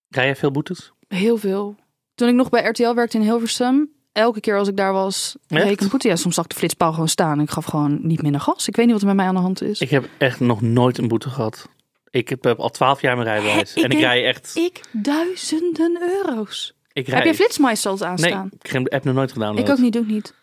Rij 0.08 0.24
jij 0.24 0.36
veel 0.36 0.50
boetes? 0.50 0.92
Heel 1.08 1.36
veel. 1.36 1.76
Toen 2.14 2.28
ik 2.28 2.34
nog 2.34 2.48
bij 2.48 2.64
RTL 2.64 2.94
werkte 2.94 3.16
in 3.16 3.22
Hilversum, 3.22 3.90
elke 4.12 4.40
keer 4.40 4.58
als 4.58 4.68
ik 4.68 4.76
daar 4.76 4.92
was, 4.92 5.36
reed 5.48 5.70
ik 5.70 5.80
een 5.80 5.88
boete. 5.88 6.08
Ja, 6.08 6.16
soms 6.16 6.34
zag 6.34 6.44
ik 6.44 6.50
de 6.50 6.56
flitspaal 6.56 6.92
gewoon 6.92 7.08
staan. 7.08 7.40
Ik 7.40 7.50
gaf 7.50 7.64
gewoon 7.64 7.98
niet 8.06 8.22
minder 8.22 8.40
gas. 8.40 8.68
Ik 8.68 8.76
weet 8.76 8.84
niet 8.84 8.94
wat 8.94 9.02
er 9.02 9.08
met 9.08 9.16
mij 9.16 9.26
aan 9.26 9.34
de 9.34 9.40
hand 9.40 9.62
is. 9.62 9.80
Ik 9.80 9.90
heb 9.90 10.08
echt 10.18 10.40
nog 10.40 10.60
nooit 10.60 10.98
een 10.98 11.08
boete 11.08 11.30
gehad. 11.30 11.68
Ik 12.10 12.28
heb, 12.28 12.44
heb 12.44 12.58
al 12.58 12.70
twaalf 12.70 13.00
jaar 13.00 13.16
mijn 13.16 13.28
rijbewijs. 13.28 13.74
Ik 13.74 13.84
en 13.84 13.90
ik 13.90 13.98
rij 13.98 14.24
echt... 14.26 14.56
Ik 14.56 14.80
duizenden 14.92 16.02
euro's. 16.02 16.74
Ik 16.92 17.06
rij, 17.08 17.16
Heb 17.18 17.26
je 17.26 17.34
flitsmeisters 17.34 18.00
Nee, 18.00 18.08
aanstaan? 18.08 18.50
ik 18.62 18.70
heb 18.70 18.92
heb 18.92 19.04
nog 19.04 19.14
nooit 19.14 19.32
gedaan. 19.32 19.58
ik 19.58 19.68
ook 19.68 19.78
niet, 19.78 19.92
doe 19.92 20.02
ik 20.02 20.08
niet. 20.08 20.34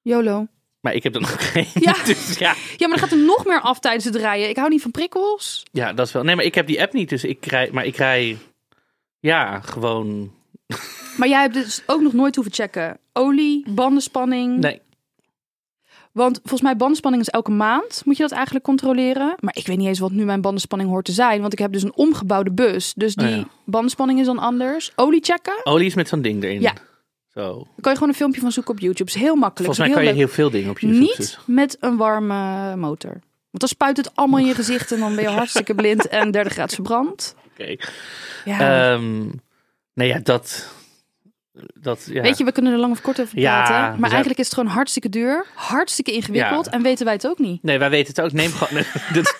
YOLO. 0.00 0.46
Maar 0.84 0.94
ik 0.94 1.02
heb 1.02 1.14
er 1.14 1.20
nog 1.20 1.36
geen. 1.52 1.66
Ja. 1.74 1.94
Dus 2.04 2.38
ja, 2.38 2.54
Ja, 2.76 2.88
maar 2.88 2.98
dan 2.98 3.08
gaat 3.08 3.18
er 3.18 3.24
nog 3.24 3.44
meer 3.46 3.60
af 3.60 3.78
tijdens 3.78 4.04
het 4.04 4.16
rijden. 4.16 4.48
Ik 4.48 4.56
hou 4.56 4.68
niet 4.68 4.82
van 4.82 4.90
prikkels. 4.90 5.62
ja, 5.72 5.92
dat 5.92 6.06
is 6.06 6.12
wel... 6.12 6.22
Nee, 6.22 6.36
maar 6.36 6.44
ik 6.44 6.54
heb 6.54 6.66
die 6.66 6.82
app 6.82 6.92
niet. 6.92 7.08
Dus 7.08 7.24
ik 7.24 7.46
rij... 7.46 7.68
Maar 7.72 7.84
ik 7.84 7.96
rij... 7.96 8.36
Ja, 9.20 9.60
gewoon... 9.60 10.32
Maar 11.16 11.28
jij 11.28 11.40
hebt 11.40 11.54
dus 11.54 11.82
ook 11.86 12.00
nog 12.00 12.12
nooit 12.12 12.34
hoeven 12.34 12.54
checken. 12.54 12.98
Olie, 13.12 13.64
bandenspanning. 13.70 14.58
Nee. 14.58 14.80
Want 16.12 16.36
volgens 16.40 16.62
mij 16.62 16.76
bandenspanning 16.76 17.22
is 17.22 17.28
elke 17.28 17.50
maand. 17.50 18.02
Moet 18.04 18.16
je 18.16 18.22
dat 18.22 18.32
eigenlijk 18.32 18.64
controleren? 18.64 19.34
Maar 19.40 19.56
ik 19.56 19.66
weet 19.66 19.76
niet 19.76 19.86
eens 19.88 19.98
wat 19.98 20.10
nu 20.12 20.24
mijn 20.24 20.40
bandenspanning 20.40 20.90
hoort 20.90 21.04
te 21.04 21.12
zijn. 21.12 21.40
Want 21.40 21.52
ik 21.52 21.58
heb 21.58 21.72
dus 21.72 21.82
een 21.82 21.94
omgebouwde 21.96 22.52
bus. 22.52 22.92
Dus 22.96 23.14
die 23.14 23.28
Oh 23.28 23.36
ja. 23.36 23.44
bandenspanning 23.64 24.20
is 24.20 24.26
dan 24.26 24.38
anders. 24.38 24.92
Olie 24.96 25.24
checken? 25.24 25.60
Olie 25.64 25.86
is 25.86 25.94
met 25.94 26.08
zo'n 26.08 26.22
ding 26.22 26.42
erin. 26.44 26.60
Ja. 26.60 26.72
Zo. 27.34 27.54
Daar 27.54 27.80
kan 27.80 27.92
je 27.92 27.98
gewoon 27.98 28.08
een 28.08 28.14
filmpje 28.14 28.40
van 28.40 28.52
zoeken 28.52 28.74
op 28.74 28.80
YouTube. 28.80 29.10
is 29.10 29.16
heel 29.16 29.34
makkelijk. 29.34 29.74
Volgens 29.74 29.78
mij 29.78 30.04
kan 30.04 30.04
je 30.04 30.18
heel 30.18 30.28
veel 30.28 30.50
dingen 30.50 30.70
op 30.70 30.78
YouTube 30.78 31.06
dus. 31.06 31.18
Niet 31.18 31.38
met 31.46 31.76
een 31.80 31.96
warme 31.96 32.76
motor. 32.76 33.10
Want 33.10 33.60
dan 33.60 33.68
spuit 33.68 33.96
het 33.96 34.16
allemaal 34.16 34.40
in 34.40 34.46
je 34.46 34.54
gezicht. 34.54 34.92
En 34.92 34.98
dan 34.98 35.14
ben 35.14 35.24
je 35.24 35.30
hartstikke 35.40 35.74
blind 35.74 36.08
en 36.08 36.30
derde 36.30 36.50
graad 36.50 36.74
verbrand. 36.74 37.34
Oké. 37.52 37.76
Ja. 38.44 38.92
Ehm, 38.92 39.28
nee, 39.94 40.08
ja, 40.08 40.18
dat... 40.22 40.72
Dat, 41.74 42.08
ja. 42.10 42.22
Weet 42.22 42.38
je, 42.38 42.44
we 42.44 42.52
kunnen 42.52 42.72
er 42.72 42.78
lang 42.78 42.92
of 42.92 43.00
kort 43.00 43.20
over 43.20 43.34
praten. 43.34 44.00
maar 44.00 44.10
eigenlijk 44.10 44.40
is 44.40 44.44
het 44.46 44.54
gewoon 44.54 44.70
hartstikke 44.70 45.08
duur. 45.08 45.46
Hartstikke 45.54 46.12
ingewikkeld. 46.12 46.64
Ja. 46.64 46.70
En 46.72 46.82
weten 46.82 47.04
wij 47.04 47.14
het 47.14 47.26
ook 47.26 47.38
niet. 47.38 47.62
Nee, 47.62 47.78
wij 47.78 47.90
weten 47.90 48.14
het 48.14 48.24
ook. 48.24 48.32
Neem 48.32 48.50
gewoon. 48.50 48.82
De 49.12 49.34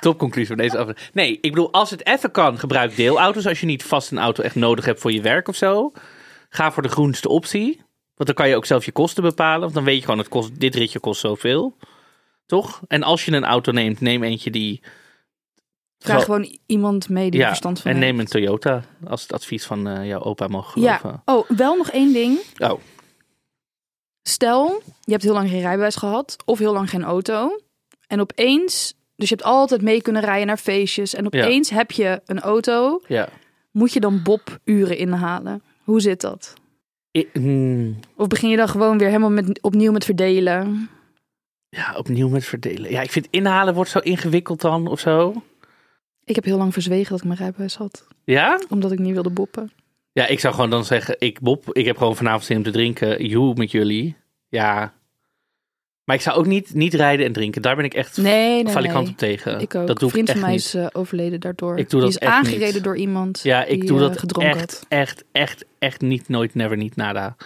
topconclusie 0.00 0.48
van 0.48 0.56
deze 0.56 0.78
aflevering. 0.78 1.10
Nee, 1.12 1.38
ik 1.40 1.50
bedoel, 1.50 1.72
als 1.72 1.90
het 1.90 2.06
even 2.06 2.30
kan, 2.30 2.58
gebruik 2.58 2.96
deelauto's. 2.96 3.46
Als 3.46 3.60
je 3.60 3.66
niet 3.66 3.82
vast 3.82 4.10
een 4.10 4.18
auto 4.18 4.42
echt 4.42 4.54
nodig 4.54 4.84
hebt 4.84 5.00
voor 5.00 5.12
je 5.12 5.20
werk 5.20 5.48
of 5.48 5.56
zo. 5.56 5.92
Ga 6.48 6.72
voor 6.72 6.82
de 6.82 6.88
groenste 6.88 7.28
optie. 7.28 7.76
Want 8.14 8.28
dan 8.30 8.34
kan 8.34 8.48
je 8.48 8.56
ook 8.56 8.66
zelf 8.66 8.84
je 8.84 8.92
kosten 8.92 9.22
bepalen. 9.22 9.60
Want 9.60 9.74
dan 9.74 9.84
weet 9.84 9.96
je 9.96 10.02
gewoon, 10.02 10.18
het 10.18 10.28
kost, 10.28 10.60
dit 10.60 10.74
ritje 10.74 11.00
kost 11.00 11.20
zoveel. 11.20 11.76
Toch? 12.46 12.80
En 12.88 13.02
als 13.02 13.24
je 13.24 13.32
een 13.32 13.44
auto 13.44 13.72
neemt, 13.72 14.00
neem 14.00 14.22
eentje 14.22 14.50
die. 14.50 14.82
Vraag 15.98 16.24
gewoon 16.24 16.58
iemand 16.66 17.08
mee 17.08 17.24
die 17.30 17.40
er 17.40 17.44
ja, 17.46 17.46
verstand 17.46 17.80
van 17.80 17.90
en 17.90 17.96
heeft. 17.96 18.10
neem 18.10 18.20
een 18.20 18.26
Toyota. 18.26 18.82
Als 19.06 19.22
het 19.22 19.32
advies 19.32 19.66
van 19.66 19.88
eh, 19.88 20.06
jouw 20.06 20.20
opa 20.20 20.46
mogen 20.46 20.80
Ja. 20.80 20.96
geloven. 20.96 21.22
Oh, 21.24 21.50
wel 21.50 21.76
nog 21.76 21.90
één 21.90 22.12
ding. 22.12 22.38
Oh, 22.58 22.80
Stel, 24.22 24.82
je 25.04 25.10
hebt 25.10 25.22
heel 25.22 25.32
lang 25.32 25.48
geen 25.48 25.60
rijbewijs 25.60 25.96
gehad. 25.96 26.36
Of 26.44 26.58
heel 26.58 26.72
lang 26.72 26.90
geen 26.90 27.04
auto. 27.04 27.60
En 28.06 28.20
opeens... 28.20 28.94
Dus 29.16 29.28
je 29.28 29.34
hebt 29.34 29.46
altijd 29.48 29.82
mee 29.82 30.02
kunnen 30.02 30.22
rijden 30.22 30.46
naar 30.46 30.56
feestjes. 30.56 31.14
En 31.14 31.26
opeens 31.26 31.70
heb 31.70 31.90
je 31.90 32.20
een 32.26 32.40
auto. 32.40 33.00
ja. 33.06 33.28
Moet 33.70 33.92
je 33.92 34.00
dan 34.00 34.22
Bob 34.22 34.58
uren 34.64 34.96
inhalen? 34.96 35.62
Hoe 35.88 36.00
zit 36.00 36.20
dat? 36.20 36.54
Hmm, 37.32 37.98
Of 38.16 38.26
begin 38.26 38.48
je 38.50 38.56
dan 38.56 38.68
gewoon 38.68 38.98
weer 38.98 39.06
helemaal 39.06 39.30
met, 39.30 39.62
opnieuw 39.62 39.92
met 39.92 40.04
verdelen? 40.04 40.88
ja, 41.68 41.94
opnieuw 41.96 42.28
met 42.28 42.44
verdelen. 42.44 42.90
Ja, 42.90 43.02
ik 43.02 43.10
vind 43.10 43.26
inhalen 43.30 43.74
wordt 43.74 43.90
zo 43.90 43.98
ingewikkeld 43.98 44.60
dan 44.60 44.86
of 44.86 45.00
zo. 45.00 45.42
Ik 46.24 46.34
heb 46.34 46.44
heel 46.44 46.56
lang 46.56 46.72
verzwegen 46.72 47.10
dat 47.10 47.18
ik 47.18 47.24
mijn 47.26 47.38
rijbewijs 47.38 47.76
had. 47.76 48.06
Ja? 48.24 48.60
Omdat 48.68 48.92
ik 48.92 48.98
niet 48.98 49.12
wilde 49.12 49.30
boppen. 49.30 49.70
Ja, 50.12 50.26
ik 50.26 50.40
zou 50.40 50.54
gewoon 50.54 50.70
dan 50.70 50.84
zeggen, 50.84 51.16
ik 51.18 51.40
Bob, 51.40 51.72
ik 51.72 51.84
heb 51.84 51.96
gewoon 51.96 52.16
vanavond 52.16 52.44
zin 52.44 52.56
om 52.56 52.62
te 52.62 52.70
drinken. 52.70 53.26
Joe 53.26 53.54
met 53.54 53.70
jullie. 53.70 54.16
Ja. 54.48 54.94
Maar 56.08 56.16
ik 56.16 56.22
zou 56.22 56.38
ook 56.38 56.46
niet, 56.46 56.74
niet 56.74 56.94
rijden 56.94 57.26
en 57.26 57.32
drinken. 57.32 57.62
Daar 57.62 57.76
ben 57.76 57.84
ik 57.84 57.94
echt 57.94 58.16
Nee, 58.16 58.62
nee, 58.62 58.72
valikant 58.72 59.02
nee. 59.02 59.12
op 59.12 59.18
tegen. 59.18 59.60
Ik 59.60 59.74
ook. 59.74 59.86
Dat 59.86 59.98
doe 59.98 60.10
vriend 60.10 60.28
ik 60.28 60.34
van 60.36 60.44
mij 60.44 60.54
is 60.54 60.74
eh, 60.74 60.86
overleden 60.92 61.40
daardoor. 61.40 61.78
Ik 61.78 61.90
doe 61.90 62.00
die 62.00 62.10
dat 62.10 62.20
is 62.20 62.28
echt 62.28 62.32
aangereden 62.36 62.74
niet. 62.74 62.84
door 62.84 62.96
iemand 62.96 63.40
Ja, 63.42 63.64
ik 63.64 63.80
die 63.80 63.88
doe 63.88 63.98
eh, 64.00 64.06
dat 64.08 64.18
gedronken 64.18 64.52
echt, 64.54 64.60
had. 64.72 64.84
echt, 64.88 65.24
echt, 65.32 65.64
echt 65.78 66.00
niet, 66.00 66.28
nooit, 66.28 66.54
never, 66.54 66.76
niet, 66.76 66.96
nada. 66.96 67.36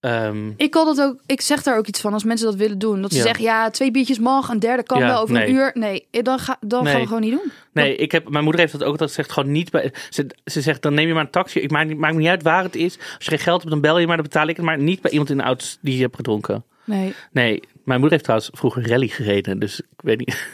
Ehm, 0.00 0.50
Ik 0.56 0.70
kan 0.70 0.86
dat 0.86 1.00
ook. 1.00 1.20
Ik 1.26 1.40
zeg 1.40 1.62
daar 1.62 1.78
ook 1.78 1.86
iets 1.86 2.00
van 2.00 2.12
als 2.12 2.24
mensen 2.24 2.46
dat 2.46 2.56
willen 2.56 2.78
doen. 2.78 3.02
Dat 3.02 3.10
ze 3.10 3.16
Ja. 3.16 3.22
zeggen 3.22 3.44
ja, 3.44 3.70
twee 3.70 3.90
biertjes 3.90 4.18
mag, 4.18 4.48
een 4.48 4.58
derde 4.58 4.82
kan 4.82 4.98
Ja, 4.98 5.06
wel 5.06 5.20
over 5.22 5.34
nee. 5.34 5.46
een 5.48 5.54
uur. 5.54 5.70
Nee, 5.74 6.06
dan, 6.10 6.38
ga, 6.38 6.56
dan 6.60 6.86
gaan 6.86 7.00
we 7.00 7.06
gewoon 7.06 7.20
niet 7.22 7.30
doen. 7.32 7.52
nee, 7.72 7.96
ik 7.96 8.12
heb, 8.12 8.28
mijn 8.28 8.42
moeder 8.44 8.60
heeft 8.60 8.72
dat 8.78 8.84
ook. 8.84 8.98
Dat 8.98 9.12
zegt 9.12 9.32
gewoon 9.32 9.52
niet 9.52 9.70
bij. 9.70 9.92
Ze, 10.10 10.26
ze 10.44 10.60
zegt 10.60 10.82
dan 10.82 10.94
neem 10.94 11.06
je 11.08 11.14
maar 11.14 11.24
een 11.24 11.30
taxi. 11.30 11.60
Ik 11.60 11.70
maak, 11.70 11.86
me 11.96 12.12
niet 12.12 12.28
uit 12.28 12.42
waar 12.42 12.62
het 12.62 12.76
is. 12.76 12.96
Als 12.98 13.24
je 13.24 13.30
geen 13.30 13.38
geld 13.38 13.58
hebt, 13.58 13.70
dan 13.70 13.80
bel 13.80 13.98
je 13.98 14.06
maar. 14.06 14.16
Dan 14.16 14.24
betaal 14.24 14.48
ik 14.48 14.56
het. 14.56 14.64
Maar 14.64 14.78
niet 14.78 15.00
bij 15.00 15.10
iemand 15.10 15.30
in 15.30 15.36
de 15.36 15.42
auto 15.42 15.64
die 15.80 15.96
je 15.96 16.02
hebt 16.02 16.16
gedronken. 16.16 16.64
Nee, 16.84 17.14
Nee, 17.32 17.60
mijn 17.84 18.00
moeder 18.00 18.10
heeft 18.10 18.24
trouwens 18.24 18.50
vroeger 18.52 18.88
rally 18.88 19.08
gereden. 19.08 19.58
Dus 19.58 19.80
ik 19.80 19.86
weet 19.96 20.18
niet. 20.18 20.46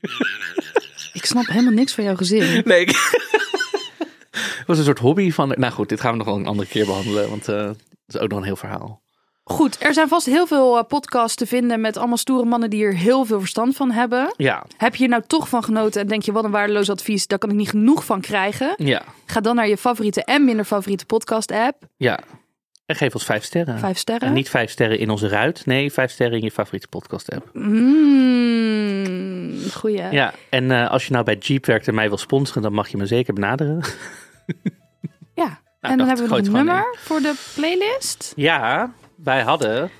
ik 1.12 1.24
snap 1.24 1.46
helemaal 1.46 1.72
niks 1.72 1.92
van 1.94 2.04
jouw 2.04 2.16
gezin. 2.16 2.62
Nee, 2.64 2.80
ik... 2.80 3.12
Het 4.30 4.66
was 4.66 4.78
een 4.78 4.84
soort 4.84 4.98
hobby 4.98 5.30
van. 5.32 5.54
Nou 5.56 5.72
goed, 5.72 5.88
dit 5.88 6.00
gaan 6.00 6.10
we 6.10 6.16
nog 6.16 6.26
wel 6.26 6.36
een 6.36 6.46
andere 6.46 6.68
keer 6.68 6.86
behandelen. 6.86 7.28
Want 7.30 7.48
eh, 7.48 7.56
dat 7.56 7.76
is 8.06 8.18
ook 8.18 8.28
nog 8.28 8.38
een 8.38 8.44
heel 8.44 8.56
verhaal. 8.56 9.02
Goed, 9.46 9.76
er 9.82 9.94
zijn 9.94 10.08
vast 10.08 10.26
heel 10.26 10.46
veel 10.46 10.78
eh, 10.78 10.84
podcasts 10.88 11.36
te 11.36 11.46
vinden 11.46 11.80
met 11.80 11.96
allemaal 11.96 12.16
stoere 12.16 12.44
mannen 12.44 12.70
die 12.70 12.84
er 12.84 12.96
heel 12.96 13.24
veel 13.24 13.38
verstand 13.38 13.76
van 13.76 13.90
hebben. 13.90 14.34
Ja, 14.36 14.64
Heb 14.76 14.92
je 14.92 14.98
hier 14.98 15.08
nou 15.08 15.22
toch 15.26 15.48
van 15.48 15.64
genoten 15.64 16.00
en 16.00 16.06
denk 16.08 16.22
je 16.22 16.32
wat 16.32 16.44
een 16.44 16.50
waardeloos 16.50 16.90
advies, 16.90 17.26
daar 17.26 17.38
kan 17.38 17.50
ik 17.50 17.56
niet 17.56 17.68
genoeg 17.68 18.04
van 18.04 18.20
krijgen? 18.20 18.74
ja, 18.76 19.02
Ga 19.26 19.40
dan 19.40 19.54
naar 19.56 19.68
je 19.68 19.76
favoriete 19.76 20.24
en 20.24 20.44
minder 20.44 20.64
favoriete 20.64 21.06
podcast 21.06 21.50
app. 21.50 21.82
ja. 21.96 22.20
En 22.86 22.96
geef 22.96 23.14
ons 23.14 23.24
vijf 23.24 23.44
sterren. 23.44 23.78
Vijf 23.78 23.98
sterren. 23.98 24.28
En 24.28 24.34
niet 24.34 24.48
vijf 24.48 24.70
sterren 24.70 24.98
in 24.98 25.10
onze 25.10 25.28
ruit. 25.28 25.66
Nee, 25.66 25.92
vijf 25.92 26.10
sterren 26.10 26.38
in 26.38 26.44
je 26.44 26.50
favoriete 26.50 26.88
podcast 26.88 27.34
app. 27.34 27.50
Mm, 27.52 29.14
goeie. 29.72 30.10
Ja, 30.10 30.34
en 30.50 30.70
eh, 30.70 30.90
als 30.90 31.06
je 31.06 31.12
nou 31.12 31.24
bij 31.24 31.36
Jeep 31.36 31.66
werkt 31.66 31.88
en 31.88 31.94
mij 31.94 32.08
wil 32.08 32.18
sponsoren, 32.18 32.62
dan 32.62 32.72
mag 32.72 32.88
je 32.88 32.96
me 32.96 33.06
zeker 33.06 33.34
benaderen. 33.34 33.80
Ja. 35.34 35.62
Nou, 35.80 35.92
en 35.92 35.98
dan 35.98 36.06
hebben 36.06 36.28
we 36.28 36.36
nog 36.36 36.46
een 36.46 36.52
nummer 36.52 36.96
voor 36.98 37.20
de 37.20 37.34
playlist. 37.54 38.32
Ja, 38.36 38.92
wij 39.16 39.42
hadden 39.42 39.90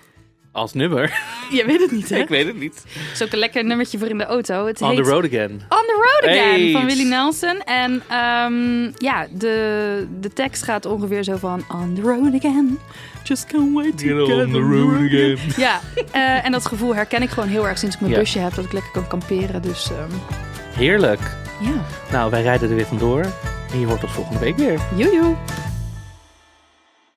als 0.54 0.72
nummer. 0.72 1.22
Je 1.50 1.64
weet 1.66 1.80
het 1.80 1.90
niet, 1.90 2.08
hè? 2.10 2.16
ik 2.16 2.28
weet 2.28 2.46
het 2.46 2.58
niet. 2.58 2.82
Het 2.88 3.12
is 3.14 3.22
ook 3.22 3.32
een 3.32 3.38
lekker 3.38 3.64
nummertje 3.64 3.98
voor 3.98 4.08
in 4.08 4.18
de 4.18 4.24
auto. 4.24 4.66
Het 4.66 4.80
On 4.82 4.88
heet 4.90 5.04
the 5.04 5.10
road 5.10 5.24
again. 5.24 5.50
On 5.50 5.58
the 5.86 6.10
Road 6.20 6.30
Again 6.30 6.60
Hey. 6.60 6.72
van 6.72 6.84
Willie 6.86 7.04
Nelson. 7.06 7.62
En 7.64 8.02
ehm, 8.08 8.82
ja, 8.98 9.26
de, 9.30 10.06
de 10.20 10.32
tekst 10.32 10.62
gaat 10.62 10.86
ongeveer 10.86 11.22
zo 11.22 11.36
van... 11.36 11.64
On 11.72 11.94
the 11.94 12.00
road 12.02 12.34
again, 12.34 12.78
just 13.22 13.46
can't 13.46 13.72
wait 13.74 13.98
to 13.98 14.04
Get 14.06 14.26
get 14.26 14.46
on 14.46 14.52
the 14.52 14.58
road 14.60 14.94
again. 15.06 15.38
Ja, 15.56 15.80
eh, 16.12 16.44
en 16.44 16.52
dat 16.52 16.66
gevoel 16.66 16.94
herken 16.94 17.22
ik 17.22 17.30
gewoon 17.30 17.48
heel 17.48 17.68
erg 17.68 17.78
sinds 17.78 17.94
ik 17.94 18.00
mijn 18.00 18.12
Ja. 18.12 18.18
busje 18.18 18.38
heb. 18.38 18.54
Dat 18.54 18.64
ik 18.64 18.72
lekker 18.72 18.92
kan 18.92 19.06
kamperen. 19.08 19.62
Dus 19.62 19.90
ehm, 19.90 20.10
Heerlijk. 20.78 21.20
ja, 21.60 21.84
Nou, 22.12 22.30
wij 22.30 22.42
rijden 22.42 22.68
er 22.70 22.76
weer 22.76 22.86
vandoor. 22.86 23.20
En 23.72 23.80
je 23.80 23.86
hoort 23.86 24.02
ons 24.02 24.12
volgende 24.12 24.38
week 24.40 24.56
weer. 24.56 24.80
joejoe. 24.96 25.34